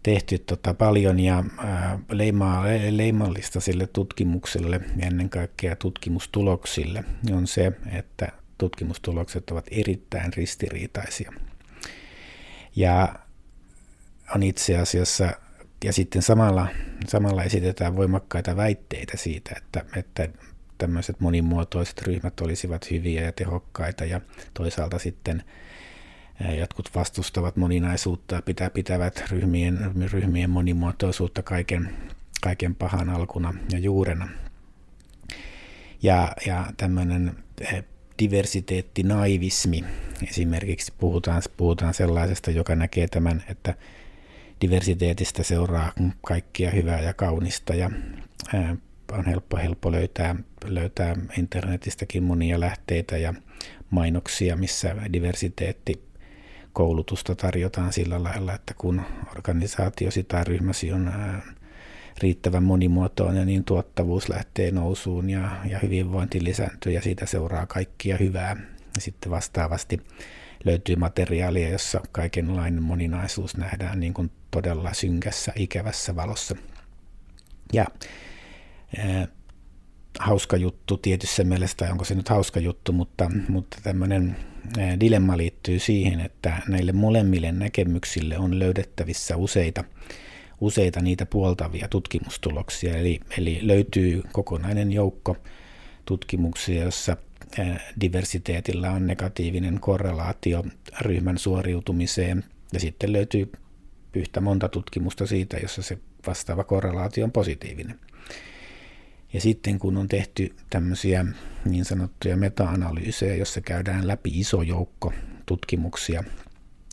tehty 0.05 0.39
tota 0.39 0.73
paljon 0.73 1.19
ja 1.19 1.43
ää, 1.57 1.99
leimaa, 2.11 2.65
leimallista 2.89 3.59
sille 3.59 3.87
tutkimukselle 3.87 4.81
ja 4.97 5.07
ennen 5.07 5.29
kaikkea 5.29 5.75
tutkimustuloksille 5.75 7.03
on 7.31 7.47
se, 7.47 7.71
että 7.91 8.31
tutkimustulokset 8.57 9.49
ovat 9.49 9.65
erittäin 9.71 10.33
ristiriitaisia. 10.33 11.33
Ja 12.75 13.15
on 14.35 14.43
itse 14.43 14.77
asiassa, 14.77 15.31
ja 15.83 15.93
sitten 15.93 16.21
samalla, 16.21 16.67
samalla 17.07 17.43
esitetään 17.43 17.95
voimakkaita 17.95 18.55
väitteitä 18.55 19.17
siitä, 19.17 19.55
että, 19.57 19.85
että 19.95 20.29
tämmöiset 20.77 21.19
monimuotoiset 21.19 22.01
ryhmät 22.01 22.39
olisivat 22.39 22.91
hyviä 22.91 23.21
ja 23.21 23.31
tehokkaita 23.31 24.05
ja 24.05 24.21
toisaalta 24.53 24.99
sitten 24.99 25.43
Jotkut 26.59 26.89
vastustavat 26.95 27.55
moninaisuutta 27.55 28.41
pitää, 28.41 28.69
pitävät 28.69 29.23
ryhmien, 29.31 29.91
ryhmien 30.11 30.49
monimuotoisuutta 30.49 31.43
kaiken, 31.43 31.89
kaiken 32.41 32.75
pahan 32.75 33.09
alkuna 33.09 33.53
ja 33.71 33.79
juurena. 33.79 34.27
Ja, 36.03 36.31
ja 36.45 36.65
tämmöinen 36.77 37.35
diversiteettinaivismi 38.19 39.83
esimerkiksi 40.29 40.93
puhutaan, 40.97 41.41
puhutaan 41.57 41.93
sellaisesta, 41.93 42.51
joka 42.51 42.75
näkee 42.75 43.07
tämän, 43.07 43.43
että 43.49 43.73
diversiteetistä 44.61 45.43
seuraa 45.43 45.91
kaikkia 46.21 46.71
hyvää 46.71 47.01
ja 47.01 47.13
kaunista 47.13 47.75
ja 47.75 47.91
on 49.11 49.25
helppo, 49.25 49.57
helppo 49.57 49.91
löytää, 49.91 50.35
löytää 50.65 51.15
internetistäkin 51.37 52.23
monia 52.23 52.59
lähteitä 52.59 53.17
ja 53.17 53.33
mainoksia, 53.89 54.55
missä 54.55 54.95
diversiteetti 55.13 56.03
koulutusta 56.73 57.35
tarjotaan 57.35 57.93
sillä 57.93 58.23
lailla, 58.23 58.53
että 58.53 58.73
kun 58.77 59.01
organisaatiosi 59.31 60.23
tai 60.23 60.43
ryhmäsi 60.43 60.91
on 60.93 61.11
riittävän 62.21 62.63
monimuotoinen, 62.63 63.47
niin 63.47 63.63
tuottavuus 63.63 64.29
lähtee 64.29 64.71
nousuun 64.71 65.29
ja, 65.29 65.57
ja 65.65 65.79
hyvinvointi 65.79 66.43
lisääntyy 66.43 66.91
ja 66.91 67.01
siitä 67.01 67.25
seuraa 67.25 67.65
kaikkia 67.65 68.17
hyvää. 68.17 68.57
Sitten 68.99 69.31
vastaavasti 69.31 70.01
löytyy 70.65 70.95
materiaalia, 70.95 71.69
jossa 71.69 72.01
kaikenlainen 72.11 72.83
moninaisuus 72.83 73.57
nähdään 73.57 73.99
niin 73.99 74.13
kuin 74.13 74.31
todella 74.51 74.93
synkässä, 74.93 75.53
ikävässä 75.55 76.15
valossa. 76.15 76.55
Ja 77.73 77.85
hauska 80.19 80.57
juttu 80.57 80.97
tietyssä 80.97 81.43
mielessä, 81.43 81.77
tai 81.77 81.91
onko 81.91 82.05
se 82.05 82.15
nyt 82.15 82.29
hauska 82.29 82.59
juttu, 82.59 82.91
mutta, 82.91 83.31
mutta 83.47 83.77
tämmöinen 83.83 84.35
dilemma 84.99 85.37
liittyy 85.37 85.79
siihen, 85.79 86.19
että 86.19 86.61
näille 86.67 86.91
molemmille 86.91 87.51
näkemyksille 87.51 88.37
on 88.37 88.59
löydettävissä 88.59 89.37
useita, 89.37 89.83
useita 90.61 91.01
niitä 91.01 91.25
puoltavia 91.25 91.87
tutkimustuloksia. 91.87 92.97
Eli, 92.97 93.19
eli 93.37 93.59
löytyy 93.61 94.23
kokonainen 94.31 94.91
joukko 94.91 95.37
tutkimuksia, 96.05 96.83
jossa 96.83 97.17
diversiteetillä 98.01 98.91
on 98.91 99.07
negatiivinen 99.07 99.79
korrelaatio 99.79 100.63
ryhmän 101.01 101.37
suoriutumiseen. 101.37 102.43
Ja 102.73 102.79
sitten 102.79 103.13
löytyy 103.13 103.51
yhtä 104.13 104.41
monta 104.41 104.69
tutkimusta 104.69 105.27
siitä, 105.27 105.57
jossa 105.57 105.81
se 105.81 105.97
vastaava 106.27 106.63
korrelaatio 106.63 107.23
on 107.23 107.31
positiivinen. 107.31 107.99
Ja 109.35 109.41
sitten 109.41 109.79
kun 109.79 109.97
on 109.97 110.07
tehty 110.07 110.55
tämmöisiä 110.69 111.25
niin 111.65 111.85
sanottuja 111.85 112.37
meta-analyysejä, 112.37 113.35
jossa 113.35 113.61
käydään 113.61 114.07
läpi 114.07 114.29
iso 114.33 114.61
joukko 114.61 115.13
tutkimuksia, 115.45 116.23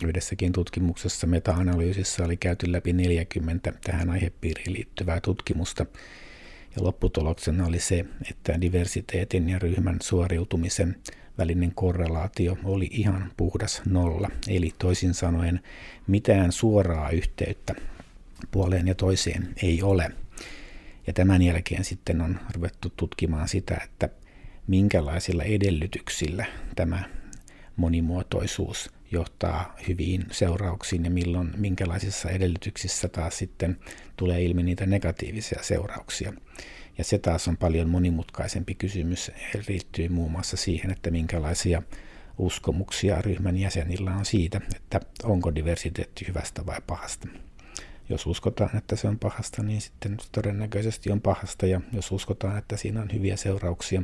yhdessäkin 0.04 0.52
tutkimuksessa 0.52 1.26
meta-analyysissä 1.26 2.24
oli 2.24 2.36
käyty 2.36 2.72
läpi 2.72 2.92
40 2.92 3.72
tähän 3.84 4.10
aihepiiriin 4.10 4.72
liittyvää 4.72 5.20
tutkimusta. 5.20 5.86
Ja 6.76 6.84
lopputuloksena 6.84 7.66
oli 7.66 7.78
se, 7.78 8.04
että 8.30 8.60
diversiteetin 8.60 9.48
ja 9.48 9.58
ryhmän 9.58 9.96
suoriutumisen 10.02 10.96
välinen 11.38 11.72
korrelaatio 11.74 12.58
oli 12.64 12.88
ihan 12.92 13.32
puhdas 13.36 13.82
nolla. 13.86 14.30
Eli 14.48 14.74
toisin 14.78 15.14
sanoen 15.14 15.60
mitään 16.06 16.52
suoraa 16.52 17.10
yhteyttä 17.10 17.74
puoleen 18.50 18.88
ja 18.88 18.94
toiseen 18.94 19.54
ei 19.62 19.82
ole– 19.82 20.10
ja 21.06 21.12
tämän 21.12 21.42
jälkeen 21.42 21.84
sitten 21.84 22.20
on 22.20 22.40
ruvettu 22.54 22.92
tutkimaan 22.96 23.48
sitä, 23.48 23.80
että 23.84 24.08
minkälaisilla 24.66 25.42
edellytyksillä 25.42 26.46
tämä 26.76 27.02
monimuotoisuus 27.76 28.90
johtaa 29.10 29.76
hyviin 29.88 30.26
seurauksiin 30.30 31.04
ja 31.04 31.10
milloin 31.10 31.50
minkälaisissa 31.56 32.30
edellytyksissä 32.30 33.08
taas 33.08 33.38
sitten 33.38 33.78
tulee 34.16 34.42
ilmi 34.42 34.62
niitä 34.62 34.86
negatiivisia 34.86 35.62
seurauksia. 35.62 36.32
Ja 36.98 37.04
se 37.04 37.18
taas 37.18 37.48
on 37.48 37.56
paljon 37.56 37.88
monimutkaisempi 37.88 38.74
kysymys, 38.74 39.30
liittyy 39.68 40.08
muun 40.08 40.30
muassa 40.30 40.56
siihen, 40.56 40.90
että 40.90 41.10
minkälaisia 41.10 41.82
uskomuksia 42.38 43.22
ryhmän 43.22 43.56
jäsenillä 43.56 44.16
on 44.16 44.24
siitä, 44.24 44.60
että 44.76 45.00
onko 45.24 45.54
diversiteetti 45.54 46.28
hyvästä 46.28 46.66
vai 46.66 46.80
pahasta 46.86 47.28
jos 48.12 48.26
uskotaan, 48.26 48.76
että 48.76 48.96
se 48.96 49.08
on 49.08 49.18
pahasta, 49.18 49.62
niin 49.62 49.80
sitten 49.80 50.16
todennäköisesti 50.32 51.12
on 51.12 51.20
pahasta, 51.20 51.66
ja 51.66 51.80
jos 51.92 52.12
uskotaan, 52.12 52.58
että 52.58 52.76
siinä 52.76 53.02
on 53.02 53.12
hyviä 53.12 53.36
seurauksia, 53.36 54.02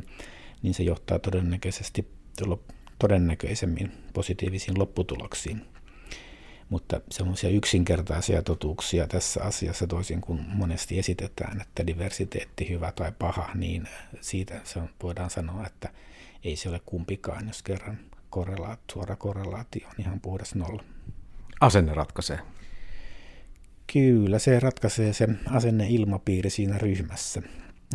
niin 0.61 0.73
se 0.73 0.83
johtaa 0.83 1.19
todennäköisesti 1.19 2.07
todennäköisemmin 2.99 3.91
positiivisiin 4.13 4.79
lopputuloksiin. 4.79 5.65
Mutta 6.69 7.01
semmoisia 7.11 7.49
yksinkertaisia 7.49 8.41
totuuksia 8.41 9.07
tässä 9.07 9.43
asiassa 9.43 9.87
toisin 9.87 10.21
kuin 10.21 10.45
monesti 10.47 10.99
esitetään, 10.99 11.61
että 11.61 11.87
diversiteetti 11.87 12.69
hyvä 12.69 12.91
tai 12.91 13.11
paha, 13.19 13.49
niin 13.55 13.87
siitä 14.21 14.61
se 14.63 14.79
on, 14.79 14.89
voidaan 15.03 15.29
sanoa, 15.29 15.65
että 15.65 15.89
ei 16.43 16.55
se 16.55 16.69
ole 16.69 16.81
kumpikaan, 16.85 17.47
jos 17.47 17.63
kerran 17.63 17.99
korrelaat, 18.29 18.79
suora 18.91 19.15
korrelaatio 19.15 19.87
on 19.87 19.95
ihan 19.97 20.19
puhdas 20.19 20.55
nolla. 20.55 20.83
Asenne 21.61 21.93
ratkaisee. 21.93 22.39
Kyllä, 23.93 24.39
se 24.39 24.59
ratkaisee 24.59 25.13
se 25.13 25.27
asenneilmapiiri 25.49 26.49
siinä 26.49 26.77
ryhmässä. 26.77 27.41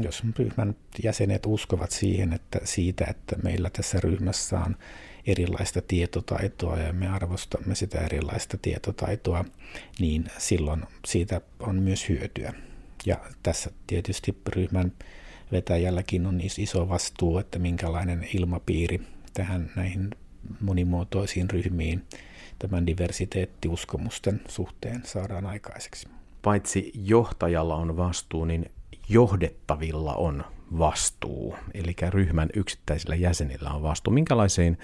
Jos 0.03 0.23
ryhmän 0.39 0.77
jäsenet 1.03 1.47
uskovat 1.47 1.91
siihen, 1.91 2.33
että 2.33 2.61
siitä, 2.65 3.05
että 3.11 3.37
meillä 3.43 3.71
tässä 3.71 4.01
ryhmässä 4.01 4.59
on 4.59 4.77
erilaista 5.27 5.83
tietotaitoa 5.83 6.79
ja 6.79 6.93
me 6.93 7.09
arvostamme 7.09 7.75
sitä 7.75 7.99
erilaista 7.99 8.59
tietotaitoa, 8.59 9.45
niin 9.99 10.25
silloin 10.39 10.83
siitä 11.07 11.41
on 11.61 11.77
myös 11.77 12.09
hyötyä. 12.09 12.53
Ja 13.07 13.17
tässä 13.43 13.71
tietysti 13.87 14.39
ryhmän 14.49 14.93
vetäjälläkin 15.53 16.27
on 16.27 16.41
iso 16.59 16.89
vastuu, 16.89 17.39
että 17.39 17.59
minkälainen 17.59 18.29
ilmapiiri 18.35 19.01
tähän 19.35 19.71
näihin 19.77 20.11
monimuotoisiin 20.61 21.51
ryhmiin 21.51 22.03
tämän 22.59 22.87
diversiteettiuskomusten 22.87 24.41
suhteen 24.49 25.03
saadaan 25.05 25.47
aikaiseksi. 25.47 26.09
paitsi 26.43 26.93
johtajalla 26.95 27.77
on 27.77 27.97
vastuu, 27.97 28.45
niin 28.45 28.71
johdettavilla 29.09 30.15
on 30.15 30.45
vastuu. 30.79 31.57
Eli 31.75 31.97
ryhmän 32.11 32.49
yksittäisillä 32.57 33.15
jäsenillä 33.15 33.71
on 33.71 33.83
vastuu. 33.83 34.13
Minkälaisiin 34.13 34.79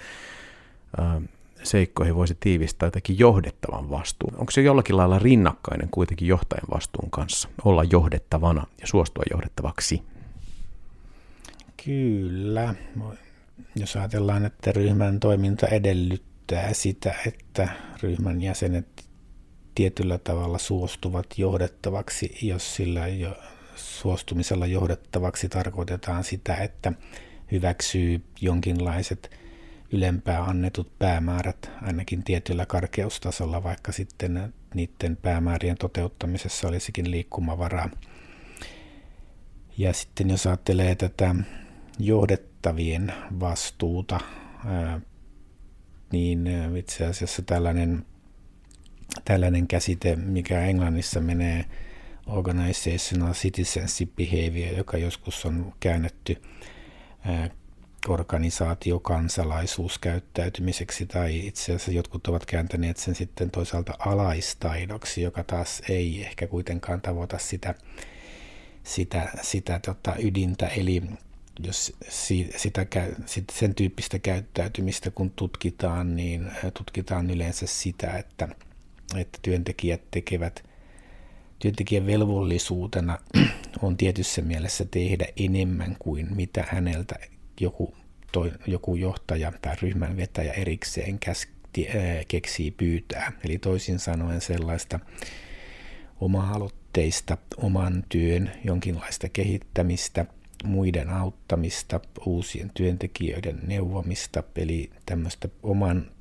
äh, 0.99 1.21
seikkoihin 1.63 2.15
voisi 2.15 2.37
tiivistää 2.39 2.87
jotenkin 2.87 3.19
johdettavan 3.19 3.89
vastuun? 3.89 4.33
Onko 4.37 4.51
se 4.51 4.61
jollakin 4.61 4.97
lailla 4.97 5.19
rinnakkainen 5.19 5.89
kuitenkin 5.89 6.27
johtajan 6.27 6.67
vastuun 6.73 7.11
kanssa? 7.11 7.49
Olla 7.65 7.83
johdettavana 7.83 8.67
ja 8.81 8.87
suostua 8.87 9.23
johdettavaksi? 9.31 10.03
Kyllä. 11.85 12.75
Jos 13.75 13.95
ajatellaan, 13.95 14.45
että 14.45 14.71
ryhmän 14.71 15.19
toiminta 15.19 15.67
edellyttää 15.67 16.30
sitä, 16.73 17.15
että 17.27 17.69
ryhmän 18.03 18.41
jäsenet 18.41 19.05
tietyllä 19.75 20.17
tavalla 20.17 20.57
suostuvat 20.57 21.25
johdettavaksi, 21.37 22.37
jos 22.41 22.75
sillä 22.75 23.07
jo 23.07 23.35
suostumisella 23.75 24.65
johdettavaksi 24.65 25.49
tarkoitetaan 25.49 26.23
sitä, 26.23 26.55
että 26.55 26.93
hyväksyy 27.51 28.21
jonkinlaiset 28.41 29.31
ylempää 29.91 30.43
annetut 30.43 30.99
päämäärät 30.99 31.71
ainakin 31.81 32.23
tietyllä 32.23 32.65
karkeustasolla, 32.65 33.63
vaikka 33.63 33.91
sitten 33.91 34.53
niiden 34.73 35.17
päämäärien 35.17 35.77
toteuttamisessa 35.77 36.67
olisikin 36.67 37.11
liikkumavaraa. 37.11 37.89
Ja 39.77 39.93
sitten 39.93 40.29
jos 40.29 40.47
ajattelee 40.47 40.95
tätä 40.95 41.35
johdettavien 41.99 43.13
vastuuta, 43.39 44.19
niin 46.11 46.49
itse 46.75 47.05
asiassa 47.05 47.41
tällainen, 47.41 48.05
tällainen 49.25 49.67
käsite, 49.67 50.15
mikä 50.15 50.61
Englannissa 50.61 51.21
menee 51.21 51.65
organizational 52.25 53.33
citizenship 53.33 54.15
behavior, 54.15 54.77
joka 54.77 54.97
joskus 54.97 55.45
on 55.45 55.73
käännetty 55.79 56.41
organisaatiokansalaisuuskäyttäytymiseksi 58.07 61.05
tai 61.05 61.47
itse 61.47 61.63
asiassa 61.63 61.91
jotkut 61.91 62.27
ovat 62.27 62.45
kääntäneet 62.45 62.97
sen 62.97 63.15
sitten 63.15 63.51
toisaalta 63.51 63.93
alaistaidoksi, 63.99 65.21
joka 65.21 65.43
taas 65.43 65.81
ei 65.89 66.23
ehkä 66.23 66.47
kuitenkaan 66.47 67.01
tavoita 67.01 67.37
sitä, 67.37 67.75
sitä, 68.83 69.29
sitä 69.41 69.79
tota 69.79 70.15
ydintä, 70.19 70.67
eli 70.67 71.03
jos 71.59 71.93
sitä, 72.55 72.85
sen 73.51 73.75
tyyppistä 73.75 74.19
käyttäytymistä 74.19 75.11
kun 75.11 75.31
tutkitaan, 75.31 76.15
niin 76.15 76.51
tutkitaan 76.73 77.29
yleensä 77.29 77.67
sitä, 77.67 78.17
että, 78.17 78.47
että 79.15 79.39
työntekijät 79.41 80.01
tekevät 80.11 80.63
työntekijän 81.61 82.05
velvollisuutena 82.05 83.19
on 83.81 83.97
tietyssä 83.97 84.41
mielessä 84.41 84.85
tehdä 84.85 85.27
enemmän 85.37 85.95
kuin 85.99 86.35
mitä 86.35 86.65
häneltä 86.69 87.15
joku, 87.59 87.95
toi, 88.31 88.51
joku 88.67 88.95
johtaja 88.95 89.53
tai 89.61 89.75
ryhmän 89.81 90.17
vetäjä 90.17 90.53
erikseen 90.53 91.19
käski, 91.19 91.87
äh, 91.87 92.25
keksii 92.27 92.71
pyytää. 92.71 93.31
Eli 93.43 93.57
toisin 93.57 93.99
sanoen 93.99 94.41
sellaista 94.41 94.99
oma-aloitteista 96.21 97.37
oman 97.57 98.03
työn 98.09 98.51
jonkinlaista 98.63 99.29
kehittämistä, 99.29 100.25
muiden 100.63 101.09
auttamista, 101.09 101.99
uusien 102.25 102.71
työntekijöiden 102.73 103.59
neuvomista, 103.67 104.43
eli 104.55 104.89
tämmöistä 105.05 105.49
oman 105.63 106.11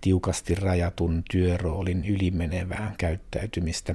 tiukasti 0.00 0.54
rajatun 0.54 1.22
työroolin 1.30 2.04
ylimenevää 2.04 2.94
käyttäytymistä. 2.98 3.94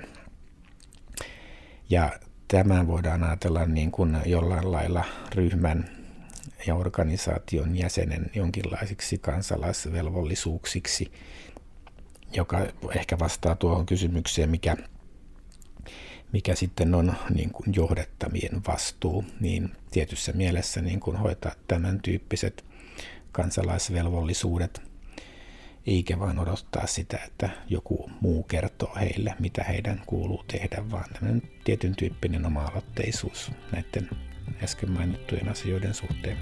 Ja 1.89 2.11
tämä 2.47 2.87
voidaan 2.87 3.23
ajatella 3.23 3.65
niin 3.65 3.91
kuin 3.91 4.17
jollain 4.25 4.71
lailla 4.71 5.03
ryhmän 5.35 5.89
ja 6.67 6.75
organisaation 6.75 7.77
jäsenen 7.77 8.31
jonkinlaisiksi 8.35 9.17
kansalaisvelvollisuuksiksi, 9.17 11.11
joka 12.33 12.67
ehkä 12.95 13.19
vastaa 13.19 13.55
tuohon 13.55 13.85
kysymykseen, 13.85 14.49
mikä, 14.49 14.77
mikä 16.33 16.55
sitten 16.55 16.95
on 16.95 17.13
niin 17.33 17.49
kuin 17.49 17.73
johdettavien 17.75 18.61
vastuu, 18.67 19.25
niin 19.39 19.71
tietyssä 19.91 20.31
mielessä 20.31 20.81
niin 20.81 20.99
kuin 20.99 21.17
hoitaa 21.17 21.51
tämän 21.67 22.01
tyyppiset 22.01 22.65
kansalaisvelvollisuudet, 23.31 24.81
eikä 25.87 26.19
vain 26.19 26.39
odottaa 26.39 26.87
sitä, 26.87 27.17
että 27.27 27.49
joku 27.69 28.09
muu 28.21 28.43
kertoo 28.43 28.95
heille, 28.99 29.35
mitä 29.39 29.63
heidän 29.63 30.01
kuuluu 30.05 30.43
tehdä, 30.43 30.91
vaan 30.91 31.09
tämmöinen 31.13 31.41
tietyn 31.63 31.95
tyyppinen 31.95 32.45
oma-aloitteisuus 32.45 33.51
näiden 33.71 34.09
äsken 34.63 34.91
mainittujen 34.91 35.49
asioiden 35.49 35.93
suhteen. 35.93 36.37